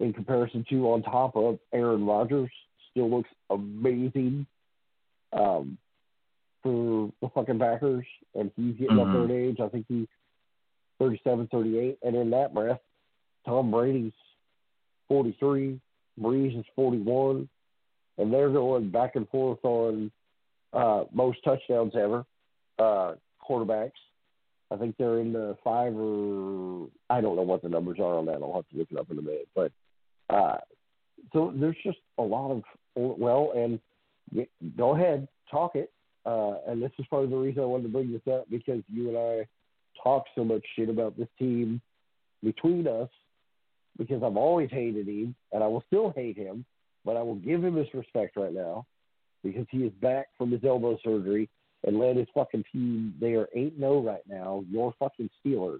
in 0.00 0.12
comparison 0.12 0.64
to 0.70 0.90
on 0.90 1.02
top 1.02 1.36
of 1.36 1.60
Aaron 1.72 2.04
Rodgers. 2.04 2.50
Still 2.92 3.10
looks 3.10 3.30
amazing 3.50 4.46
um, 5.32 5.78
for 6.62 7.10
the 7.20 7.28
fucking 7.34 7.58
Packers, 7.58 8.06
and 8.34 8.50
he's 8.56 8.74
getting 8.76 8.98
up 8.98 9.12
there 9.12 9.24
in 9.24 9.30
age. 9.30 9.56
I 9.60 9.68
think 9.68 9.86
he's 9.88 10.08
37, 10.98 11.48
38, 11.50 11.98
and 12.02 12.16
in 12.16 12.30
that 12.30 12.52
breath, 12.52 12.80
Tom 13.46 13.70
Brady's 13.70 14.12
43, 15.08 15.80
Brees 16.20 16.58
is 16.58 16.64
41, 16.76 17.48
and 18.18 18.32
they're 18.32 18.50
going 18.50 18.90
back 18.90 19.16
and 19.16 19.28
forth 19.28 19.58
on 19.64 20.10
uh, 20.72 21.04
most 21.12 21.38
touchdowns 21.44 21.94
ever 21.96 22.24
uh, 22.78 23.14
quarterbacks. 23.48 23.92
I 24.70 24.76
think 24.76 24.96
they're 24.96 25.18
in 25.18 25.32
the 25.32 25.56
five 25.64 25.94
or 25.96 26.86
I 27.08 27.20
don't 27.20 27.36
know 27.36 27.42
what 27.42 27.62
the 27.62 27.68
numbers 27.68 27.98
are 27.98 28.18
on 28.18 28.26
that. 28.26 28.40
I'll 28.40 28.54
have 28.54 28.68
to 28.68 28.78
look 28.78 28.88
it 28.90 28.98
up 28.98 29.10
in 29.10 29.18
a 29.18 29.22
minute. 29.22 29.48
But 29.54 29.72
uh, 30.28 30.58
so 31.32 31.52
there's 31.54 31.76
just 31.84 31.98
a 32.18 32.22
lot 32.22 32.52
of 32.52 32.62
well, 32.96 33.52
and 33.56 33.78
go 34.76 34.94
ahead, 34.94 35.26
talk 35.50 35.74
it. 35.76 35.90
uh, 36.26 36.56
and 36.68 36.82
this 36.82 36.92
is 36.98 37.06
part 37.06 37.24
of 37.24 37.30
the 37.30 37.36
reason 37.36 37.62
I 37.62 37.66
wanted 37.66 37.84
to 37.84 37.88
bring 37.88 38.12
this 38.12 38.32
up 38.32 38.48
because 38.50 38.82
you 38.92 39.08
and 39.08 39.16
I 39.18 39.46
talk 40.02 40.24
so 40.34 40.44
much 40.44 40.62
shit 40.76 40.88
about 40.88 41.16
this 41.16 41.28
team 41.38 41.80
between 42.44 42.86
us 42.86 43.08
because 43.98 44.22
I've 44.22 44.36
always 44.36 44.70
hated 44.70 45.06
him 45.08 45.34
and 45.52 45.62
I 45.64 45.66
will 45.66 45.82
still 45.86 46.12
hate 46.14 46.36
him, 46.36 46.64
but 47.04 47.16
I 47.16 47.22
will 47.22 47.34
give 47.36 47.62
him 47.64 47.76
his 47.76 47.88
respect 47.94 48.36
right 48.36 48.52
now 48.52 48.86
because 49.42 49.66
he 49.70 49.78
is 49.78 49.92
back 50.00 50.28
from 50.36 50.50
his 50.50 50.62
elbow 50.64 50.98
surgery 51.02 51.48
and 51.86 51.98
led 51.98 52.16
his 52.16 52.28
fucking 52.34 52.64
team. 52.72 53.14
They 53.20 53.32
are 53.34 53.48
8 53.54 53.74
0 53.78 54.00
right 54.02 54.22
now, 54.28 54.62
your 54.70 54.92
fucking 54.98 55.30
Steelers. 55.44 55.78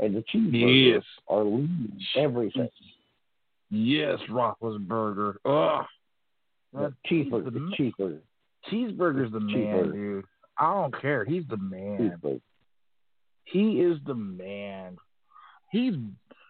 And 0.00 0.14
the 0.14 0.22
Cheeseburgers 0.34 0.94
Yes. 0.94 1.02
are 1.28 1.44
leading 1.44 2.00
everything. 2.16 2.68
Yes, 3.70 4.18
Roethlisberger. 4.28 5.36
Ugh. 5.44 5.86
Cheeseburger, 7.10 7.44
the 7.44 7.50
the 7.50 7.58
mm-hmm. 7.60 7.82
cheeseburger, 7.82 8.20
Cheeseburger's 8.70 9.32
the 9.32 9.40
man, 9.40 9.92
dude. 9.92 10.24
I 10.58 10.72
don't 10.72 11.00
care. 11.00 11.24
He's 11.24 11.44
the 11.48 11.56
man. 11.56 12.20
He 13.44 13.80
is 13.80 13.98
the 14.06 14.14
man. 14.14 14.96
He's, 15.70 15.94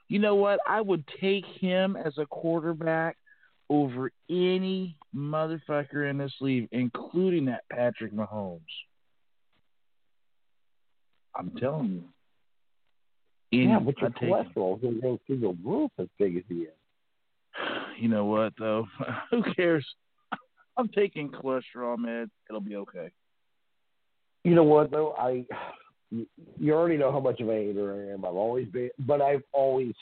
you 0.09 0.19
know 0.19 0.37
what? 0.37 0.61
I 0.67 0.81
would 0.81 1.05
take 1.21 1.45
him 1.61 1.97
as 1.97 2.17
a 2.19 2.27
quarterback 2.27 3.17
over 3.69 4.11
any 4.31 4.97
motherfucker 5.15 6.09
in 6.09 6.19
this 6.19 6.33
league, 6.41 6.69
including 6.73 7.47
that 7.47 7.65
Patrick 7.71 8.13
Mahomes. 8.13 8.61
I'm 11.35 11.51
telling 11.59 11.91
you. 11.91 12.05
Yeah, 13.51 13.79
but 13.79 13.99
your 14.01 14.11
him. 14.11 14.17
cholesterol 14.21 14.77
is 14.77 14.83
going 14.83 14.95
to 14.95 15.01
go 15.01 15.21
through 15.27 15.41
the 15.41 15.57
roof 15.65 15.91
as 15.99 16.09
big 16.19 16.37
as 16.37 16.43
he 16.49 16.55
is. 16.57 16.69
You 17.99 18.09
know 18.09 18.27
what 18.27 18.53
though? 18.59 18.87
Who 19.31 19.43
cares? 19.55 19.87
I'm 20.77 20.89
taking 20.89 21.31
cholesterol 21.31 21.97
meds. 21.99 22.31
It'll 22.49 22.61
be 22.61 22.77
okay. 22.77 23.11
You 24.45 24.55
know 24.55 24.65
what 24.65 24.91
though? 24.91 25.13
I 25.13 25.45
you 26.11 26.27
you 26.59 26.73
already 26.75 26.97
know 26.97 27.11
how 27.11 27.21
much 27.21 27.41
of 27.41 27.49
a 27.49 27.53
hater 27.53 27.95
I 27.95 28.13
am. 28.13 28.25
I've 28.25 28.35
always 28.35 28.69
been, 28.69 28.91
but 29.01 29.21
I've 29.21 29.43
always 29.53 29.95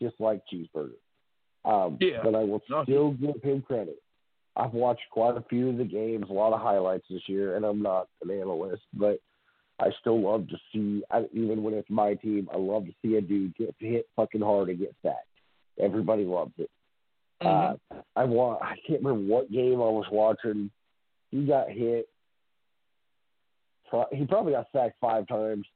disliked 0.00 0.50
cheeseburger. 0.52 0.92
Um, 1.64 1.98
Yeah. 2.00 2.22
But 2.22 2.34
I 2.34 2.44
will 2.44 2.62
still 2.84 3.12
give 3.12 3.42
him 3.42 3.62
credit. 3.62 4.00
I've 4.56 4.72
watched 4.72 5.02
quite 5.10 5.36
a 5.36 5.44
few 5.48 5.68
of 5.70 5.76
the 5.76 5.84
games, 5.84 6.26
a 6.28 6.32
lot 6.32 6.52
of 6.52 6.60
highlights 6.60 7.06
this 7.08 7.22
year, 7.28 7.56
and 7.56 7.64
I'm 7.64 7.82
not 7.82 8.08
an 8.22 8.30
analyst, 8.30 8.82
but 8.94 9.20
I 9.78 9.90
still 10.00 10.20
love 10.20 10.48
to 10.48 10.56
see. 10.72 11.02
I, 11.10 11.24
even 11.32 11.62
when 11.62 11.74
it's 11.74 11.88
my 11.90 12.14
team, 12.14 12.48
I 12.52 12.56
love 12.56 12.86
to 12.86 12.92
see 13.02 13.16
a 13.16 13.20
dude 13.20 13.56
get 13.56 13.74
hit 13.78 14.06
fucking 14.16 14.40
hard 14.40 14.68
and 14.68 14.78
get 14.78 14.94
sacked. 15.02 15.26
Everybody 15.78 16.24
loves 16.24 16.52
it. 16.58 16.70
Uh, 17.40 17.74
I 18.16 18.24
want. 18.24 18.62
I 18.62 18.76
can't 18.86 19.02
remember 19.02 19.32
what 19.32 19.50
game 19.50 19.74
I 19.74 19.88
was 19.88 20.06
watching. 20.10 20.70
He 21.30 21.44
got 21.44 21.70
hit. 21.70 22.08
He 24.12 24.24
probably 24.26 24.52
got 24.52 24.66
sacked 24.72 24.96
five 25.00 25.26
times. 25.26 25.66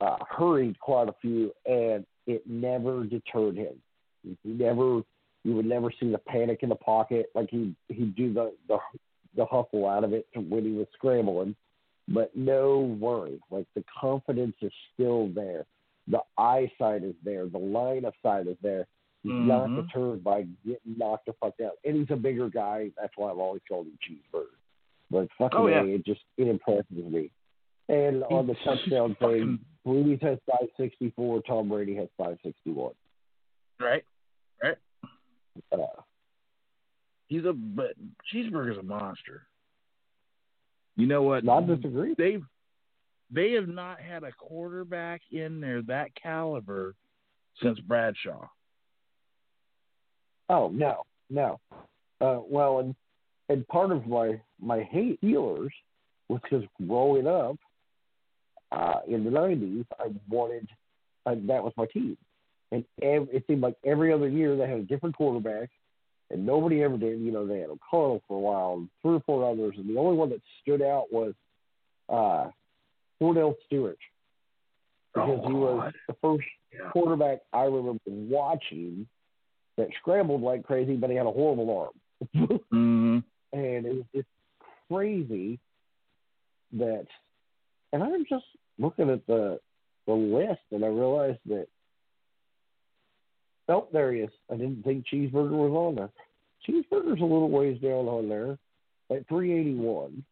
Uh, 0.00 0.16
hurried 0.28 0.78
quite 0.78 1.08
a 1.08 1.14
few, 1.22 1.52
and 1.64 2.04
it 2.26 2.42
never 2.46 3.04
deterred 3.04 3.56
him. 3.56 3.74
He 4.22 4.36
never. 4.44 5.02
You 5.44 5.54
would 5.54 5.66
never 5.66 5.92
see 6.00 6.10
the 6.10 6.18
panic 6.18 6.60
in 6.62 6.68
the 6.68 6.74
pocket. 6.74 7.26
Like 7.34 7.48
he 7.50 7.74
he'd 7.88 8.14
do 8.16 8.34
the 8.34 8.52
the 8.68 8.78
the 9.36 9.46
hustle 9.46 9.86
out 9.86 10.04
of 10.04 10.12
it 10.12 10.26
when 10.34 10.64
he 10.64 10.72
was 10.72 10.86
scrambling, 10.94 11.54
but 12.08 12.36
no 12.36 12.80
worry. 13.00 13.40
Like 13.50 13.66
the 13.74 13.84
confidence 13.98 14.56
is 14.60 14.72
still 14.92 15.28
there. 15.28 15.64
The 16.08 16.20
eyesight 16.38 17.02
is 17.02 17.14
there. 17.24 17.46
The 17.46 17.58
line 17.58 18.04
of 18.04 18.14
sight 18.22 18.46
is 18.46 18.56
there. 18.62 18.86
He's 19.26 19.48
not 19.48 19.68
deterred 19.74 20.22
by 20.22 20.46
getting 20.64 20.96
knocked 20.96 21.26
the 21.26 21.32
fuck 21.40 21.54
out. 21.64 21.72
And 21.84 21.96
he's 21.96 22.06
a 22.10 22.16
bigger 22.16 22.48
guy. 22.48 22.90
That's 23.00 23.12
why 23.16 23.30
I've 23.30 23.38
always 23.38 23.62
called 23.68 23.86
him 23.86 23.98
Cheeseburger. 24.08 24.44
But 25.10 25.28
fucking 25.38 25.58
Oh, 25.58 25.66
yeah. 25.66 25.82
A, 25.82 25.86
it 25.86 26.06
just 26.06 26.20
it 26.36 26.48
impresses 26.48 26.84
me. 26.90 27.30
And 27.88 28.24
on 28.24 28.46
the 28.46 28.54
touchdown 28.64 29.16
thing, 29.20 29.58
Brees 29.86 30.22
has 30.22 30.38
564. 30.46 31.42
Tom 31.42 31.68
Brady 31.68 31.94
has 31.96 32.08
561. 32.18 32.92
Right? 33.80 34.04
Right? 34.62 34.76
Uh, 35.72 36.02
He's 37.28 37.44
a 37.44 37.52
but 37.52 37.94
cheeseburger's 38.32 38.78
a 38.78 38.82
monster. 38.82 39.42
You 40.96 41.06
know 41.06 41.22
what? 41.22 41.44
not 41.44 41.66
disagree. 41.66 42.14
They've 42.16 42.44
they 43.30 43.52
have 43.52 43.68
not 43.68 44.00
had 44.00 44.22
a 44.22 44.30
quarterback 44.32 45.20
in 45.32 45.60
there 45.60 45.82
that 45.82 46.10
caliber 46.20 46.94
since 47.62 47.78
Bradshaw. 47.80 48.46
Oh 50.48 50.68
no, 50.68 51.02
no. 51.30 51.60
Uh, 52.20 52.40
well, 52.48 52.78
and 52.78 52.94
and 53.48 53.66
part 53.68 53.90
of 53.92 54.06
my 54.06 54.40
my 54.60 54.82
hate 54.82 55.18
healers 55.20 55.72
was 56.28 56.40
because 56.42 56.64
growing 56.86 57.26
up 57.26 57.56
uh, 58.72 59.00
in 59.08 59.24
the 59.24 59.30
'90s, 59.30 59.84
I 59.98 60.08
wanted 60.28 60.68
uh, 61.26 61.34
that 61.46 61.62
was 61.62 61.72
my 61.76 61.86
team, 61.86 62.16
and 62.72 62.84
ev- 63.02 63.28
it 63.32 63.44
seemed 63.46 63.60
like 63.62 63.76
every 63.84 64.12
other 64.12 64.28
year 64.28 64.56
they 64.56 64.68
had 64.68 64.78
a 64.78 64.82
different 64.82 65.16
quarterback, 65.16 65.70
and 66.30 66.44
nobody 66.46 66.82
ever 66.82 66.96
did. 66.96 67.20
You 67.20 67.32
know, 67.32 67.46
they 67.46 67.58
had 67.60 67.70
O'Donnell 67.70 68.22
for 68.26 68.36
a 68.36 68.40
while, 68.40 68.74
and 68.74 68.88
three 69.02 69.16
or 69.16 69.22
four 69.26 69.50
others, 69.50 69.74
and 69.76 69.88
the 69.88 69.98
only 69.98 70.16
one 70.16 70.30
that 70.30 70.40
stood 70.62 70.82
out 70.82 71.12
was 71.12 71.34
uh, 72.08 72.50
Kordell 73.20 73.54
Stewart 73.66 73.98
because 75.14 75.40
he 75.46 75.52
was 75.52 75.92
the 76.08 76.14
first 76.22 76.46
Yeah. 76.72 76.90
quarterback 76.90 77.38
I 77.52 77.62
remember 77.62 78.00
watching 78.06 79.06
that 79.76 79.88
scrambled 80.00 80.42
like 80.42 80.64
crazy, 80.64 80.96
but 80.96 81.10
he 81.10 81.16
had 81.16 81.26
a 81.26 81.30
horrible 81.30 81.92
arm. 82.34 82.60
hmm 82.70 83.18
and 83.52 83.86
it 83.86 83.94
was 83.94 84.04
just 84.14 84.28
crazy 84.88 85.58
that 86.72 87.06
and 87.92 88.02
I'm 88.02 88.24
just 88.28 88.44
looking 88.78 89.10
at 89.10 89.26
the 89.26 89.58
the 90.06 90.12
list 90.12 90.60
and 90.70 90.84
I 90.84 90.88
realized 90.88 91.38
that 91.46 91.66
oh 93.68 93.88
there 93.92 94.12
he 94.12 94.20
is. 94.20 94.30
I 94.50 94.56
didn't 94.56 94.82
think 94.82 95.04
cheeseburger 95.12 95.50
was 95.50 95.72
on 95.72 95.94
there. 95.96 96.10
Cheeseburger's 96.66 97.20
a 97.20 97.24
little 97.24 97.50
ways 97.50 97.80
down 97.80 98.06
on 98.06 98.28
there 98.28 98.58
at 99.10 99.28
three 99.28 99.58
eighty 99.58 99.74
one. 99.74 100.24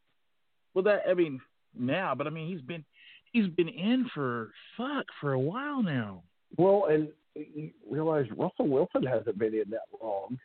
Well, 0.74 0.84
that 0.84 1.02
I 1.08 1.14
mean 1.14 1.40
now, 1.78 2.14
but 2.14 2.26
I 2.26 2.30
mean 2.30 2.48
he's 2.48 2.62
been 2.62 2.84
he's 3.32 3.48
been 3.48 3.68
in 3.68 4.08
for 4.14 4.50
fuck 4.76 5.06
for 5.20 5.32
a 5.32 5.40
while 5.40 5.82
now. 5.82 6.22
Well, 6.56 6.86
and 6.90 7.08
you 7.34 7.70
realize 7.88 8.26
Russell 8.36 8.68
Wilson 8.68 9.02
hasn't 9.04 9.38
been 9.38 9.54
in 9.54 9.70
that 9.70 9.86
long, 10.02 10.38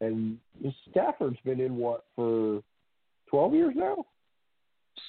and 0.00 0.38
Stafford's 0.90 1.38
been 1.44 1.60
in 1.60 1.76
what 1.76 2.04
for 2.16 2.62
twelve 3.28 3.54
years 3.54 3.74
now. 3.76 4.04
Is 4.96 5.02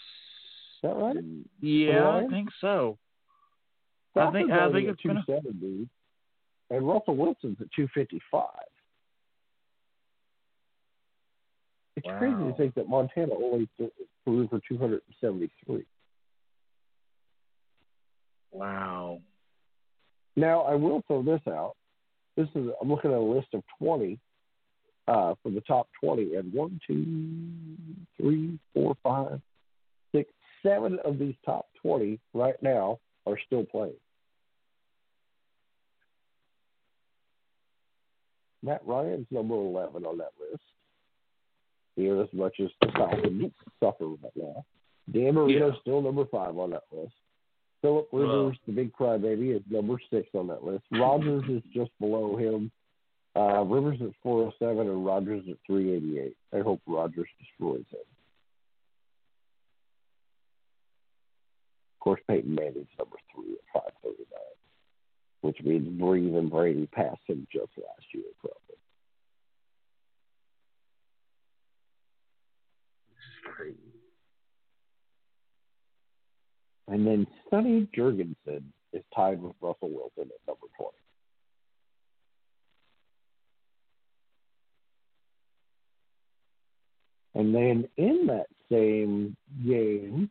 that 0.84 0.96
right? 0.96 1.16
Mm, 1.18 1.44
yeah, 1.62 2.10
I 2.10 2.28
think 2.28 2.50
so. 2.60 2.98
I 4.16 4.32
think- 4.32 4.48
Stafford's 4.50 4.74
I 4.74 4.78
think 4.78 4.90
it's 4.90 5.02
been 5.02 5.18
a- 5.18 5.26
two 5.26 5.32
seventy, 5.34 5.90
and 6.70 6.88
Russell 6.88 7.16
Wilson's 7.16 7.58
at 7.62 7.68
two 7.76 7.88
fifty 7.94 8.22
five. 8.32 8.48
It's 11.98 12.08
crazy 12.18 12.36
to 12.36 12.54
think 12.58 12.74
that 12.76 12.88
Montana 12.88 13.34
only 13.36 13.68
threw 14.24 14.48
for 14.48 14.60
two 14.68 14.78
hundred 14.78 15.02
and 15.08 15.16
seventy 15.20 15.50
three. 15.66 15.86
Wow. 18.52 19.22
Now, 20.36 20.62
I 20.62 20.76
will 20.76 21.04
throw 21.08 21.22
this 21.24 21.42
out. 21.48 21.76
This 22.38 22.48
is 22.56 22.70
I'm 22.82 22.90
looking 22.90 23.12
at 23.12 23.18
a 23.18 23.22
list 23.22 23.48
of 23.54 23.64
twenty 23.78 24.18
uh, 25.08 25.36
for 25.44 25.52
the 25.52 25.62
top 25.62 25.90
twenty, 26.02 26.36
and 26.36 26.54
one, 26.54 26.80
two, 26.88 27.76
three, 28.18 28.58
four, 28.74 28.96
five, 29.04 29.42
six, 30.14 30.32
seven 30.64 31.00
of 31.04 31.20
these 31.20 31.36
top 31.46 31.66
twenty 31.82 32.20
right 32.34 32.56
now 32.62 33.00
are 33.28 33.38
still 33.46 33.66
playing. 33.66 33.94
Matt 38.64 38.82
Ryan's 38.86 39.28
number 39.32 39.56
eleven 39.56 40.06
on 40.06 40.18
that 40.20 40.32
list. 40.40 40.64
Here, 41.96 42.22
as 42.22 42.30
much 42.32 42.56
as 42.62 42.70
the 42.80 42.92
Falcons 42.94 43.52
suffer 43.84 44.06
right 44.08 44.32
now. 44.36 44.64
Dan 45.12 45.34
Marino's 45.36 45.74
Yeah. 45.76 45.82
still 45.82 46.02
number 46.02 46.26
five 46.26 46.58
on 46.58 46.70
that 46.70 46.84
list. 46.92 47.14
Philip 47.82 48.08
Rivers, 48.12 48.58
the 48.68 48.74
big 48.74 48.94
crybaby, 48.94 49.56
is 49.56 49.64
number 49.70 50.00
six 50.12 50.28
on 50.34 50.48
that 50.48 50.64
list. 50.64 50.84
Rodgers 50.92 51.44
is 51.50 51.64
just 51.74 51.92
below 52.00 52.38
him. 52.38 52.72
Uh, 53.36 53.64
Rivers 53.64 53.98
at 54.02 54.12
407 54.24 54.88
and 54.88 55.06
Rodgers 55.06 55.44
at 55.50 55.58
388. 55.66 56.36
I 56.54 56.60
hope 56.64 56.82
Rodgers 56.86 57.30
destroys 57.40 57.86
him. 57.90 58.00
Of 61.96 62.04
course, 62.04 62.22
Peyton 62.28 62.56
Manning's 62.56 62.88
number 63.00 63.18
three 63.34 63.54
at 63.54 63.82
539, 63.84 64.26
which 65.42 65.58
means 65.64 65.88
Brees 66.02 66.38
and 66.38 66.50
Brady 66.50 66.88
passed 66.88 67.22
him 67.28 67.48
just 67.52 67.72
last 67.78 68.06
year, 68.14 68.24
probably. 68.40 68.78
This 73.10 73.24
is 73.24 73.56
Crazy. 73.56 73.91
And 76.88 77.06
then 77.06 77.28
Sonny 77.50 77.88
Jurgensen 77.96 78.64
is 78.94 79.04
tied 79.16 79.42
with 79.42 79.54
Russell 79.62 79.90
Wilson 79.90 80.32
at 80.32 80.48
number 80.48 80.68
20. 80.78 80.92
And 87.34 87.56
then 87.56 87.88
in 87.98 88.28
that 88.28 88.48
same 88.70 89.36
game, 89.66 90.30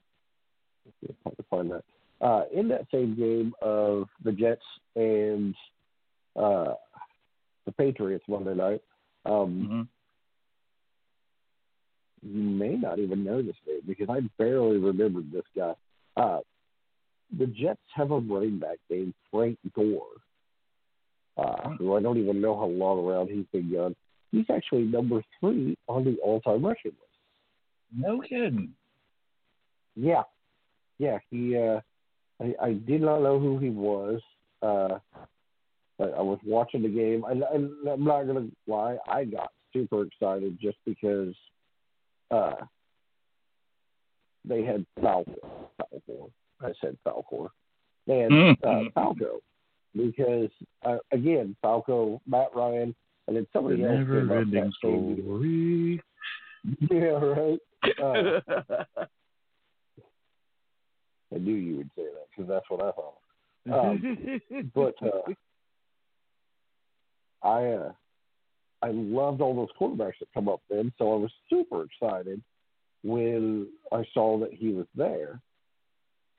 to 1.06 1.44
find 1.48 1.70
that. 1.70 1.84
Uh, 2.20 2.42
in 2.52 2.68
that 2.68 2.86
same 2.92 3.16
game 3.16 3.54
of 3.62 4.06
the 4.22 4.32
Jets 4.32 4.60
and 4.94 5.54
uh, 6.36 6.74
the 7.64 7.72
Patriots 7.72 8.24
Monday 8.28 8.54
night, 8.54 8.82
um, 9.24 9.88
mm-hmm. 12.22 12.36
you 12.36 12.42
may 12.42 12.76
not 12.76 12.98
even 12.98 13.24
know 13.24 13.40
this 13.40 13.56
name 13.66 13.80
because 13.86 14.08
I 14.10 14.20
barely 14.36 14.76
remembered 14.76 15.32
this 15.32 15.44
guy. 15.56 15.72
Uh, 16.16 16.38
the 17.38 17.46
Jets 17.46 17.80
have 17.94 18.10
a 18.10 18.18
running 18.18 18.58
back 18.58 18.78
named 18.88 19.14
Frank 19.30 19.58
Gore, 19.74 20.00
uh, 21.36 21.70
who 21.78 21.96
I 21.96 22.02
don't 22.02 22.18
even 22.18 22.40
know 22.40 22.58
how 22.58 22.66
long 22.66 23.06
around 23.06 23.28
he's 23.28 23.46
been 23.52 23.72
gone. 23.72 23.94
He's 24.32 24.46
actually 24.52 24.82
number 24.82 25.22
three 25.38 25.76
on 25.88 26.04
the 26.04 26.16
all-time 26.22 26.64
rushing 26.64 26.92
list. 26.92 27.96
No 27.96 28.20
kidding. 28.20 28.70
Yeah, 29.96 30.22
yeah. 30.98 31.18
He, 31.30 31.56
uh, 31.56 31.80
I, 32.40 32.54
I 32.62 32.72
did 32.72 33.02
not 33.02 33.22
know 33.22 33.38
who 33.38 33.58
he 33.58 33.70
was. 33.70 34.20
Uh, 34.62 34.98
but 36.00 36.14
I 36.16 36.22
was 36.22 36.38
watching 36.46 36.82
the 36.82 36.88
game, 36.88 37.24
and, 37.28 37.42
and 37.42 37.70
I'm 37.86 38.04
not 38.04 38.24
gonna 38.24 38.48
lie, 38.66 38.96
I 39.06 39.24
got 39.24 39.52
super 39.70 40.04
excited 40.06 40.58
just 40.58 40.78
because 40.86 41.34
uh, 42.30 42.54
they 44.44 44.64
had 44.64 44.84
Falco. 45.00 45.68
Falcor. 45.80 46.30
I 46.60 46.72
said 46.80 46.96
Falcor. 47.06 47.48
They 48.06 48.18
had 48.20 48.32
uh. 48.64 48.84
Falco 48.94 49.40
because 49.96 50.50
uh, 50.84 50.98
again, 51.12 51.56
Falco, 51.62 52.20
Matt 52.26 52.48
Ryan, 52.54 52.94
and 53.26 53.36
then 53.36 53.42
The 53.42 53.48
somebody 53.52 53.82
else 53.84 53.92
never-ending 53.98 54.64
that 54.64 54.72
same 54.82 55.14
year. 55.14 55.24
story. 55.24 56.02
Yeah, 56.90 56.98
right. 56.98 57.58
Uh, 58.02 58.40
I 61.34 61.38
knew 61.38 61.54
you 61.54 61.76
would 61.78 61.90
say 61.96 62.02
that 62.04 62.26
because 62.30 62.48
that's 62.50 62.68
what 62.68 62.82
I 62.82 62.92
thought. 62.92 63.16
Um, 63.72 64.40
but 64.74 64.94
uh, 65.02 65.32
I 67.42 67.64
uh, 67.66 67.92
I 68.82 68.90
loved 68.90 69.40
all 69.40 69.54
those 69.54 69.68
quarterbacks 69.80 70.18
that 70.20 70.28
come 70.34 70.48
up 70.50 70.60
then, 70.68 70.92
so 70.98 71.14
I 71.14 71.16
was 71.16 71.30
super 71.48 71.84
excited 71.84 72.42
when 73.02 73.68
I 73.92 74.04
saw 74.12 74.38
that 74.40 74.52
he 74.52 74.72
was 74.72 74.86
there. 74.94 75.40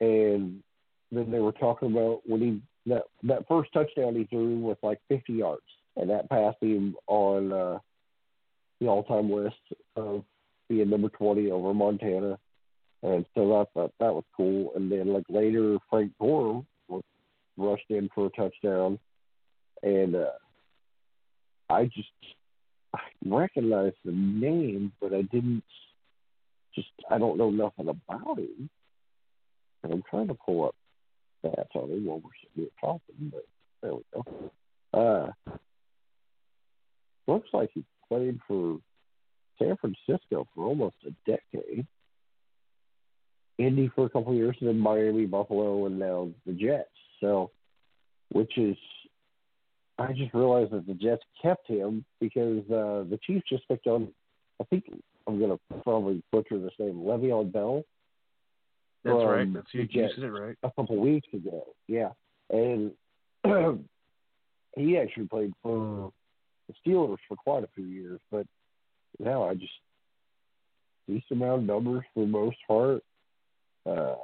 And 0.00 0.62
then 1.10 1.30
they 1.30 1.38
were 1.38 1.52
talking 1.52 1.92
about 1.92 2.22
when 2.24 2.40
he 2.40 2.60
that 2.86 3.04
that 3.22 3.46
first 3.46 3.72
touchdown 3.72 4.16
he 4.16 4.24
threw 4.24 4.58
was 4.58 4.76
like 4.82 4.98
50 5.08 5.32
yards, 5.32 5.62
and 5.96 6.10
that 6.10 6.28
passed 6.28 6.60
him 6.60 6.96
on 7.06 7.52
uh, 7.52 7.78
the 8.80 8.88
all-time 8.88 9.30
list 9.30 9.54
of 9.94 10.24
being 10.68 10.90
number 10.90 11.08
20 11.08 11.50
over 11.50 11.72
Montana. 11.72 12.38
And 13.04 13.24
so 13.34 13.60
I 13.60 13.64
thought 13.74 13.92
that 14.00 14.14
was 14.14 14.24
cool. 14.36 14.72
And 14.74 14.90
then 14.90 15.12
like 15.12 15.24
later, 15.28 15.76
Frank 15.90 16.12
Gore 16.20 16.64
was 16.88 17.02
rushed 17.56 17.90
in 17.90 18.08
for 18.14 18.26
a 18.26 18.30
touchdown, 18.30 18.98
and 19.82 20.16
uh, 20.16 20.30
I 21.68 21.84
just 21.84 22.08
I 22.94 23.00
recognized 23.24 23.96
the 24.04 24.12
name, 24.12 24.92
but 25.00 25.12
I 25.12 25.22
didn't 25.22 25.64
just 26.74 26.88
I 27.10 27.18
don't 27.18 27.38
know 27.38 27.50
nothing 27.50 27.88
about 27.88 28.38
him. 28.38 28.70
And 29.82 29.92
I'm 29.92 30.02
trying 30.08 30.28
to 30.28 30.34
pull 30.34 30.66
up 30.66 30.74
stats 31.44 31.74
on 31.74 31.90
him 31.90 32.06
while 32.06 32.18
we're 32.18 32.30
sitting 32.42 32.64
here 32.64 32.68
talking, 32.80 33.32
but 33.32 33.44
there 33.82 33.94
we 33.94 34.02
go. 34.14 34.50
Uh, 34.94 35.52
looks 37.26 37.48
like 37.52 37.70
he 37.74 37.84
played 38.08 38.38
for 38.46 38.78
San 39.58 39.76
Francisco 39.76 40.46
for 40.54 40.64
almost 40.64 40.96
a 41.06 41.30
decade. 41.30 41.86
Indy 43.58 43.90
for 43.94 44.06
a 44.06 44.10
couple 44.10 44.32
of 44.32 44.38
years, 44.38 44.56
and 44.60 44.68
then 44.68 44.78
Miami, 44.78 45.26
Buffalo, 45.26 45.86
and 45.86 45.98
now 45.98 46.30
the 46.46 46.52
Jets. 46.52 46.88
So, 47.20 47.50
which 48.30 48.56
is, 48.56 48.76
I 49.98 50.12
just 50.12 50.34
realized 50.34 50.72
that 50.72 50.86
the 50.86 50.94
Jets 50.94 51.22
kept 51.40 51.68
him 51.68 52.04
because 52.20 52.62
uh, 52.70 53.04
the 53.08 53.18
Chiefs 53.24 53.44
just 53.48 53.68
picked 53.68 53.86
on. 53.86 54.08
I 54.60 54.64
think 54.64 54.84
I'm 55.26 55.40
gonna 55.40 55.58
probably 55.82 56.22
butcher 56.32 56.58
this 56.58 56.72
name, 56.78 56.94
Le'Veon 56.94 57.52
Bell, 57.52 57.84
That's 59.04 59.16
right. 59.16 59.52
That's 59.52 59.66
you, 59.72 59.86
you 59.90 60.08
said 60.14 60.24
it 60.24 60.30
right. 60.30 60.56
a 60.62 60.70
couple 60.70 60.96
of 60.96 61.02
weeks 61.02 61.28
ago. 61.32 61.64
Yeah, 61.88 62.10
and 62.50 62.92
he 64.76 64.98
actually 64.98 65.28
played 65.28 65.52
for 65.62 66.12
the 66.68 66.74
Steelers 66.90 67.18
for 67.28 67.36
quite 67.36 67.64
a 67.64 67.68
few 67.74 67.84
years, 67.84 68.20
but 68.30 68.46
now 69.18 69.48
I 69.48 69.54
just 69.54 69.72
decent 71.06 71.32
amount 71.32 71.62
of 71.62 71.66
numbers 71.66 72.04
for 72.14 72.20
the 72.20 72.30
most 72.30 72.56
part. 72.66 73.02
Uh, 73.84 74.14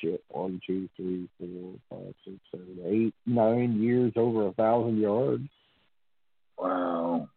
shit, 0.00 0.22
one, 0.28 0.60
two, 0.66 0.88
three, 0.96 1.28
four, 1.38 1.74
five, 1.90 2.14
six, 2.24 2.36
seven, 2.50 2.78
eight, 2.86 3.14
nine 3.26 3.82
years 3.82 4.12
over 4.16 4.46
a 4.46 4.52
thousand 4.52 4.98
yards. 4.98 5.48
Wow. 6.56 7.28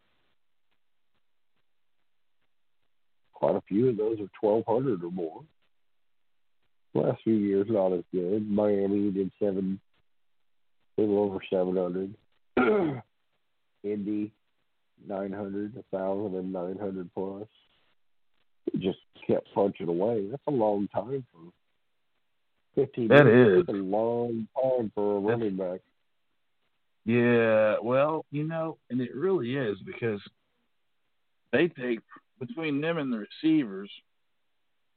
Quite 3.42 3.56
a 3.56 3.62
few 3.68 3.90
of 3.90 3.98
those 3.98 4.20
are 4.20 4.30
twelve 4.40 4.64
hundred 4.68 5.04
or 5.04 5.10
more. 5.12 5.42
Last 6.94 7.24
few 7.24 7.34
years 7.34 7.66
not 7.70 7.92
as 7.92 8.04
good. 8.14 8.48
Miami 8.48 9.10
did 9.10 9.32
seven, 9.42 9.80
a 10.98 11.02
little 11.02 11.18
over 11.24 11.40
seven 11.52 11.76
hundred. 11.76 12.14
Indy, 13.84 14.32
nine 15.08 15.32
hundred, 15.32 15.74
a 15.76 15.98
thousand 15.98 16.38
and 16.38 16.54
nine 16.54 16.78
hundred 16.80 17.10
plus. 17.16 17.48
He 18.72 18.78
just 18.78 19.00
kept 19.26 19.48
punching 19.56 19.88
away. 19.88 20.28
That's 20.30 20.44
a 20.48 20.52
long 20.52 20.88
time 20.94 21.26
for 21.34 21.52
fifteen. 22.76 23.08
That 23.08 23.26
years. 23.26 23.62
is. 23.62 23.66
That's 23.66 23.76
a 23.80 23.82
long 23.82 24.48
time 24.62 24.92
for 24.94 25.18
a 25.18 25.20
That's- 25.22 25.40
running 25.40 25.58
back. 25.58 25.80
Yeah, 27.06 27.78
well, 27.82 28.26
you 28.30 28.44
know, 28.44 28.78
and 28.92 29.02
it 29.02 29.16
really 29.16 29.56
is 29.56 29.80
because 29.84 30.22
they 31.52 31.68
take 31.70 32.02
between 32.42 32.82
them 32.82 32.98
and 32.98 33.14
the 33.14 33.20
receivers, 33.44 33.90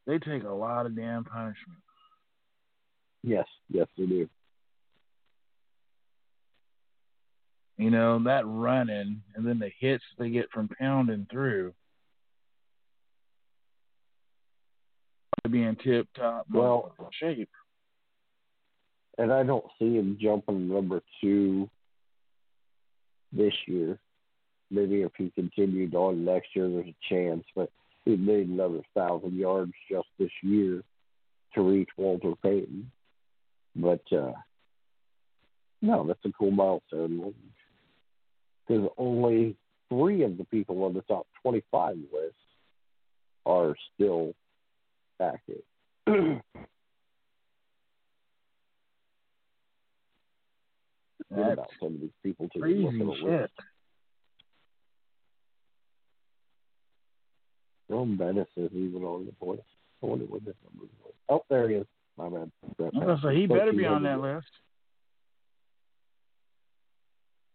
they 0.07 0.19
take 0.19 0.43
a 0.43 0.49
lot 0.49 0.87
of 0.87 0.97
damn 0.97 1.25
punishment. 1.25 1.79
Yes, 3.23 3.47
yes, 3.71 3.87
they 3.97 4.07
do. 4.07 4.29
You 7.77 7.91
know, 7.91 8.23
that 8.25 8.47
running 8.47 9.23
and 9.35 9.47
then 9.47 9.59
the 9.59 9.71
hits 9.79 10.05
they 10.19 10.31
get 10.31 10.51
from 10.53 10.69
pounding 10.69 11.27
through. 11.31 11.75
Being 15.51 15.77
tip 15.77 16.09
top 16.15 16.47
Well- 16.51 16.95
shape. 17.13 17.51
And 19.19 19.33
I 19.33 19.43
don't 19.45 19.67
see 19.79 19.95
him 19.97 20.19
jumping 20.19 20.69
number 20.69 21.01
two 21.21 21.71
this 23.31 23.55
year. 23.67 24.01
Maybe 24.71 25.03
if 25.03 25.13
he 25.17 25.31
continued 25.35 25.95
on 25.95 26.25
next 26.25 26.49
year, 26.55 26.69
there's 26.69 26.87
a 26.87 27.09
chance. 27.09 27.45
But 27.55 27.71
he 28.05 28.17
made 28.17 28.49
another 28.49 28.81
thousand 28.95 29.35
yards 29.35 29.73
just 29.91 30.09
this 30.19 30.31
year 30.43 30.83
to 31.55 31.63
reach 31.63 31.89
Walter 31.97 32.35
Payton. 32.43 32.91
But 33.77 34.03
uh, 34.13 34.33
no, 35.83 36.07
that's 36.07 36.25
a 36.25 36.33
cool 36.39 36.51
milestone. 36.51 37.35
Because 38.67 38.89
only 38.97 39.57
three 39.89 40.23
of 40.23 40.39
the 40.39 40.45
people 40.45 40.85
on 40.85 40.95
the 40.95 41.03
top 41.03 41.27
25 41.43 41.97
list 42.13 42.35
are 43.47 43.75
still 43.95 44.33
active. 45.21 45.63
About 51.31 51.69
some 51.81 51.95
of 51.95 52.01
these 52.01 52.11
people 52.23 52.49
to 52.53 52.61
crazy 52.61 52.83
look 52.83 52.95
at 52.95 53.01
a 53.01 53.41
shit. 53.41 53.51
List. 57.89 57.97
Rome 57.97 58.17
Bettis 58.17 58.49
is 58.57 58.71
even 58.73 59.03
on 59.03 59.27
the 59.27 59.47
list. 59.47 59.63
I 60.03 60.07
wonder 60.07 60.25
what 60.27 60.43
his 60.43 60.55
number 60.71 60.85
is. 60.85 61.15
Oh, 61.29 61.45
there 61.49 61.69
he 61.69 61.77
is. 61.77 61.87
My 62.17 62.29
bad. 62.29 62.51
I 62.81 63.05
was 63.05 63.21
he 63.33 63.47
better 63.47 63.73
be 63.73 63.87
on 63.87 64.03
that 64.05 64.21
list. 64.21 64.47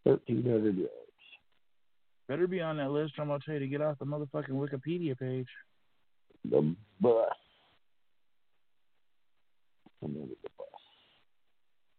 Thirteen 0.03 0.43
hundred 0.43 0.77
yards. 0.77 0.93
Better 2.27 2.47
be 2.47 2.61
on 2.61 2.77
that 2.77 2.91
list. 2.91 3.13
I'm 3.17 3.27
gonna 3.27 3.39
tell 3.45 3.53
you 3.53 3.61
to 3.61 3.67
get 3.67 3.81
off 3.81 3.99
the 3.99 4.05
motherfucking 4.05 4.49
Wikipedia 4.49 5.17
page. 5.17 5.47
The 6.49 6.75
bus. 6.99 7.29
Remember 10.01 10.27
the 10.43 10.49
bus. 10.57 10.67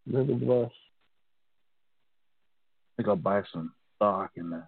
Remember 0.07 0.33
the 0.35 0.47
bus. 0.47 0.72
I 2.93 3.03
think 3.03 3.09
I'll 3.09 3.16
buy 3.16 3.43
some 3.53 3.72
stock 3.97 4.33
in 4.37 4.51
the 4.51 4.62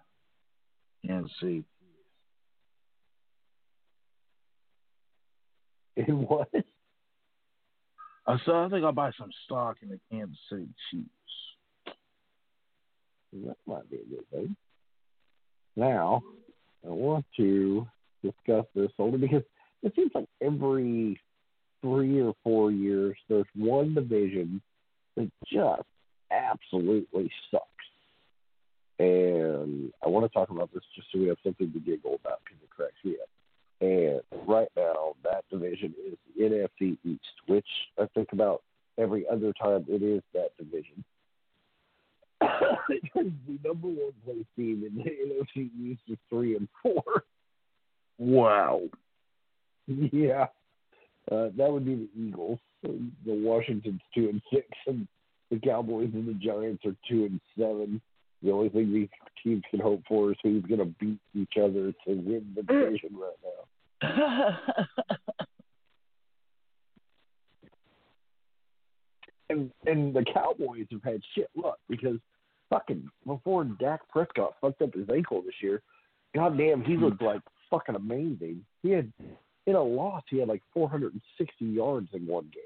NC. 1.07 1.63
In 5.95 6.23
was. 6.23 6.47
I 8.25 8.37
saw. 8.45 8.65
I 8.65 8.69
think 8.69 8.83
I'll 8.85 8.91
buy 8.91 9.11
some 9.17 9.31
stock 9.45 9.77
in 9.81 9.89
the 9.89 9.99
Kansas 10.09 10.37
City 10.49 10.67
Chiefs. 10.89 11.09
That 13.45 13.57
might 13.65 13.89
be 13.89 13.97
a 13.97 14.05
good 14.05 14.29
thing. 14.31 14.55
Now, 15.75 16.23
I 16.85 16.89
want 16.89 17.25
to 17.37 17.87
discuss 18.23 18.65
this 18.75 18.91
only 18.99 19.17
because 19.17 19.43
it 19.81 19.93
seems 19.95 20.11
like 20.13 20.27
every 20.41 21.19
three 21.81 22.21
or 22.21 22.33
four 22.43 22.71
years 22.71 23.17
there's 23.27 23.45
one 23.55 23.93
division 23.93 24.61
that 25.17 25.29
just 25.51 25.83
absolutely 26.31 27.29
sucks. 27.51 27.63
And 28.99 29.91
I 30.05 30.07
want 30.07 30.25
to 30.25 30.33
talk 30.33 30.49
about 30.49 30.71
this 30.73 30.83
just 30.95 31.07
so 31.11 31.19
we 31.19 31.27
have 31.27 31.37
something 31.43 31.71
to 31.73 31.79
giggle 31.79 32.19
about 32.23 32.39
because 32.43 32.61
it 32.63 32.69
cracks 32.69 32.93
me 33.03 33.17
up. 33.21 33.29
And 33.83 34.21
right 34.47 34.69
now, 34.77 35.13
that 35.25 35.43
division 35.51 35.93
is 36.07 36.17
the 36.37 36.43
NFC 36.43 36.97
East, 37.03 37.19
which 37.47 37.67
I 37.99 38.05
think 38.13 38.29
about 38.31 38.63
every 38.97 39.25
other 39.27 39.51
time 39.61 39.83
it 39.89 40.01
is 40.01 40.21
that 40.33 40.55
division. 40.57 41.03
because 42.87 43.31
the 43.45 43.59
number 43.65 43.87
one 43.87 44.13
place 44.23 44.45
team 44.55 44.85
in 44.87 45.03
the 45.03 45.09
NFC 45.09 45.69
East 45.81 45.99
is 46.07 46.17
three 46.29 46.55
and 46.55 46.69
four. 46.81 47.03
Wow. 48.17 48.83
Yeah, 49.85 50.45
uh, 51.29 51.49
that 51.57 51.69
would 51.69 51.85
be 51.85 51.95
the 51.95 52.09
Eagles. 52.17 52.59
The 52.83 53.11
Washington's 53.25 53.99
two 54.15 54.29
and 54.29 54.41
six, 54.53 54.65
and 54.87 55.09
the 55.51 55.59
Cowboys 55.59 56.11
and 56.13 56.25
the 56.25 56.35
Giants 56.35 56.85
are 56.85 56.95
two 57.09 57.25
and 57.25 57.41
seven. 57.59 58.01
The 58.41 58.51
only 58.51 58.69
thing 58.69 58.93
these 58.93 59.09
teams 59.43 59.63
can 59.69 59.81
hope 59.81 60.03
for 60.07 60.31
is 60.31 60.37
who's 60.41 60.63
going 60.63 60.79
to 60.79 60.93
beat 61.01 61.19
each 61.35 61.53
other 61.57 61.91
to 61.91 62.07
win 62.07 62.53
the 62.55 62.63
division 62.63 63.09
right 63.13 63.35
now. 63.43 63.65
And 69.53 69.71
and 69.85 70.13
the 70.13 70.25
Cowboys 70.33 70.87
have 70.91 71.03
had 71.03 71.21
shit 71.35 71.49
luck 71.55 71.77
because 71.89 72.17
fucking 72.69 73.07
before 73.25 73.65
Dak 73.65 74.07
Prescott 74.09 74.55
fucked 74.61 74.81
up 74.81 74.93
his 74.93 75.07
ankle 75.13 75.41
this 75.43 75.55
year, 75.61 75.81
goddamn 76.33 76.83
he 76.83 76.97
looked 76.97 77.19
hmm. 77.19 77.27
like 77.27 77.41
fucking 77.69 77.95
amazing. 77.95 78.65
He 78.81 78.91
had 78.91 79.11
in 79.67 79.75
a 79.75 79.83
loss 79.83 80.23
he 80.29 80.39
had 80.39 80.47
like 80.47 80.63
460 80.73 81.65
yards 81.65 82.09
in 82.13 82.25
one 82.25 82.49
game. 82.53 82.63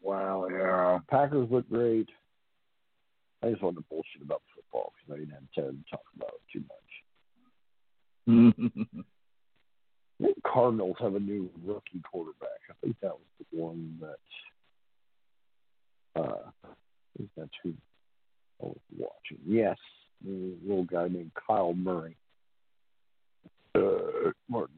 wow, 0.00 0.48
yeah. 0.50 0.98
Packers 1.10 1.48
look 1.50 1.68
great. 1.68 2.08
I 3.42 3.50
just 3.50 3.62
wanted 3.62 3.76
to 3.76 3.84
bullshit 3.90 4.22
about 4.22 4.42
football 4.54 4.92
because 4.96 5.14
I 5.14 5.18
didn't 5.20 5.34
have 5.34 5.64
time 5.64 5.84
to 5.84 5.90
talk 5.90 6.04
about 6.16 6.32
it 6.34 6.42
too 6.52 6.64
much. 8.26 9.04
I 10.20 10.24
think 10.24 10.42
Cardinals 10.44 10.96
have 11.00 11.14
a 11.14 11.20
new 11.20 11.48
rookie 11.64 12.02
quarterback. 12.10 12.48
I 12.70 12.74
think 12.82 12.96
that 13.02 13.12
was 13.12 13.20
the 13.38 13.58
one 13.58 13.98
that 14.00 14.18
uh 16.20 16.50
that's 17.36 17.50
who 17.62 17.72
I 18.62 18.66
was 18.66 18.76
watching. 18.96 19.38
Yes. 19.46 19.76
The 20.24 20.56
little 20.66 20.84
guy 20.84 21.08
named 21.08 21.30
Kyle 21.46 21.74
Murray. 21.74 22.16
Uh 23.74 24.32
pardon 24.50 24.74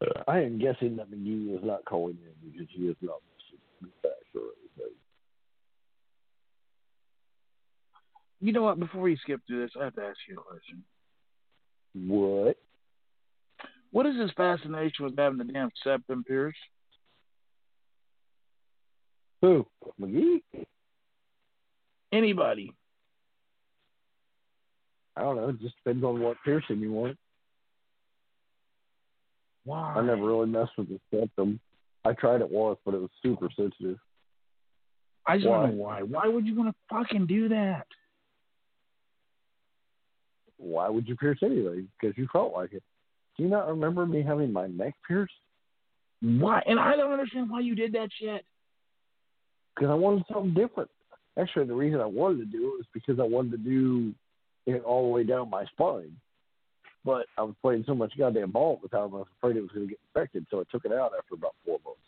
me. 0.00 0.06
Uh, 0.06 0.22
I 0.28 0.40
am 0.40 0.58
guessing 0.58 0.96
that 0.96 1.10
McGee 1.10 1.56
is 1.56 1.64
not 1.64 1.84
calling 1.84 2.18
in 2.22 2.50
because 2.50 2.68
he 2.70 2.84
is 2.84 2.96
not 3.02 3.20
missing 3.32 3.92
facts 4.02 4.34
or 4.34 4.42
anything. 4.60 4.94
You 8.40 8.52
know 8.52 8.62
what? 8.62 8.78
Before 8.78 9.02
we 9.02 9.16
skip 9.16 9.40
through 9.46 9.62
this, 9.62 9.72
I 9.80 9.84
have 9.84 9.94
to 9.94 10.02
ask 10.02 10.18
you 10.28 10.38
a 10.38 10.42
question. 10.42 10.84
What? 12.04 12.56
What 13.90 14.06
is 14.06 14.20
his 14.20 14.30
fascination 14.36 15.04
with 15.04 15.16
having 15.16 15.38
the 15.38 15.44
damn 15.44 15.70
septum 15.82 16.24
pierced? 16.24 16.58
Who? 19.40 19.66
McGee? 20.00 20.42
Anybody? 22.12 22.74
I 25.16 25.22
don't 25.22 25.36
know. 25.36 25.48
It 25.48 25.60
just 25.60 25.76
depends 25.76 26.04
on 26.04 26.20
what 26.20 26.36
piercing 26.44 26.80
you 26.80 26.92
want. 26.92 27.16
Why? 29.64 29.94
I 29.96 30.02
never 30.02 30.24
really 30.26 30.46
messed 30.46 30.72
with 30.76 30.88
the 30.88 31.00
septum. 31.10 31.58
I 32.04 32.12
tried 32.12 32.40
it 32.40 32.50
once, 32.50 32.78
but 32.84 32.94
it 32.94 33.00
was 33.00 33.10
super 33.22 33.48
sensitive. 33.56 33.98
I 35.26 35.38
just 35.38 35.48
Why? 35.48 35.66
don't 35.66 35.76
know 35.76 35.82
why. 35.82 36.02
Why 36.02 36.28
would 36.28 36.46
you 36.46 36.54
want 36.54 36.70
to 36.70 36.94
fucking 36.94 37.26
do 37.26 37.48
that? 37.48 37.86
Why 40.58 40.88
would 40.88 41.06
you 41.06 41.16
pierce 41.16 41.38
anything? 41.42 41.88
Because 42.00 42.16
you 42.16 42.28
felt 42.32 42.52
like 42.52 42.72
it. 42.72 42.82
Do 43.36 43.42
you 43.42 43.48
not 43.48 43.68
remember 43.68 44.06
me 44.06 44.22
having 44.22 44.52
my 44.52 44.66
neck 44.66 44.94
pierced? 45.06 45.32
Why? 46.22 46.62
And 46.66 46.80
I 46.80 46.96
don't 46.96 47.12
understand 47.12 47.50
why 47.50 47.60
you 47.60 47.74
did 47.74 47.92
that 47.92 48.08
shit. 48.18 48.44
Because 49.74 49.90
I 49.90 49.94
wanted 49.94 50.24
something 50.32 50.54
different. 50.54 50.90
Actually, 51.38 51.66
the 51.66 51.74
reason 51.74 52.00
I 52.00 52.06
wanted 52.06 52.38
to 52.38 52.44
do 52.46 52.68
it 52.68 52.78
was 52.78 52.86
because 52.94 53.20
I 53.20 53.24
wanted 53.24 53.52
to 53.52 53.58
do 53.58 54.14
it 54.66 54.82
all 54.84 55.02
the 55.02 55.10
way 55.10 55.24
down 55.24 55.50
my 55.50 55.66
spine. 55.66 56.16
But 57.04 57.26
I 57.38 57.42
was 57.42 57.54
playing 57.60 57.84
so 57.86 57.94
much 57.94 58.12
goddamn 58.18 58.50
ball 58.50 58.80
at 58.82 58.90
the 58.90 58.96
time, 58.96 59.14
I 59.14 59.18
was 59.18 59.26
afraid 59.38 59.56
it 59.56 59.60
was 59.60 59.70
going 59.70 59.86
to 59.86 59.90
get 59.90 60.00
infected, 60.08 60.46
so 60.50 60.60
I 60.60 60.64
took 60.72 60.84
it 60.84 60.92
out 60.92 61.12
after 61.16 61.34
about 61.34 61.54
four 61.64 61.78
months. 61.84 62.00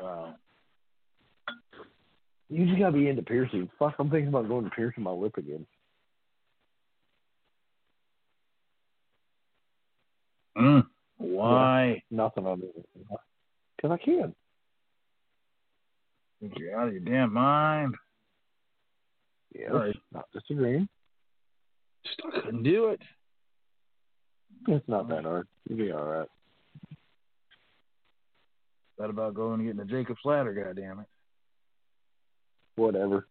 Wow. 0.00 0.34
You 2.54 2.66
just 2.66 2.78
got 2.78 2.90
to 2.90 2.92
be 2.92 3.08
into 3.08 3.22
piercing. 3.22 3.68
Fuck, 3.80 3.96
I'm 3.98 4.08
thinking 4.08 4.28
about 4.28 4.46
going 4.46 4.62
to 4.64 4.70
piercing 4.70 5.02
my 5.02 5.10
lip 5.10 5.36
again. 5.36 5.66
Mm. 10.56 10.86
Why? 11.16 12.00
Nothing 12.12 12.46
on 12.46 12.62
it. 12.62 12.86
Because 13.76 13.90
I 13.90 14.04
can. 14.04 14.36
Think 16.40 16.52
you're 16.56 16.78
out 16.78 16.86
of 16.86 16.94
your 16.94 17.02
damn 17.02 17.32
mind. 17.32 17.96
Yeah, 19.52 19.70
Right. 19.70 19.96
not 20.12 20.26
disagreeing. 20.32 20.88
Just 22.06 22.20
I 22.24 22.40
couldn't 22.40 22.62
do 22.62 22.90
it. 22.90 23.00
It's 24.68 24.86
not 24.88 25.08
that 25.08 25.24
hard. 25.24 25.48
You'll 25.68 25.78
be 25.78 25.90
all 25.90 26.04
right. 26.04 26.28
Thought 28.96 29.10
about 29.10 29.34
going 29.34 29.58
and 29.58 29.66
getting 29.66 29.80
a 29.80 29.84
Jacob's 29.84 30.20
ladder, 30.24 30.54
goddammit. 30.54 31.06
Whatever. 32.76 33.26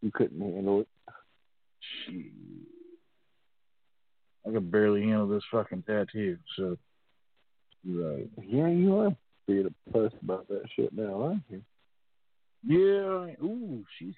You 0.00 0.10
couldn't 0.12 0.40
handle 0.40 0.80
it. 0.80 0.88
Shit. 2.06 2.32
I 4.46 4.50
could 4.50 4.70
barely 4.72 5.02
handle 5.02 5.28
this 5.28 5.44
fucking 5.52 5.84
tattoo, 5.86 6.36
so 6.56 6.76
Right. 7.84 8.30
Yeah, 8.46 8.68
you 8.68 8.96
are 8.96 9.16
being 9.46 9.66
a 9.66 9.90
puss 9.90 10.12
about 10.22 10.46
that 10.48 10.62
shit 10.76 10.92
now, 10.92 11.22
aren't 11.22 11.42
you? 11.48 11.62
Yeah. 12.64 13.34
Ooh, 13.44 13.84
she's. 13.98 14.14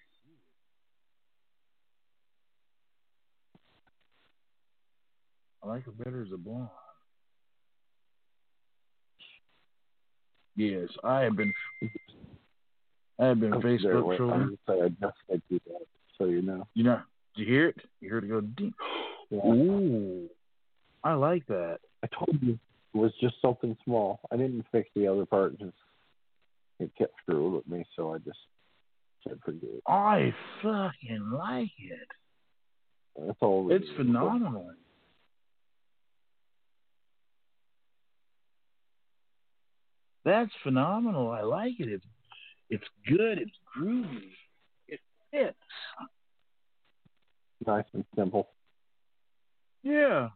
I 5.62 5.66
like 5.66 5.86
her 5.86 5.92
better 5.92 6.22
as 6.22 6.32
a 6.32 6.36
blonde. 6.36 6.68
Yes, 10.56 10.88
I 11.02 11.22
have 11.22 11.36
been. 11.36 11.52
I 13.18 13.26
have 13.26 13.40
been 13.40 13.52
Facebook 13.52 14.16
trolling. 14.16 14.40
I'm 14.42 14.50
just 14.50 14.62
saying, 14.68 14.82
I 14.82 14.88
just 15.06 15.16
said 15.30 15.42
do 15.48 15.60
that, 15.66 15.86
so 16.18 16.24
you 16.26 16.42
know. 16.42 16.66
You 16.74 16.84
know, 16.84 17.00
did 17.36 17.46
you 17.46 17.52
hear 17.52 17.68
it? 17.68 17.76
You 18.00 18.10
heard 18.10 18.24
it 18.24 18.28
go 18.28 18.40
deep. 18.40 18.74
Yeah. 19.30 19.40
Ooh, 19.46 20.28
I 21.02 21.14
like 21.14 21.46
that. 21.46 21.78
I 22.04 22.08
told 22.08 22.38
you 22.42 22.58
it 22.92 22.96
was 22.96 23.10
just 23.20 23.34
something 23.40 23.74
small. 23.82 24.20
I 24.30 24.36
didn't 24.36 24.66
fix 24.70 24.90
the 24.94 25.08
other 25.08 25.24
part. 25.24 25.58
Just 25.58 25.72
it 26.78 26.90
kept 26.96 27.14
screwing 27.22 27.54
with 27.54 27.66
me, 27.66 27.84
so 27.96 28.14
I 28.14 28.18
just 28.18 28.38
said 29.26 29.38
forget 29.44 29.62
it. 29.62 29.82
I 29.88 30.34
fucking 30.62 31.30
like 31.32 31.70
it. 31.78 32.08
That's 33.18 33.38
all. 33.40 33.70
it 33.70 33.76
It's 33.76 33.86
phenomenal. 33.96 34.70
That's 40.24 40.52
phenomenal. 40.62 41.30
I 41.30 41.42
like 41.42 41.74
it. 41.78 41.88
It's 41.88 42.04
it's 42.70 42.84
good. 43.08 43.38
It's 43.38 43.56
groovy. 43.76 44.30
It 44.88 45.00
fits. 45.30 45.56
Nice 47.66 47.84
and 47.92 48.04
simple. 48.16 48.48
Yeah. 49.82 50.28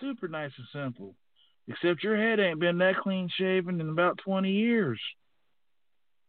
Super 0.00 0.28
nice 0.28 0.52
and 0.58 0.66
simple. 0.72 1.14
Except 1.66 2.02
your 2.02 2.16
head 2.16 2.40
ain't 2.40 2.60
been 2.60 2.78
that 2.78 2.96
clean 3.02 3.28
shaven 3.36 3.80
in 3.80 3.90
about 3.90 4.18
twenty 4.24 4.52
years. 4.52 5.00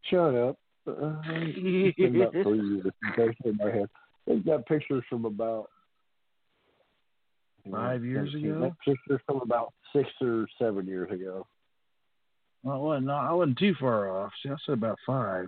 Shut 0.04 0.36
up. 0.36 0.58
Uh, 0.88 0.92
about 0.92 1.24
three 1.24 2.62
years 2.62 2.86
I 3.04 3.16
shaved 3.16 3.60
my 3.60 3.72
head. 3.72 3.90
They've 4.26 4.46
got 4.46 4.66
pictures 4.66 5.04
from 5.10 5.26
about 5.26 5.70
Five 7.72 8.04
years 8.04 8.34
ago? 8.34 8.76
Pictures 8.86 9.22
from 9.26 9.42
about 9.42 9.74
six 9.94 10.10
or 10.22 10.48
seven 10.60 10.88
years 10.88 11.12
ago. 11.12 11.46
Well, 12.64 12.76
I 12.76 12.78
wasn't, 12.78 13.10
I 13.10 13.32
wasn't 13.34 13.58
too 13.58 13.74
far 13.80 14.10
off. 14.10 14.32
See, 14.44 14.50
I 14.50 14.56
said 14.66 14.74
about 14.74 14.98
five. 15.06 15.48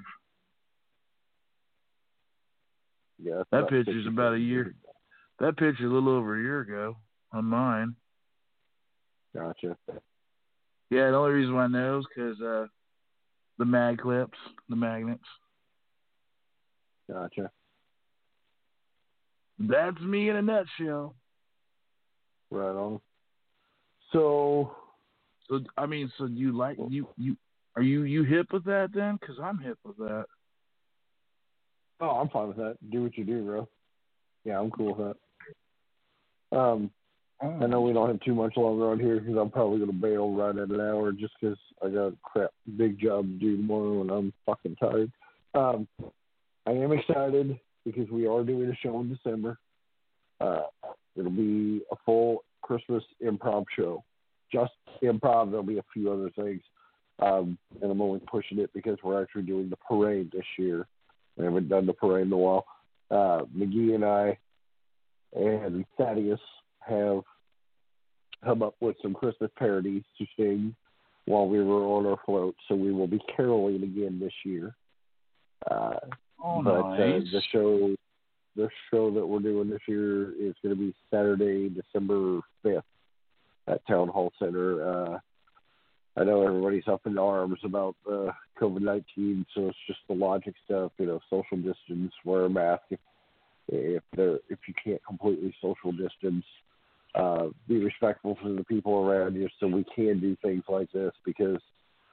Yeah, 3.24 3.43
That 3.51 3.70
picture's 3.70 4.07
about 4.07 4.34
a 4.34 4.39
year. 4.39 4.74
That 5.39 5.57
picture 5.57 5.86
a 5.86 5.93
little 5.93 6.09
over 6.09 6.39
a 6.39 6.41
year 6.41 6.62
ago 6.62 6.97
on 7.32 7.45
mine. 7.45 7.95
Gotcha. 9.36 9.78
Yeah, 10.89 11.12
the 11.12 11.16
only 11.16 11.32
reason 11.32 11.55
why 11.55 11.66
I 11.66 11.68
know 11.68 11.99
is 11.99 12.05
because 12.14 12.41
uh, 12.41 12.66
the 13.57 13.66
mag 13.66 13.99
clips, 13.99 14.38
the 14.70 14.76
magnets. 14.76 15.24
Gotcha. 17.09 17.51
That's 19.59 19.99
me 20.01 20.30
in 20.30 20.36
a 20.36 20.41
nutshell. 20.41 21.16
Right 22.49 22.76
on. 22.76 22.99
So 24.12 24.76
So 25.51 25.59
I 25.77 25.85
mean, 25.85 26.09
so 26.17 26.25
you 26.27 26.57
like 26.57 26.77
you 26.89 27.07
you 27.17 27.35
are 27.75 27.81
you 27.81 28.03
you 28.03 28.23
hip 28.23 28.47
with 28.53 28.63
that 28.65 28.91
then? 28.93 29.17
Because 29.19 29.35
I'm 29.43 29.57
hip 29.57 29.77
with 29.83 29.97
that. 29.97 30.25
Oh, 31.99 32.09
I'm 32.09 32.29
fine 32.29 32.47
with 32.47 32.57
that. 32.57 32.77
Do 32.89 33.03
what 33.03 33.17
you 33.17 33.25
do, 33.25 33.43
bro. 33.43 33.67
Yeah, 34.45 34.59
I'm 34.59 34.71
cool 34.71 34.95
with 34.95 35.15
that. 36.51 36.57
Um, 36.57 36.89
I 37.41 37.65
know 37.67 37.81
we 37.81 37.91
don't 37.91 38.07
have 38.07 38.19
too 38.21 38.35
much 38.35 38.55
longer 38.55 38.91
on 38.91 38.99
here 38.99 39.19
because 39.19 39.35
I'm 39.35 39.49
probably 39.49 39.79
gonna 39.79 39.93
bail 39.93 40.31
right 40.31 40.55
at 40.55 40.69
an 40.69 40.79
hour 40.79 41.11
just 41.11 41.33
'cause 41.41 41.57
I 41.81 41.89
got 41.89 42.07
a 42.07 42.17
crap 42.23 42.51
big 42.77 42.97
job 42.99 43.25
to 43.25 43.33
do 43.33 43.57
tomorrow 43.57 44.01
and 44.01 44.11
I'm 44.11 44.33
fucking 44.45 44.77
tired. 44.77 45.11
Um, 45.53 45.87
I 46.65 46.71
am 46.71 46.91
excited 46.91 47.59
because 47.83 48.09
we 48.09 48.25
are 48.27 48.43
doing 48.43 48.69
a 48.69 48.75
show 48.75 48.99
in 49.01 49.09
December. 49.13 49.57
Uh, 50.39 50.67
it'll 51.15 51.31
be 51.31 51.83
a 51.91 51.95
full 52.05 52.45
Christmas 52.61 53.03
improv 53.21 53.65
show, 53.75 54.03
just 54.51 54.73
improv. 55.03 55.49
There'll 55.49 55.63
be 55.63 55.77
a 55.77 55.85
few 55.93 56.11
other 56.11 56.29
things, 56.31 56.61
um, 57.19 57.57
and 57.81 57.91
I'm 57.91 58.01
only 58.01 58.19
pushing 58.19 58.59
it 58.59 58.71
because 58.73 58.97
we're 59.03 59.21
actually 59.21 59.43
doing 59.43 59.69
the 59.69 59.77
parade 59.77 60.31
this 60.31 60.45
year. 60.57 60.87
We 61.37 61.45
haven't 61.45 61.69
done 61.69 61.85
the 61.85 61.93
parade 61.93 62.27
in 62.27 62.33
a 62.33 62.37
while. 62.37 62.65
Uh, 63.09 63.41
McGee 63.55 63.95
and 63.95 64.05
I 64.05 64.37
and 65.33 65.85
Thaddeus 65.97 66.39
have 66.79 67.21
come 68.43 68.63
up 68.63 68.75
with 68.79 68.95
some 69.01 69.13
Christmas 69.13 69.51
parodies 69.57 70.03
to 70.17 70.25
sing 70.37 70.75
while 71.25 71.47
we 71.47 71.63
were 71.63 71.83
on 71.85 72.05
our 72.05 72.17
float. 72.25 72.55
So 72.67 72.75
we 72.75 72.91
will 72.91 73.07
be 73.07 73.21
caroling 73.35 73.83
again 73.83 74.19
this 74.19 74.33
year. 74.43 74.75
Uh, 75.69 75.97
Oh, 76.43 76.61
but 76.63 76.81
nice. 76.81 77.21
uh, 77.21 77.31
the 77.31 77.41
show, 77.51 77.95
the 78.55 78.69
show 78.89 79.11
that 79.11 79.25
we're 79.25 79.39
doing 79.39 79.69
this 79.69 79.81
year 79.87 80.31
is 80.31 80.55
going 80.63 80.75
to 80.75 80.75
be 80.75 80.93
Saturday, 81.11 81.69
December 81.69 82.41
fifth, 82.63 82.83
at 83.68 83.86
Town 83.88 84.07
Hall 84.07 84.32
Center. 84.39 84.89
Uh, 84.89 85.20
I 86.18 86.24
know 86.24 86.45
everybody's 86.45 86.88
up 86.88 87.01
in 87.05 87.18
arms 87.18 87.59
about 87.64 87.95
uh, 88.09 88.32
COVID 88.59 88.82
nineteen, 88.82 89.45
so 89.55 89.68
it's 89.68 89.78
just 89.88 89.99
the 90.07 90.14
logic 90.14 90.55
stuff. 90.66 90.91
You 90.97 91.05
know, 91.05 91.20
social 91.30 91.57
distance, 91.57 92.12
wear 92.26 92.45
a 92.45 92.49
mask. 92.49 92.84
If 92.89 92.99
if 93.70 94.03
if 94.49 94.59
you 94.68 94.74
can't 94.84 95.01
completely 95.05 95.55
social 95.62 95.91
distance, 95.91 96.43
uh, 97.16 97.47
be 97.68 97.78
respectful 97.78 98.38
to 98.43 98.55
the 98.55 98.64
people 98.66 99.05
around 99.05 99.36
you, 99.36 99.47
so 99.59 99.68
we 99.68 99.86
can 99.95 100.20
do 100.20 100.36
things 100.41 100.64
like 100.68 100.91
this 100.91 101.14
because 101.26 101.62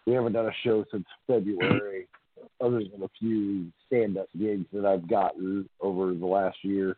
we 0.06 0.14
haven't 0.14 0.32
done 0.32 0.46
a 0.46 0.52
show 0.64 0.84
since 0.90 1.04
February 1.26 2.06
other 2.60 2.78
than 2.78 3.02
a 3.02 3.10
few 3.18 3.66
stand-up 3.86 4.28
gigs 4.38 4.64
that 4.72 4.84
I've 4.84 5.08
gotten 5.08 5.68
over 5.80 6.14
the 6.14 6.26
last 6.26 6.56
year, 6.62 6.96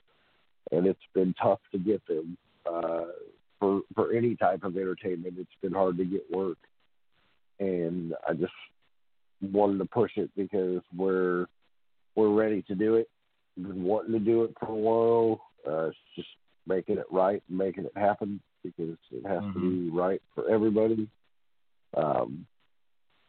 and 0.70 0.86
it's 0.86 0.98
been 1.14 1.34
tough 1.42 1.60
to 1.72 1.78
get 1.78 2.06
them. 2.06 2.36
Uh, 2.70 3.06
for 3.60 3.82
for 3.94 4.12
any 4.12 4.34
type 4.34 4.64
of 4.64 4.76
entertainment, 4.76 5.34
it's 5.38 5.50
been 5.62 5.72
hard 5.72 5.96
to 5.98 6.04
get 6.04 6.22
work, 6.32 6.58
and 7.60 8.14
I 8.28 8.32
just 8.32 8.52
wanted 9.40 9.78
to 9.78 9.84
push 9.84 10.12
it 10.16 10.30
because 10.36 10.80
we're 10.96 11.46
we're 12.16 12.32
ready 12.32 12.62
to 12.62 12.74
do 12.74 12.96
it. 12.96 13.08
Been 13.56 13.84
wanting 13.84 14.12
to 14.12 14.18
do 14.18 14.44
it 14.44 14.54
for 14.58 14.70
a 14.70 14.74
while. 14.74 15.40
Uh, 15.66 15.88
it's 15.88 15.96
just 16.16 16.28
making 16.66 16.98
it 16.98 17.06
right 17.12 17.42
and 17.48 17.58
making 17.58 17.84
it 17.84 17.92
happen 17.96 18.40
because 18.64 18.96
it 19.12 19.26
has 19.26 19.42
to 19.54 19.60
be 19.60 19.90
right 19.90 20.20
for 20.34 20.50
everybody. 20.50 21.08
Um, 21.96 22.46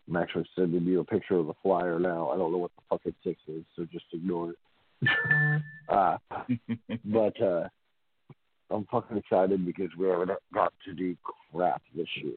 I'm 0.08 0.18
actually 0.18 0.48
sending 0.56 0.84
you 0.84 1.00
a 1.00 1.06
picture 1.06 1.36
of 1.36 1.48
the 1.48 1.54
flyer 1.62 2.00
now. 2.00 2.30
I 2.30 2.38
don't 2.38 2.52
know 2.52 2.58
what 2.58 2.72
the 2.76 2.82
fucking 2.90 3.16
six 3.24 3.40
is, 3.48 3.64
so 3.76 3.86
just 3.92 4.06
ignore 4.14 4.52
it. 4.52 4.58
uh, 5.90 6.18
but 7.06 7.42
uh, 7.42 7.68
I'm 8.72 8.86
fucking 8.92 9.18
excited 9.18 9.66
because 9.66 9.90
we 9.98 10.08
haven't 10.08 10.32
got 10.54 10.74
to 10.86 10.94
do 10.94 11.16
crap 11.54 11.82
this 11.96 12.08
year. 12.22 12.34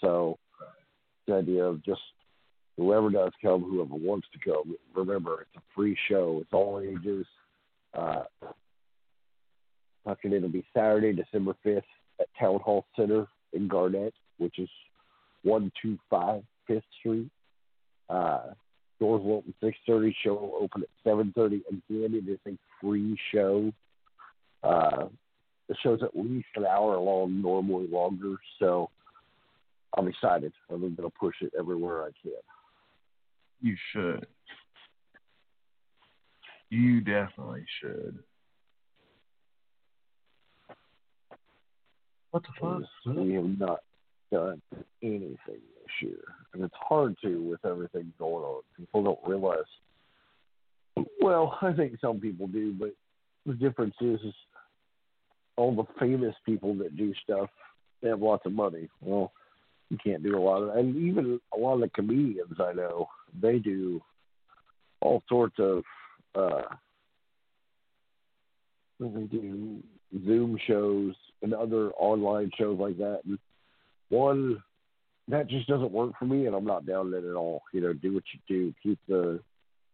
So 0.00 0.38
the 1.26 1.34
idea 1.34 1.64
of 1.64 1.84
just 1.84 2.00
whoever 2.76 3.10
does 3.10 3.32
come, 3.42 3.62
whoever 3.62 3.94
wants 3.94 4.26
to 4.32 4.50
come, 4.50 4.76
remember 4.94 5.42
it's 5.42 5.56
a 5.56 5.74
free 5.74 5.96
show. 6.08 6.38
It's 6.42 6.52
all 6.52 6.80
ages. 6.80 7.26
Uh, 7.94 8.24
fucking 10.04 10.32
it'll 10.32 10.48
be 10.48 10.64
Saturday, 10.74 11.12
December 11.12 11.54
fifth 11.62 11.84
at 12.20 12.26
Town 12.38 12.60
Hall 12.60 12.84
Center 12.96 13.26
in 13.52 13.68
Garnett, 13.68 14.14
which 14.38 14.58
is 14.58 14.68
one 15.42 15.72
two 15.80 15.98
five 16.10 16.42
Fifth 16.66 16.84
Street. 16.98 17.30
Uh, 18.10 18.48
doors 19.00 19.22
will 19.22 19.36
open 19.36 19.54
six 19.62 19.76
thirty. 19.86 20.14
Show 20.24 20.34
will 20.34 20.58
open 20.60 20.82
at 20.82 20.88
seven 21.04 21.32
thirty. 21.34 21.62
Again, 21.68 22.14
it 22.14 22.28
is 22.28 22.40
a 22.46 22.56
free 22.80 23.16
show. 23.32 23.72
Uh, 24.62 25.06
the 25.68 25.74
show's 25.82 26.02
at 26.02 26.16
least 26.16 26.46
an 26.56 26.64
hour 26.64 26.98
long, 26.98 27.42
normally 27.42 27.88
longer. 27.88 28.36
So 28.58 28.90
I'm 29.96 30.08
excited. 30.08 30.52
I'm 30.70 30.80
going 30.80 30.96
to 30.96 31.10
push 31.10 31.36
it 31.40 31.52
everywhere 31.58 32.02
I 32.02 32.10
can. 32.22 32.32
You 33.60 33.76
should. 33.92 34.26
You 36.70 37.00
definitely 37.00 37.64
should. 37.80 38.18
What 42.30 42.42
the 42.42 42.48
fuck? 42.60 43.16
we 43.16 43.34
have 43.34 43.58
not 43.58 43.80
done 44.30 44.60
anything 45.02 45.38
this 45.46 46.02
year, 46.02 46.18
and 46.52 46.62
it's 46.62 46.74
hard 46.78 47.16
to 47.22 47.38
with 47.42 47.64
everything 47.64 48.12
going 48.18 48.44
on. 48.44 48.62
People 48.76 49.04
don't 49.04 49.18
realize. 49.26 49.64
Well, 51.20 51.56
I 51.62 51.72
think 51.72 51.98
some 52.00 52.20
people 52.20 52.46
do, 52.48 52.74
but 52.78 52.94
the 53.46 53.54
difference 53.54 53.94
is, 54.00 54.20
is 54.20 54.34
all 55.56 55.74
the 55.74 55.84
famous 55.98 56.34
people 56.44 56.74
that 56.76 56.96
do 56.96 57.12
stuff 57.22 57.48
they 58.02 58.08
have 58.08 58.20
lots 58.20 58.44
of 58.46 58.52
money. 58.52 58.88
Well, 59.00 59.32
you 59.90 59.98
can't 60.02 60.22
do 60.22 60.36
a 60.36 60.40
lot 60.40 60.62
of, 60.62 60.76
and 60.76 60.96
even 60.96 61.40
a 61.54 61.58
lot 61.58 61.74
of 61.74 61.80
the 61.80 61.88
comedians 61.88 62.56
I 62.60 62.72
know, 62.72 63.08
they 63.40 63.58
do 63.58 64.00
all 65.00 65.22
sorts 65.28 65.56
of. 65.58 65.82
uh 66.34 66.62
they 68.98 69.24
do 69.24 69.82
Zoom 70.24 70.58
shows 70.66 71.14
and 71.42 71.52
other 71.52 71.90
online 71.92 72.50
shows 72.58 72.78
like 72.78 72.96
that. 72.98 73.20
And 73.26 73.38
one 74.08 74.62
that 75.28 75.48
just 75.48 75.66
doesn't 75.66 75.92
work 75.92 76.12
for 76.18 76.24
me, 76.24 76.46
and 76.46 76.54
I'm 76.54 76.64
not 76.64 76.86
down 76.86 77.12
it 77.12 77.24
at 77.24 77.34
all. 77.34 77.62
You 77.72 77.80
know, 77.80 77.92
do 77.92 78.14
what 78.14 78.22
you 78.32 78.40
do, 78.48 78.74
keep 78.82 78.98
the 79.08 79.40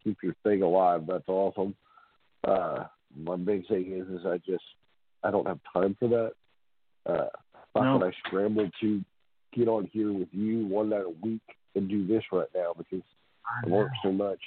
keep 0.04 0.18
your 0.22 0.34
thing 0.44 0.62
alive. 0.62 1.04
That's 1.08 1.28
awesome. 1.28 1.74
Uh, 2.46 2.84
my 3.16 3.36
big 3.36 3.66
thing 3.68 3.92
is, 3.92 4.08
is 4.08 4.26
I 4.26 4.38
just 4.38 4.64
I 5.24 5.30
don't 5.30 5.46
have 5.46 5.60
time 5.72 5.96
for 5.98 6.08
that. 6.08 6.32
Uh, 7.06 7.28
how 7.74 7.98
No. 7.98 8.06
I 8.06 8.12
scramble 8.26 8.70
to 8.80 9.04
get 9.54 9.68
on 9.68 9.86
here 9.92 10.12
with 10.12 10.28
you 10.32 10.66
one 10.66 10.90
night 10.90 11.04
a 11.04 11.26
week 11.26 11.42
and 11.74 11.88
do 11.88 12.06
this 12.06 12.22
right 12.32 12.48
now 12.54 12.74
because 12.76 13.02
I 13.64 13.68
work 13.68 13.90
so 14.02 14.12
much. 14.12 14.40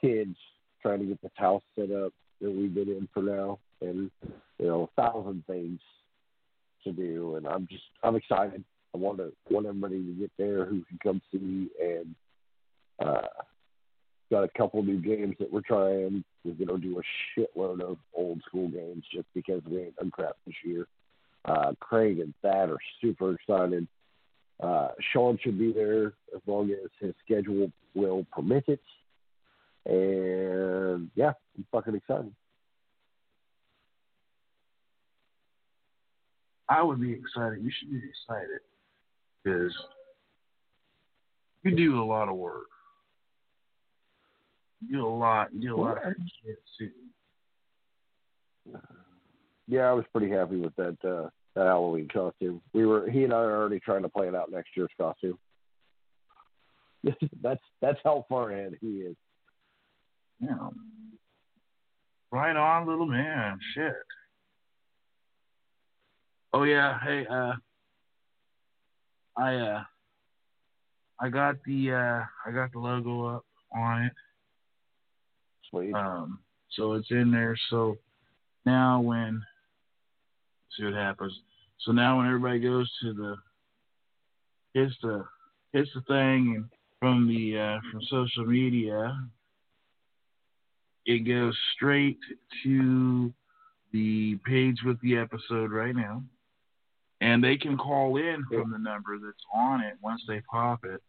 Kids 0.00 0.36
trying 0.82 1.00
to 1.00 1.06
get 1.06 1.22
this 1.22 1.32
house 1.34 1.62
set 1.74 1.90
up 1.90 2.12
that 2.40 2.50
we've 2.50 2.74
been 2.74 2.88
in 2.88 3.08
for 3.12 3.22
now, 3.22 3.58
and 3.80 4.10
you 4.58 4.66
know, 4.66 4.88
a 4.96 5.00
thousand 5.00 5.44
things 5.46 5.80
to 6.84 6.92
do. 6.92 7.36
And 7.36 7.46
I'm 7.46 7.66
just, 7.66 7.82
I'm 8.02 8.16
excited. 8.16 8.64
I 8.94 8.98
want 8.98 9.18
to 9.18 9.32
want 9.50 9.66
everybody 9.66 10.02
to 10.02 10.12
get 10.12 10.30
there 10.38 10.64
who 10.64 10.82
can 10.84 10.98
come 11.02 11.22
see. 11.30 11.38
Me 11.38 11.68
and 11.80 12.14
uh, 13.04 13.26
got 14.30 14.44
a 14.44 14.48
couple 14.56 14.82
new 14.82 15.00
games 15.00 15.36
that 15.38 15.52
we're 15.52 15.62
trying. 15.62 16.24
We're 16.44 16.66
gonna 16.66 16.78
do 16.78 17.00
a 17.00 17.40
shitload 17.40 17.80
of 17.80 17.98
old 18.14 18.42
school 18.46 18.68
games 18.68 19.04
just 19.12 19.26
because 19.34 19.62
we 19.68 19.82
ain't 19.82 19.96
done 19.96 20.12
this 20.46 20.54
year. 20.64 20.86
Uh, 21.44 21.72
Craig 21.80 22.18
and 22.18 22.34
Thad 22.42 22.70
are 22.70 22.78
super 23.00 23.34
excited. 23.34 23.86
Uh, 24.60 24.88
Sean 25.12 25.38
should 25.42 25.58
be 25.58 25.72
there 25.72 26.08
as 26.34 26.42
long 26.46 26.70
as 26.70 26.90
his 27.00 27.14
schedule 27.24 27.70
will 27.94 28.26
permit 28.32 28.64
it. 28.68 28.80
And 29.86 31.10
yeah, 31.14 31.32
I'm 31.56 31.66
fucking 31.72 31.94
excited. 31.94 32.34
I 36.68 36.82
would 36.82 37.00
be 37.00 37.12
excited. 37.12 37.62
You 37.62 37.70
should 37.78 37.90
be 37.90 37.98
excited 37.98 38.60
because 39.42 39.72
you 41.62 41.74
do 41.74 42.02
a 42.02 42.04
lot 42.04 42.28
of 42.28 42.36
work. 42.36 42.66
You 44.80 44.98
do 44.98 45.06
a 45.06 45.08
lot. 45.08 45.48
You 45.52 45.60
do 45.60 45.76
a 45.76 45.80
lot 45.80 46.06
of 46.06 46.14
shit 46.44 46.58
too. 46.78 46.90
Yeah, 49.66 49.90
I 49.90 49.92
was 49.92 50.04
pretty 50.12 50.30
happy 50.30 50.56
with 50.56 50.74
that 50.76 50.96
uh 51.04 51.28
that 51.54 51.66
Halloween 51.66 52.08
costume. 52.12 52.60
We 52.72 52.86
were 52.86 53.08
he 53.10 53.24
and 53.24 53.32
I 53.32 53.38
are 53.38 53.56
already 53.56 53.80
trying 53.80 54.02
to 54.02 54.08
plan 54.08 54.34
out 54.34 54.50
next 54.50 54.70
year's 54.76 54.90
costume. 54.98 55.38
that's 57.42 57.60
that's 57.80 57.98
how 58.04 58.24
far 58.28 58.52
ahead 58.52 58.74
he 58.80 58.98
is. 58.98 59.16
Yeah. 60.40 60.68
Right 62.30 62.56
on, 62.56 62.86
little 62.86 63.06
man. 63.06 63.58
Shit. 63.74 63.94
Oh 66.52 66.62
yeah. 66.62 66.98
Hey. 67.02 67.26
Uh. 67.28 67.52
I 69.36 69.54
uh. 69.56 69.82
I 71.20 71.28
got 71.28 71.56
the 71.64 71.92
uh. 71.92 72.24
I 72.46 72.52
got 72.52 72.72
the 72.72 72.78
logo 72.78 73.26
up 73.26 73.44
on 73.74 74.04
it. 74.04 74.12
Sweet. 75.70 75.94
Um, 75.94 76.40
so 76.72 76.94
it's 76.94 77.10
in 77.10 77.30
there. 77.30 77.56
So 77.70 77.98
now 78.64 79.00
when 79.00 79.42
see 80.76 80.84
what 80.84 80.94
happens. 80.94 81.32
So 81.80 81.92
now 81.92 82.18
when 82.18 82.26
everybody 82.26 82.60
goes 82.60 82.90
to 83.02 83.12
the 83.12 83.36
hits 84.74 84.94
the 85.02 85.24
hits 85.72 85.90
the 85.94 86.00
thing 86.02 86.54
and 86.56 86.64
from 87.00 87.28
the 87.28 87.58
uh, 87.58 87.78
from 87.90 88.02
social 88.10 88.46
media, 88.46 89.18
it 91.06 91.20
goes 91.20 91.56
straight 91.74 92.18
to 92.64 93.32
the 93.92 94.38
page 94.44 94.78
with 94.84 95.00
the 95.00 95.16
episode 95.16 95.70
right 95.70 95.94
now. 95.94 96.22
And 97.20 97.42
they 97.42 97.56
can 97.56 97.76
call 97.76 98.16
in 98.16 98.44
from 98.48 98.70
the 98.70 98.78
number 98.78 99.18
that's 99.18 99.36
on 99.52 99.80
it 99.80 99.94
once 100.00 100.22
they 100.28 100.40
pop 100.42 100.84
it, 100.84 101.02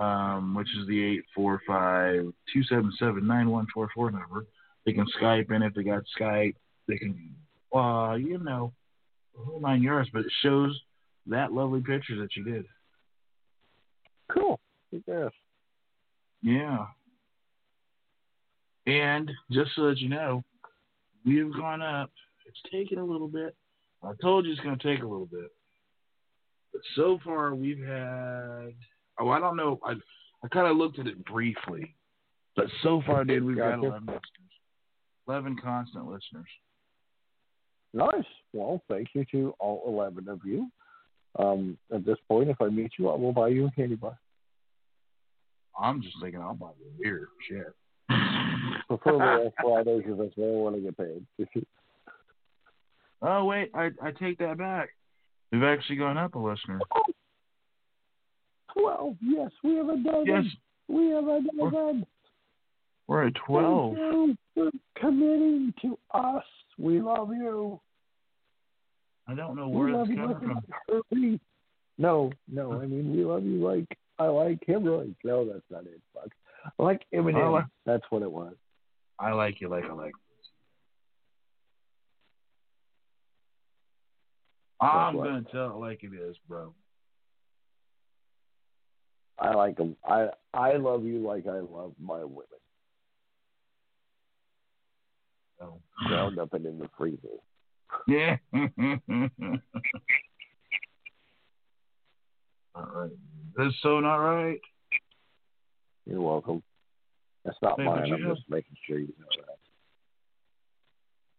um, 0.00 0.54
which 0.54 0.68
is 0.80 0.88
the 0.88 1.18
845 1.36 2.32
277 2.52 3.26
9144 3.26 4.10
number. 4.10 4.46
They 4.86 4.92
can 4.92 5.06
Skype 5.20 5.52
in 5.52 5.62
if 5.62 5.74
they 5.74 5.82
got 5.82 6.02
Skype. 6.18 6.54
They 6.88 6.96
can, 6.96 7.34
uh, 7.74 8.14
you 8.14 8.38
know, 8.38 8.72
whole 9.36 9.60
nine 9.60 9.82
yards, 9.82 10.08
but 10.12 10.20
it 10.20 10.32
shows 10.42 10.78
that 11.26 11.52
lovely 11.52 11.80
picture 11.80 12.18
that 12.20 12.34
you 12.34 12.44
did. 12.44 12.64
Cool. 14.32 14.58
Yes. 14.90 15.30
Yeah. 16.42 16.86
And 18.86 19.30
just 19.52 19.70
so 19.76 19.88
that 19.88 19.98
you 19.98 20.08
know, 20.08 20.42
we've 21.24 21.52
gone 21.54 21.82
up. 21.82 22.10
It's 22.46 22.72
taken 22.72 22.98
a 22.98 23.04
little 23.04 23.28
bit. 23.28 23.54
I 24.02 24.12
told 24.20 24.46
you 24.46 24.52
it's 24.52 24.60
going 24.62 24.78
to 24.78 24.82
take 24.82 25.02
a 25.02 25.06
little 25.06 25.26
bit. 25.26 25.52
But 26.72 26.80
so 26.96 27.20
far, 27.22 27.54
we've 27.54 27.84
had. 27.84 28.72
Oh, 29.20 29.28
I 29.28 29.38
don't 29.38 29.56
know. 29.56 29.78
I 29.84 29.94
I 30.42 30.48
kind 30.48 30.66
of 30.66 30.76
looked 30.76 30.98
at 30.98 31.06
it 31.06 31.24
briefly. 31.24 31.94
But 32.56 32.66
so 32.82 33.02
far, 33.06 33.24
dude, 33.24 33.44
we've 33.44 33.56
got 33.56 33.76
Gotcha. 33.76 33.86
11 33.86 34.06
listeners. 34.06 34.22
11 35.28 35.56
constant 35.62 36.06
listeners. 36.06 36.48
Nice. 37.92 38.24
Well, 38.52 38.82
thank 38.88 39.08
you 39.14 39.24
to 39.32 39.54
all 39.58 39.84
11 39.86 40.28
of 40.28 40.40
you. 40.44 40.70
Um, 41.38 41.78
at 41.94 42.04
this 42.04 42.18
point, 42.28 42.48
if 42.48 42.60
I 42.60 42.68
meet 42.68 42.92
you, 42.98 43.08
I 43.08 43.16
will 43.16 43.32
buy 43.32 43.48
you 43.48 43.66
a 43.66 43.70
candy 43.70 43.94
bar. 43.94 44.18
I'm 45.80 46.02
just 46.02 46.16
thinking 46.20 46.40
I'll 46.40 46.54
buy 46.54 46.70
you 46.78 46.86
a 46.86 47.02
beer. 47.02 47.28
Shit. 47.48 47.74
Preferably 48.88 49.26
on 49.26 49.52
Friday 49.62 49.98
because 49.98 50.18
that's 50.18 50.36
when 50.36 50.48
I 50.48 50.52
want 50.52 50.76
to 50.76 50.82
get 50.82 50.96
paid. 50.96 51.66
Oh, 53.22 53.44
wait. 53.44 53.70
I, 53.74 53.90
I 54.02 54.12
take 54.12 54.38
that 54.38 54.56
back. 54.56 54.88
We've 55.52 55.62
actually 55.62 55.96
gone 55.96 56.16
up 56.16 56.36
a 56.36 56.38
listener. 56.38 56.80
12. 58.78 59.16
Yes, 59.22 59.50
we 59.62 59.76
have 59.76 59.88
a 59.88 59.96
dozen. 59.96 60.24
Yes, 60.26 60.44
We 60.88 61.08
have 61.10 61.24
a 61.24 61.40
dozen. 61.58 62.06
we're 63.06 63.26
at 63.26 63.34
12. 63.46 63.94
Thank 63.94 63.98
you 63.98 64.36
for 64.54 64.70
committing 64.96 65.74
to 65.82 65.98
us. 66.14 66.44
We 66.78 67.00
love 67.00 67.30
you. 67.30 67.80
I 69.28 69.34
don't 69.34 69.54
know 69.56 69.68
where 69.68 69.92
that's 69.96 70.08
you 70.08 70.16
coming 70.16 70.62
from. 70.98 71.40
No, 71.98 72.32
no. 72.50 72.80
I 72.80 72.86
mean, 72.86 73.14
we 73.14 73.24
love 73.24 73.44
you 73.44 73.58
like 73.64 73.86
I 74.18 74.26
like 74.26 74.58
hemorrhoids. 74.66 75.14
No, 75.24 75.44
that's 75.44 75.64
not 75.70 75.84
it. 75.84 76.00
Fuck. 76.14 76.30
I 76.78 76.82
like 76.82 77.02
Eminem. 77.14 77.42
I 77.42 77.48
like- 77.48 77.64
that's 77.86 78.04
what 78.10 78.22
it 78.22 78.30
was. 78.30 78.54
I 79.18 79.32
like 79.32 79.60
you 79.60 79.68
like 79.68 79.84
I 79.84 79.92
like. 79.92 80.12
I'm 84.80 85.14
gonna 85.16 85.42
tell 85.52 85.70
it 85.72 85.76
like 85.78 86.02
it 86.04 86.12
is, 86.14 86.36
bro. 86.48 86.72
I 89.40 89.54
like 89.54 89.76
them. 89.76 89.96
I 90.04 90.28
I 90.52 90.74
love 90.74 91.04
you 91.04 91.18
like 91.26 91.46
I 91.46 91.60
love 91.60 91.92
my 91.98 92.18
women. 92.18 92.44
So. 95.58 95.80
Ground 96.06 96.38
up 96.38 96.52
and 96.52 96.66
in 96.66 96.78
the 96.78 96.88
freezer. 96.96 97.28
Yeah. 98.06 98.36
all 102.74 102.86
right. 102.94 103.10
That's 103.56 103.74
so 103.82 104.00
not 104.00 104.16
right. 104.16 104.60
You're 106.06 106.20
welcome. 106.20 106.62
That's 107.44 107.56
not 107.62 107.80
Hey, 107.80 107.86
mine. 107.86 108.12
I'm 108.12 108.34
just 108.34 108.48
making 108.48 108.76
sure 108.86 108.98
you 108.98 109.12
know 109.18 109.26
that. 109.36 109.56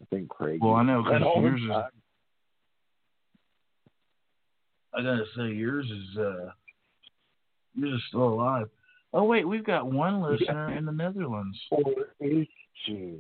I 0.02 0.06
think 0.10 0.30
Craig. 0.30 0.60
Well, 0.62 0.76
I 0.76 0.84
know 0.84 1.04
because 1.04 1.22
yours 1.22 1.62
is. 1.62 1.70
I 4.94 5.02
gotta 5.02 5.26
say 5.36 5.54
yours 5.54 5.86
is. 5.90 6.18
uh 6.18 6.52
Yours 7.76 7.94
is 7.96 8.02
still 8.10 8.28
alive. 8.28 8.70
Oh 9.14 9.24
wait, 9.24 9.48
we've 9.48 9.64
got 9.64 9.92
one 9.92 10.22
listener 10.22 10.74
in 10.74 10.86
the 10.86 10.92
Netherlands. 10.92 11.58
Or 11.72 11.84
is 12.20 12.48
she? 12.86 13.20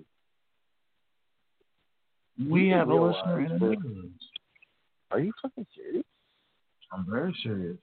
We 2.50 2.70
have 2.70 2.90
a 2.90 2.96
listener 2.96 3.42
in 3.42 3.50
the 3.50 3.58
Netherlands. 3.60 4.24
Are 5.12 5.20
you 5.20 5.34
fucking 5.42 5.68
serious? 5.76 6.06
I'm 6.92 7.06
very 7.10 7.36
serious. 7.44 7.78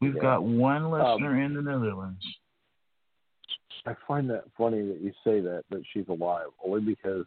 We've 0.00 0.14
Yeah. 0.14 0.20
got 0.20 0.44
one 0.44 0.90
listener 0.90 1.40
in 1.40 1.54
the 1.54 1.62
Netherlands. 1.62 2.24
I 3.86 3.94
find 4.06 4.30
that 4.30 4.50
funny 4.56 4.86
that 4.88 5.00
you 5.00 5.12
say 5.24 5.40
that 5.40 5.64
that 5.70 5.82
she's 5.92 6.08
alive, 6.08 6.48
only 6.64 6.80
because 6.80 7.26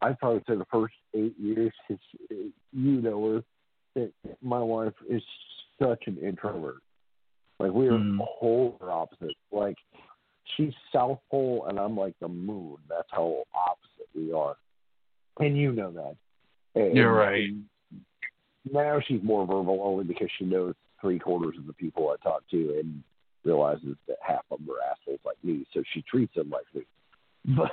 I 0.00 0.12
probably 0.12 0.42
say 0.48 0.56
the 0.56 0.64
first 0.66 0.94
eight 1.14 1.36
years 1.38 1.72
uh, 1.90 1.94
you 2.72 3.00
know 3.02 3.34
her, 3.34 3.44
that 3.94 4.12
my 4.40 4.60
wife 4.60 4.94
is 5.08 5.22
such 5.80 6.06
an 6.06 6.18
introvert. 6.18 6.82
Like 7.62 7.72
we 7.72 7.86
are 7.88 7.92
Mm. 7.92 8.18
polar 8.40 8.90
opposite. 8.90 9.36
Like 9.50 9.76
she's 10.56 10.72
South 10.92 11.20
Pole 11.30 11.66
and 11.68 11.78
I'm 11.78 11.96
like 11.96 12.14
the 12.20 12.28
moon. 12.28 12.76
That's 12.88 13.08
how 13.10 13.44
opposite 13.54 14.08
we 14.14 14.32
are, 14.32 14.56
and 15.38 15.56
you 15.56 15.72
know 15.72 15.90
that. 15.92 16.16
And- 16.74 16.96
You're 16.96 17.12
right. 17.12 17.50
Now 18.70 19.00
she's 19.06 19.22
more 19.22 19.46
verbal 19.46 19.80
only 19.82 20.04
because 20.04 20.28
she 20.38 20.44
knows 20.44 20.74
three 21.00 21.18
quarters 21.18 21.56
of 21.58 21.66
the 21.66 21.72
people 21.72 22.10
I 22.10 22.16
talk 22.22 22.42
to 22.50 22.78
and 22.78 23.02
realizes 23.44 23.96
that 24.06 24.18
half 24.20 24.44
of 24.50 24.58
them 24.58 24.70
are 24.70 24.80
assholes 24.92 25.18
like 25.24 25.36
me, 25.42 25.66
so 25.74 25.82
she 25.92 26.02
treats 26.02 26.34
them 26.34 26.50
like 26.50 26.66
me. 26.74 26.82
But 27.56 27.72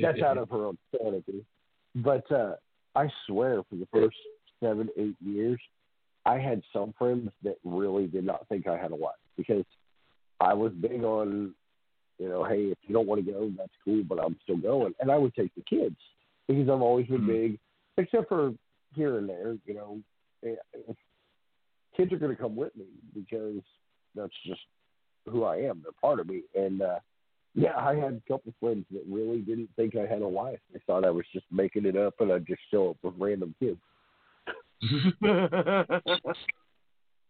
that's 0.00 0.22
out 0.22 0.38
of 0.38 0.48
her 0.50 0.66
own 0.66 0.78
sanity. 0.96 1.44
But 1.96 2.30
uh, 2.30 2.54
I 2.94 3.08
swear, 3.26 3.64
for 3.68 3.74
the 3.74 3.88
first 3.92 4.16
seven, 4.62 4.88
eight 4.96 5.16
years, 5.20 5.60
I 6.24 6.38
had 6.38 6.62
some 6.72 6.94
friends 6.96 7.30
that 7.42 7.56
really 7.64 8.06
did 8.06 8.24
not 8.24 8.46
think 8.48 8.68
I 8.68 8.76
had 8.76 8.92
a 8.92 8.94
life 8.94 9.16
because 9.38 9.64
I 10.40 10.52
was 10.52 10.72
big 10.74 11.02
on, 11.02 11.54
you 12.18 12.28
know, 12.28 12.44
hey, 12.44 12.64
if 12.64 12.78
you 12.86 12.92
don't 12.94 13.06
want 13.06 13.24
to 13.24 13.32
go, 13.32 13.50
that's 13.56 13.72
cool, 13.84 14.02
but 14.06 14.18
I'm 14.22 14.36
still 14.42 14.58
going. 14.58 14.92
And 15.00 15.10
I 15.10 15.16
would 15.16 15.34
take 15.34 15.54
the 15.54 15.62
kids 15.62 15.96
because 16.46 16.68
I've 16.68 16.82
always 16.82 17.06
been 17.06 17.22
Mhm. 17.22 17.26
big, 17.26 17.58
except 17.96 18.28
for 18.28 18.52
here 18.94 19.16
and 19.18 19.28
there, 19.28 19.56
you 19.64 19.74
know. 19.74 20.02
eh, 20.44 20.56
eh, 20.74 20.92
Kids 21.96 22.12
are 22.12 22.18
going 22.18 22.34
to 22.34 22.40
come 22.40 22.54
with 22.54 22.76
me 22.76 22.86
because 23.14 23.62
that's 24.14 24.36
just 24.44 24.60
who 25.26 25.42
I 25.44 25.56
am. 25.56 25.80
They're 25.82 25.92
part 26.00 26.20
of 26.20 26.28
me. 26.28 26.42
And 26.54 26.80
uh, 26.80 27.00
yeah, 27.54 27.76
I 27.76 27.96
had 27.96 28.14
a 28.14 28.32
couple 28.32 28.52
friends 28.60 28.84
that 28.92 29.02
really 29.08 29.40
didn't 29.40 29.70
think 29.74 29.96
I 29.96 30.06
had 30.06 30.22
a 30.22 30.26
life. 30.28 30.60
They 30.72 30.78
thought 30.86 31.04
I 31.04 31.10
was 31.10 31.26
just 31.32 31.46
making 31.50 31.86
it 31.86 31.96
up 31.96 32.20
and 32.20 32.30
I'd 32.30 32.46
just 32.46 32.60
show 32.70 32.90
up 32.90 32.98
with 33.02 33.14
random 33.18 33.54
kids. 33.58 33.80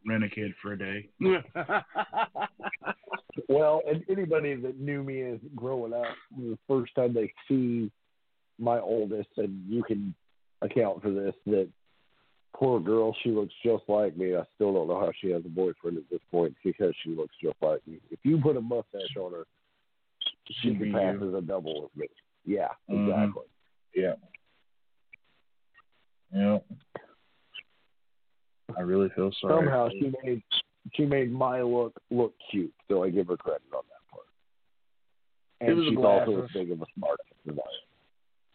Rent 0.06 0.24
a 0.24 0.28
kid 0.28 0.52
for 0.62 0.72
a 0.72 0.78
day. 0.78 1.08
Well, 3.48 3.82
and 3.88 4.04
anybody 4.10 4.54
that 4.56 4.78
knew 4.80 5.02
me 5.02 5.22
as 5.22 5.38
growing 5.54 5.92
up, 5.92 6.14
the 6.36 6.58
first 6.66 6.94
time 6.94 7.14
they 7.14 7.32
see 7.46 7.90
my 8.58 8.78
oldest, 8.80 9.28
and 9.36 9.64
you 9.68 9.82
can 9.84 10.14
account 10.60 11.02
for 11.02 11.10
this, 11.10 11.34
that 11.46 11.68
poor 12.54 12.80
girl, 12.80 13.14
she 13.22 13.30
looks 13.30 13.54
just 13.64 13.84
like 13.88 14.16
me. 14.16 14.34
I 14.34 14.42
still 14.56 14.74
don't 14.74 14.88
know 14.88 14.98
how 15.00 15.12
she 15.20 15.30
has 15.30 15.42
a 15.46 15.48
boyfriend 15.48 15.96
at 15.96 16.10
this 16.10 16.20
point 16.30 16.54
because 16.64 16.94
she 17.02 17.10
looks 17.10 17.34
just 17.42 17.56
like 17.62 17.86
me. 17.86 18.00
If 18.10 18.18
you 18.24 18.38
put 18.38 18.56
a 18.56 18.60
mustache 18.60 19.16
on 19.18 19.32
her, 19.32 19.46
she 20.46 20.54
She'd 20.70 20.78
can 20.78 20.92
pass 20.92 21.14
as 21.22 21.34
a 21.34 21.40
double 21.40 21.82
with 21.82 21.96
me. 21.96 22.08
Yeah, 22.44 22.68
Mhm. 22.90 23.08
exactly. 23.08 23.46
Yeah. 23.94 24.14
Yeah. 26.34 26.58
I 28.78 28.82
really 28.82 29.08
feel 29.16 29.30
sorry. 29.40 29.56
Somehow 29.66 29.88
she 29.90 30.12
made 30.24 30.42
she 30.94 31.04
made 31.04 31.32
my 31.32 31.60
look 31.62 32.00
look 32.10 32.34
cute, 32.50 32.72
so 32.88 33.02
I 33.04 33.10
give 33.10 33.26
her 33.28 33.36
credit 33.36 33.62
on 33.74 33.82
that 33.90 34.10
part. 34.10 34.26
It 35.60 35.68
And 35.68 35.76
was 35.78 35.86
the 35.86 35.90
she's 35.90 35.98
also 35.98 36.32
glasses. 36.32 36.50
as 36.54 36.60
big 36.60 36.70
of 36.72 36.82
a 36.82 36.86
smart 36.96 37.18
ass 37.26 37.34
as 37.48 37.58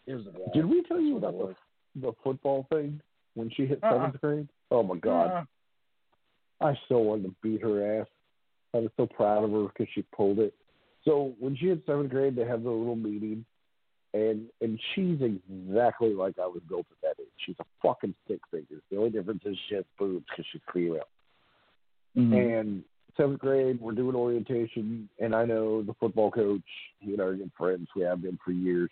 I 0.10 0.12
am. 0.12 0.20
It 0.26 0.54
Did 0.54 0.66
we 0.66 0.84
tell 0.84 1.00
you 1.02 1.18
about 1.18 1.38
the 1.38 1.56
the 2.02 2.12
football 2.24 2.66
thing 2.72 3.00
when 3.36 3.50
she 3.52 3.66
hit 3.66 3.80
Uh-uh. 3.84 3.92
seventh 3.92 4.22
grade? 4.22 4.48
Oh 4.72 4.82
my 4.84 4.96
god, 4.98 5.46
Uh, 6.62 6.66
I 6.66 6.78
so 6.88 7.00
wanted 7.00 7.24
to 7.24 7.36
beat 7.44 7.62
her 7.62 8.02
ass. 8.02 8.08
I 8.74 8.78
was 8.80 8.92
so 8.98 9.06
proud 9.06 9.44
of 9.44 9.52
her 9.52 9.64
because 9.68 9.88
she 9.94 10.02
pulled 10.16 10.40
it. 10.40 10.54
So 11.06 11.36
when 11.40 11.56
she 11.58 11.68
hit 11.68 11.84
seventh 11.86 12.10
grade, 12.10 12.36
they 12.36 12.46
have 12.46 12.64
the 12.64 12.70
little 12.72 12.96
meeting, 12.96 13.46
and 14.14 14.48
and 14.62 14.80
she's 14.94 15.20
exactly 15.22 16.14
like 16.14 16.38
I 16.40 16.48
was 16.48 16.62
built 16.70 16.86
at 16.92 17.02
that 17.02 17.22
age. 17.22 17.28
She's 17.46 17.56
a 17.60 17.66
fucking 17.82 18.16
stick 18.26 18.40
figure. 18.52 18.82
The 18.92 18.98
only 18.98 19.10
difference 19.10 19.42
is 19.46 19.58
she 19.70 19.76
has 19.76 19.86
boobs 19.98 20.26
because 20.30 20.46
she's 20.52 20.62
female. 20.74 21.08
mhm. 22.16 22.60
And 22.60 22.84
seventh 23.18 23.40
grade, 23.40 23.80
we're 23.82 23.94
doing 23.94 24.16
orientation, 24.16 25.10
and 25.20 25.36
I 25.36 25.46
know 25.46 25.82
the 25.82 25.94
football 26.00 26.32
coach. 26.32 26.62
He 27.00 27.14
and 27.14 27.22
I 27.22 27.26
are 27.26 27.36
good 27.36 27.52
friends. 27.58 27.88
We 27.96 28.04
have 28.04 28.22
been 28.22 28.40
for 28.44 28.52
years. 28.52 28.90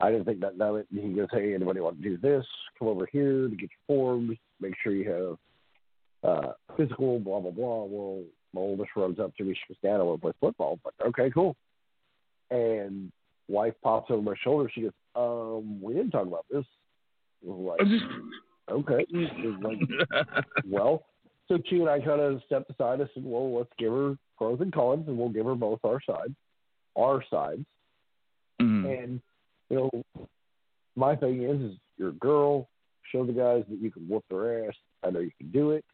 I 0.00 0.10
didn't 0.10 0.26
think 0.26 0.40
that 0.40 0.60
of 0.60 0.76
it. 0.76 0.86
He 0.90 1.08
goes, 1.14 1.28
hey, 1.32 1.54
anybody 1.54 1.80
want 1.80 2.02
to 2.02 2.02
do 2.02 2.18
this? 2.18 2.44
Come 2.78 2.88
over 2.88 3.08
here 3.10 3.48
to 3.48 3.56
get 3.56 3.70
your 3.70 3.86
forms. 3.86 4.36
Make 4.60 4.74
sure 4.82 4.92
you 4.92 5.38
have 6.22 6.30
uh, 6.30 6.52
physical, 6.76 7.18
blah, 7.18 7.40
blah, 7.40 7.50
blah. 7.50 7.84
Well, 7.84 8.22
my 8.52 8.60
oldest 8.60 8.90
runs 8.94 9.18
up 9.18 9.34
to 9.36 9.44
me. 9.44 9.54
She 9.54 9.72
goes, 9.72 9.78
Dad, 9.82 10.00
I 10.00 10.02
want 10.02 10.20
to 10.20 10.22
play 10.22 10.32
football. 10.38 10.72
I'm 10.72 10.80
like, 10.84 11.08
okay, 11.08 11.30
cool. 11.30 11.56
And 12.50 13.10
wife 13.48 13.74
pops 13.82 14.10
over 14.10 14.22
my 14.22 14.34
shoulder. 14.42 14.70
She 14.72 14.82
goes, 14.82 14.92
um, 15.14 15.80
we 15.80 15.94
didn't 15.94 16.10
talk 16.10 16.26
about 16.26 16.46
this. 16.50 16.64
I 17.44 17.50
was 17.50 17.76
like, 17.78 17.88
okay. 18.70 19.06
Was 19.12 19.56
like, 19.62 20.44
well, 20.68 21.04
so 21.48 21.58
she 21.68 21.76
and 21.76 21.88
I 21.88 22.00
kind 22.00 22.20
of 22.20 22.42
stepped 22.46 22.70
aside. 22.70 23.00
I 23.00 23.08
said, 23.14 23.24
well, 23.24 23.56
let's 23.56 23.70
give 23.78 23.92
her 23.92 24.16
pros 24.36 24.60
and 24.60 24.72
cons, 24.72 25.04
and 25.06 25.16
we'll 25.16 25.28
give 25.28 25.46
her 25.46 25.54
both 25.54 25.80
our 25.84 26.00
sides, 26.06 26.34
our 26.96 27.22
sides. 27.30 27.64
Mhm. 28.60 29.02
And 29.02 29.20
you 29.70 29.76
know, 29.76 30.26
my 30.96 31.14
thing 31.14 31.42
is, 31.42 31.72
is 31.72 31.78
you're 31.98 32.10
a 32.10 32.12
girl. 32.12 32.68
Show 33.12 33.24
the 33.24 33.32
guys 33.32 33.64
that 33.68 33.80
you 33.80 33.90
can 33.90 34.08
whoop 34.08 34.24
their 34.28 34.66
ass. 34.66 34.74
I 35.04 35.10
know 35.10 35.20
you 35.20 35.30
can 35.38 35.50
do 35.52 35.70
it. 35.70 35.84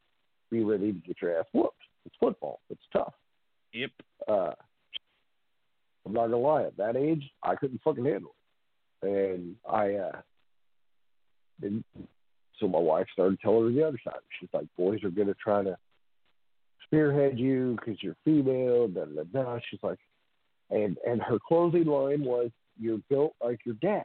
Be 0.50 0.64
ready 0.64 0.92
to 0.92 0.98
get 1.00 1.20
your 1.20 1.38
ass 1.38 1.44
whooped. 1.52 1.76
It's 2.06 2.14
football. 2.18 2.60
It's 2.70 2.82
tough. 2.92 3.12
Yep. 3.74 3.90
Uh, 4.26 4.52
I'm 6.04 6.12
not 6.12 6.22
gonna 6.22 6.38
lie. 6.38 6.64
At 6.64 6.76
that 6.78 6.96
age, 6.96 7.22
I 7.42 7.54
couldn't 7.54 7.80
fucking 7.82 8.04
handle 8.04 8.34
it, 9.02 9.08
and 9.08 9.56
I 9.68 9.94
uh, 9.94 10.20
didn't. 11.60 11.84
So 12.58 12.68
my 12.68 12.78
wife 12.78 13.06
started 13.12 13.40
telling 13.40 13.64
her 13.64 13.72
the 13.72 13.86
other 13.86 14.00
side. 14.04 14.20
She's 14.40 14.48
like, 14.52 14.66
"Boys 14.76 15.02
are 15.04 15.10
gonna 15.10 15.34
try 15.34 15.62
to 15.62 15.76
spearhead 16.84 17.38
you 17.38 17.76
because 17.78 18.02
you're 18.02 18.16
female." 18.24 18.88
Da 18.88 19.04
da 19.04 19.22
da. 19.32 19.58
She's 19.70 19.82
like, 19.82 19.98
and 20.70 20.96
and 21.06 21.22
her 21.22 21.38
closing 21.46 21.84
line 21.84 22.24
was, 22.24 22.50
"You're 22.78 23.00
built 23.08 23.34
like 23.42 23.60
your 23.64 23.76
dad. 23.76 24.04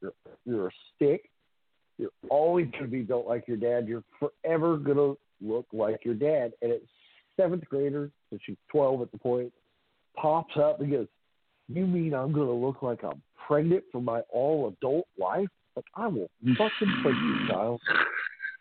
You're 0.00 0.12
you're 0.44 0.68
a 0.68 0.72
stick. 0.94 1.30
You're 1.98 2.10
always 2.28 2.68
gonna 2.72 2.88
be 2.88 3.02
built 3.02 3.26
like 3.26 3.48
your 3.48 3.56
dad. 3.56 3.88
You're 3.88 4.04
forever 4.18 4.76
gonna 4.76 5.14
look 5.40 5.66
like 5.72 6.04
your 6.04 6.14
dad." 6.14 6.52
And 6.62 6.72
it's 6.72 6.86
seventh 7.36 7.64
grader, 7.70 8.10
so 8.28 8.38
she's 8.44 8.56
twelve 8.70 9.00
at 9.00 9.10
the 9.12 9.18
point, 9.18 9.52
pops 10.14 10.56
up 10.56 10.80
and 10.80 10.90
goes, 10.90 11.06
"You 11.68 11.86
mean 11.86 12.14
I'm 12.14 12.32
gonna 12.32 12.52
look 12.52 12.82
like 12.82 13.04
I'm 13.04 13.22
pregnant 13.46 13.84
for 13.92 14.00
my 14.00 14.20
all 14.30 14.68
adult 14.68 15.06
life? 15.18 15.48
Like 15.76 15.84
I 15.94 16.06
will 16.06 16.30
fucking 16.56 17.02
break 17.02 17.16
you, 17.16 17.48
child." 17.48 17.80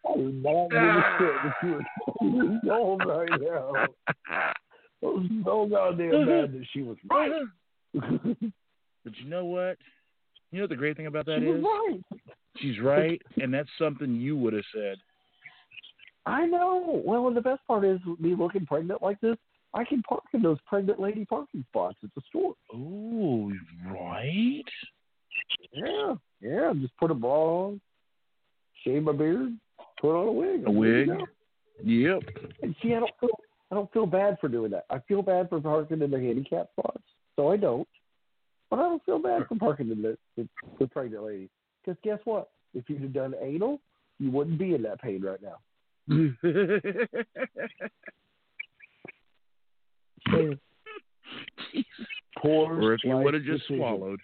I 0.07 0.15
do 0.15 0.31
not 0.31 0.69
give 0.69 0.79
a 0.79 1.03
shit 1.19 1.33
that 1.43 1.55
you're 1.63 2.61
12 2.63 2.79
old 2.79 3.05
right 3.05 3.41
now. 3.41 3.73
I 4.29 4.53
was 5.01 5.29
so 5.43 5.67
goddamn 5.69 6.25
mad 6.25 6.53
that 6.53 6.65
she 6.73 6.81
was 6.81 6.97
right. 7.09 7.31
But 9.03 9.15
you 9.23 9.29
know 9.29 9.45
what? 9.45 9.77
You 10.51 10.57
know 10.57 10.63
what 10.63 10.69
the 10.69 10.75
great 10.75 10.97
thing 10.97 11.07
about 11.07 11.25
that 11.27 11.39
she 11.39 11.45
is? 11.45 11.63
right. 11.63 12.21
She's 12.57 12.79
right, 12.81 13.21
and 13.41 13.53
that's 13.53 13.69
something 13.79 14.15
you 14.15 14.35
would 14.35 14.51
have 14.51 14.65
said. 14.73 14.97
I 16.25 16.45
know. 16.45 17.01
Well, 17.05 17.27
and 17.27 17.37
the 17.37 17.41
best 17.41 17.65
part 17.67 17.85
is 17.85 17.99
me 18.19 18.35
looking 18.35 18.65
pregnant 18.65 19.01
like 19.01 19.21
this. 19.21 19.37
I 19.77 19.83
can 19.83 20.01
park 20.01 20.23
in 20.33 20.41
those 20.41 20.57
pregnant 20.65 20.99
lady 20.99 21.23
parking 21.23 21.63
spots 21.69 21.97
at 22.03 22.09
the 22.15 22.21
store. 22.29 22.55
Oh, 22.73 23.51
right? 23.85 24.63
Yeah, 25.71 26.15
yeah. 26.41 26.73
Just 26.81 26.97
put 26.97 27.11
a 27.11 27.13
bra 27.13 27.67
on, 27.67 27.81
shave 28.83 29.03
my 29.03 29.11
beard, 29.11 29.55
put 30.01 30.19
on 30.19 30.27
a 30.27 30.31
wig. 30.31 30.63
A 30.65 30.69
I'm 30.69 30.81
good 30.81 31.05
to 31.05 31.11
wig? 31.11 31.19
Yep. 31.83 32.23
And 32.63 32.75
see, 32.81 32.95
I 32.95 32.99
don't 32.99 33.11
feel 33.19 33.29
I 33.71 33.75
don't 33.75 33.91
feel 33.93 34.07
bad 34.07 34.37
for 34.41 34.47
doing 34.47 34.71
that. 34.71 34.85
I 34.89 34.97
feel 35.07 35.21
bad 35.21 35.49
for 35.49 35.61
parking 35.61 36.01
in 36.01 36.09
the 36.09 36.19
handicap 36.19 36.69
spots, 36.71 37.03
so 37.35 37.51
I 37.51 37.57
don't. 37.57 37.87
But 38.71 38.79
I 38.79 38.83
don't 38.83 39.05
feel 39.05 39.19
bad 39.19 39.45
for 39.47 39.55
parking 39.59 39.91
in 39.91 40.01
the 40.01 40.17
the, 40.35 40.47
the 40.79 40.87
pregnant 40.87 41.23
lady. 41.23 41.49
Because 41.85 41.99
guess 42.03 42.19
what? 42.25 42.49
If 42.73 42.89
you'd 42.89 43.01
have 43.01 43.13
done 43.13 43.35
anal, 43.39 43.79
you 44.17 44.31
wouldn't 44.31 44.57
be 44.57 44.73
in 44.73 44.81
that 44.83 45.01
pain 45.01 45.21
right 45.21 45.39
now. 45.41 45.57
Poor 52.41 52.81
or 52.81 52.93
if 52.93 53.03
you 53.03 53.15
would 53.15 53.33
have 53.33 53.43
just 53.43 53.61
decision. 53.67 53.77
swallowed. 53.77 54.19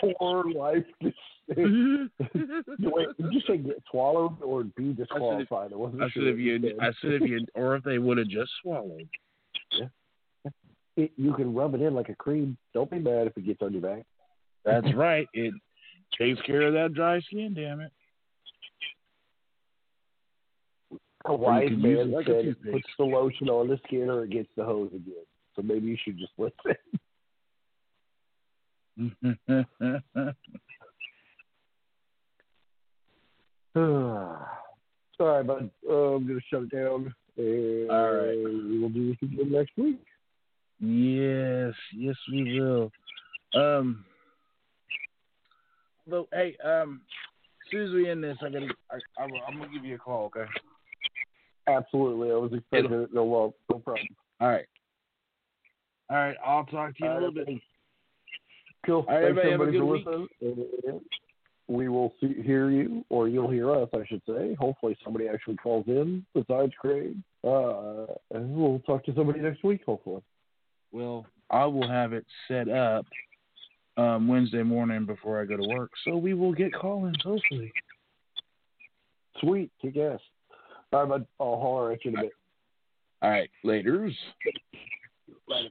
Poor 0.00 0.44
life 0.50 0.84
decision. 1.00 2.10
Wait, 2.80 3.08
did 3.18 3.32
you 3.32 3.40
say 3.46 3.56
get 3.58 3.82
swallowed 3.90 4.42
or 4.42 4.64
be 4.64 4.92
disqualified? 4.92 5.72
I 5.72 5.76
wasn't 5.76 6.02
I 6.02 6.08
sure 6.10 6.24
said 6.24 6.34
if 6.34 6.38
you. 6.38 6.76
I 6.80 6.86
said 7.00 7.12
if 7.12 7.22
you, 7.22 7.46
or 7.54 7.76
if 7.76 7.84
they 7.84 7.98
would 7.98 8.18
have 8.18 8.28
just 8.28 8.50
swallowed. 8.62 9.08
It, 10.96 11.12
you 11.16 11.34
can 11.34 11.54
rub 11.54 11.74
it 11.74 11.82
in 11.82 11.94
like 11.94 12.08
a 12.08 12.14
cream. 12.14 12.56
Don't 12.72 12.90
be 12.90 12.98
mad 12.98 13.26
if 13.26 13.36
it 13.36 13.44
gets 13.44 13.60
on 13.60 13.72
your 13.72 13.82
back. 13.82 14.04
That's 14.64 14.92
right. 14.94 15.28
It 15.34 15.52
takes 16.18 16.40
care 16.42 16.62
of 16.62 16.72
that 16.72 16.94
dry 16.94 17.20
skin. 17.20 17.54
Damn 17.54 17.80
it. 17.80 17.92
A 21.26 21.34
wise 21.34 21.68
can 21.68 21.80
use 21.80 21.98
it 22.00 22.06
man 22.06 22.12
like 22.12 22.26
said 22.26 22.56
puts 22.72 22.86
the 22.98 23.04
lotion 23.04 23.48
on 23.48 23.68
the 23.68 23.78
skin 23.86 24.08
or 24.08 24.24
it 24.24 24.30
gets 24.30 24.48
the 24.56 24.64
hose 24.64 24.90
again. 24.94 25.24
So 25.56 25.62
maybe 25.62 25.86
you 25.86 25.96
should 26.04 26.18
just 26.18 26.32
listen. 26.38 26.76
Sorry, 35.16 35.44
bud. 35.44 35.70
Uh, 35.88 35.92
I'm 35.92 36.26
going 36.26 36.38
to 36.38 36.40
shut 36.50 36.62
it 36.64 36.70
down. 36.70 37.14
And 37.38 37.90
All 37.90 38.12
right. 38.12 38.36
We 38.36 38.78
will 38.78 38.88
do 38.90 39.08
this 39.08 39.16
again 39.22 39.52
next 39.52 39.72
week. 39.76 40.00
yes, 40.80 41.74
yes, 41.94 42.16
we 42.30 42.60
will. 42.60 42.90
Um. 43.54 44.04
Though, 46.08 46.28
hey, 46.32 46.56
um, 46.62 47.00
as 47.66 47.70
soon 47.70 47.88
as 47.88 47.92
we 47.92 48.08
end 48.08 48.22
this, 48.22 48.36
I 48.40 48.48
gotta, 48.48 48.68
I, 48.92 49.22
I'm 49.48 49.58
gonna 49.58 49.72
give 49.72 49.84
you 49.84 49.96
a 49.96 49.98
call, 49.98 50.26
okay? 50.26 50.44
Absolutely. 51.66 52.30
I 52.30 52.34
was 52.34 52.52
expecting 52.52 52.92
it. 52.92 53.12
No, 53.12 53.24
well, 53.24 53.54
no 53.70 53.80
problem. 53.80 54.06
All 54.40 54.48
right. 54.48 54.66
All 56.08 56.16
right. 56.16 56.36
I'll 56.44 56.64
talk 56.64 56.96
to 56.96 57.04
you 57.04 57.10
in 57.10 57.16
a 57.16 57.20
little 57.20 57.32
bit. 57.32 57.48
Cool. 58.84 59.04
All 59.08 59.14
right, 59.14 59.34
Thanks, 59.34 59.40
everybody, 59.50 59.50
have 59.50 59.60
a 59.60 59.96
good 59.96 60.04
for 60.04 60.18
listening. 60.18 61.00
We 61.68 61.88
will 61.88 62.14
see, 62.20 62.34
hear 62.44 62.70
you, 62.70 63.04
or 63.08 63.26
you'll 63.26 63.50
hear 63.50 63.74
us, 63.74 63.88
I 63.92 64.06
should 64.06 64.22
say. 64.24 64.54
Hopefully, 64.54 64.96
somebody 65.02 65.26
actually 65.26 65.56
calls 65.56 65.84
in 65.88 66.24
besides 66.32 66.72
Craig. 66.80 67.16
Uh, 67.42 68.06
and 68.30 68.54
we'll 68.54 68.78
talk 68.86 69.04
to 69.06 69.14
somebody 69.16 69.40
next 69.40 69.64
week, 69.64 69.80
hopefully. 69.84 70.22
Well, 70.92 71.26
I 71.50 71.64
will 71.64 71.88
have 71.88 72.12
it 72.12 72.24
set 72.46 72.68
up 72.68 73.04
um, 73.96 74.28
Wednesday 74.28 74.62
morning 74.62 75.06
before 75.06 75.40
I 75.40 75.44
go 75.44 75.56
to 75.56 75.68
work, 75.76 75.90
so 76.04 76.16
we 76.16 76.34
will 76.34 76.52
get 76.52 76.72
call-ins 76.72 77.16
hopefully. 77.24 77.72
Sweet. 79.40 79.72
Kick 79.82 79.96
ass. 79.96 80.20
All 80.92 81.00
right, 81.00 81.08
bud. 81.08 81.26
I'll 81.40 81.58
holler 81.60 81.90
at 81.92 82.04
you 82.04 82.12
in 82.12 82.18
a 82.18 82.22
bit. 82.22 82.32
All 83.22 83.30
right, 83.30 83.50
later's. 83.64 84.16
Later. 85.48 85.70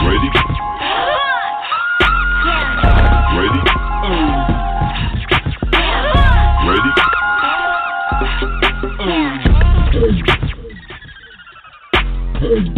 Ready? 0.00 1.27
is 12.50 12.77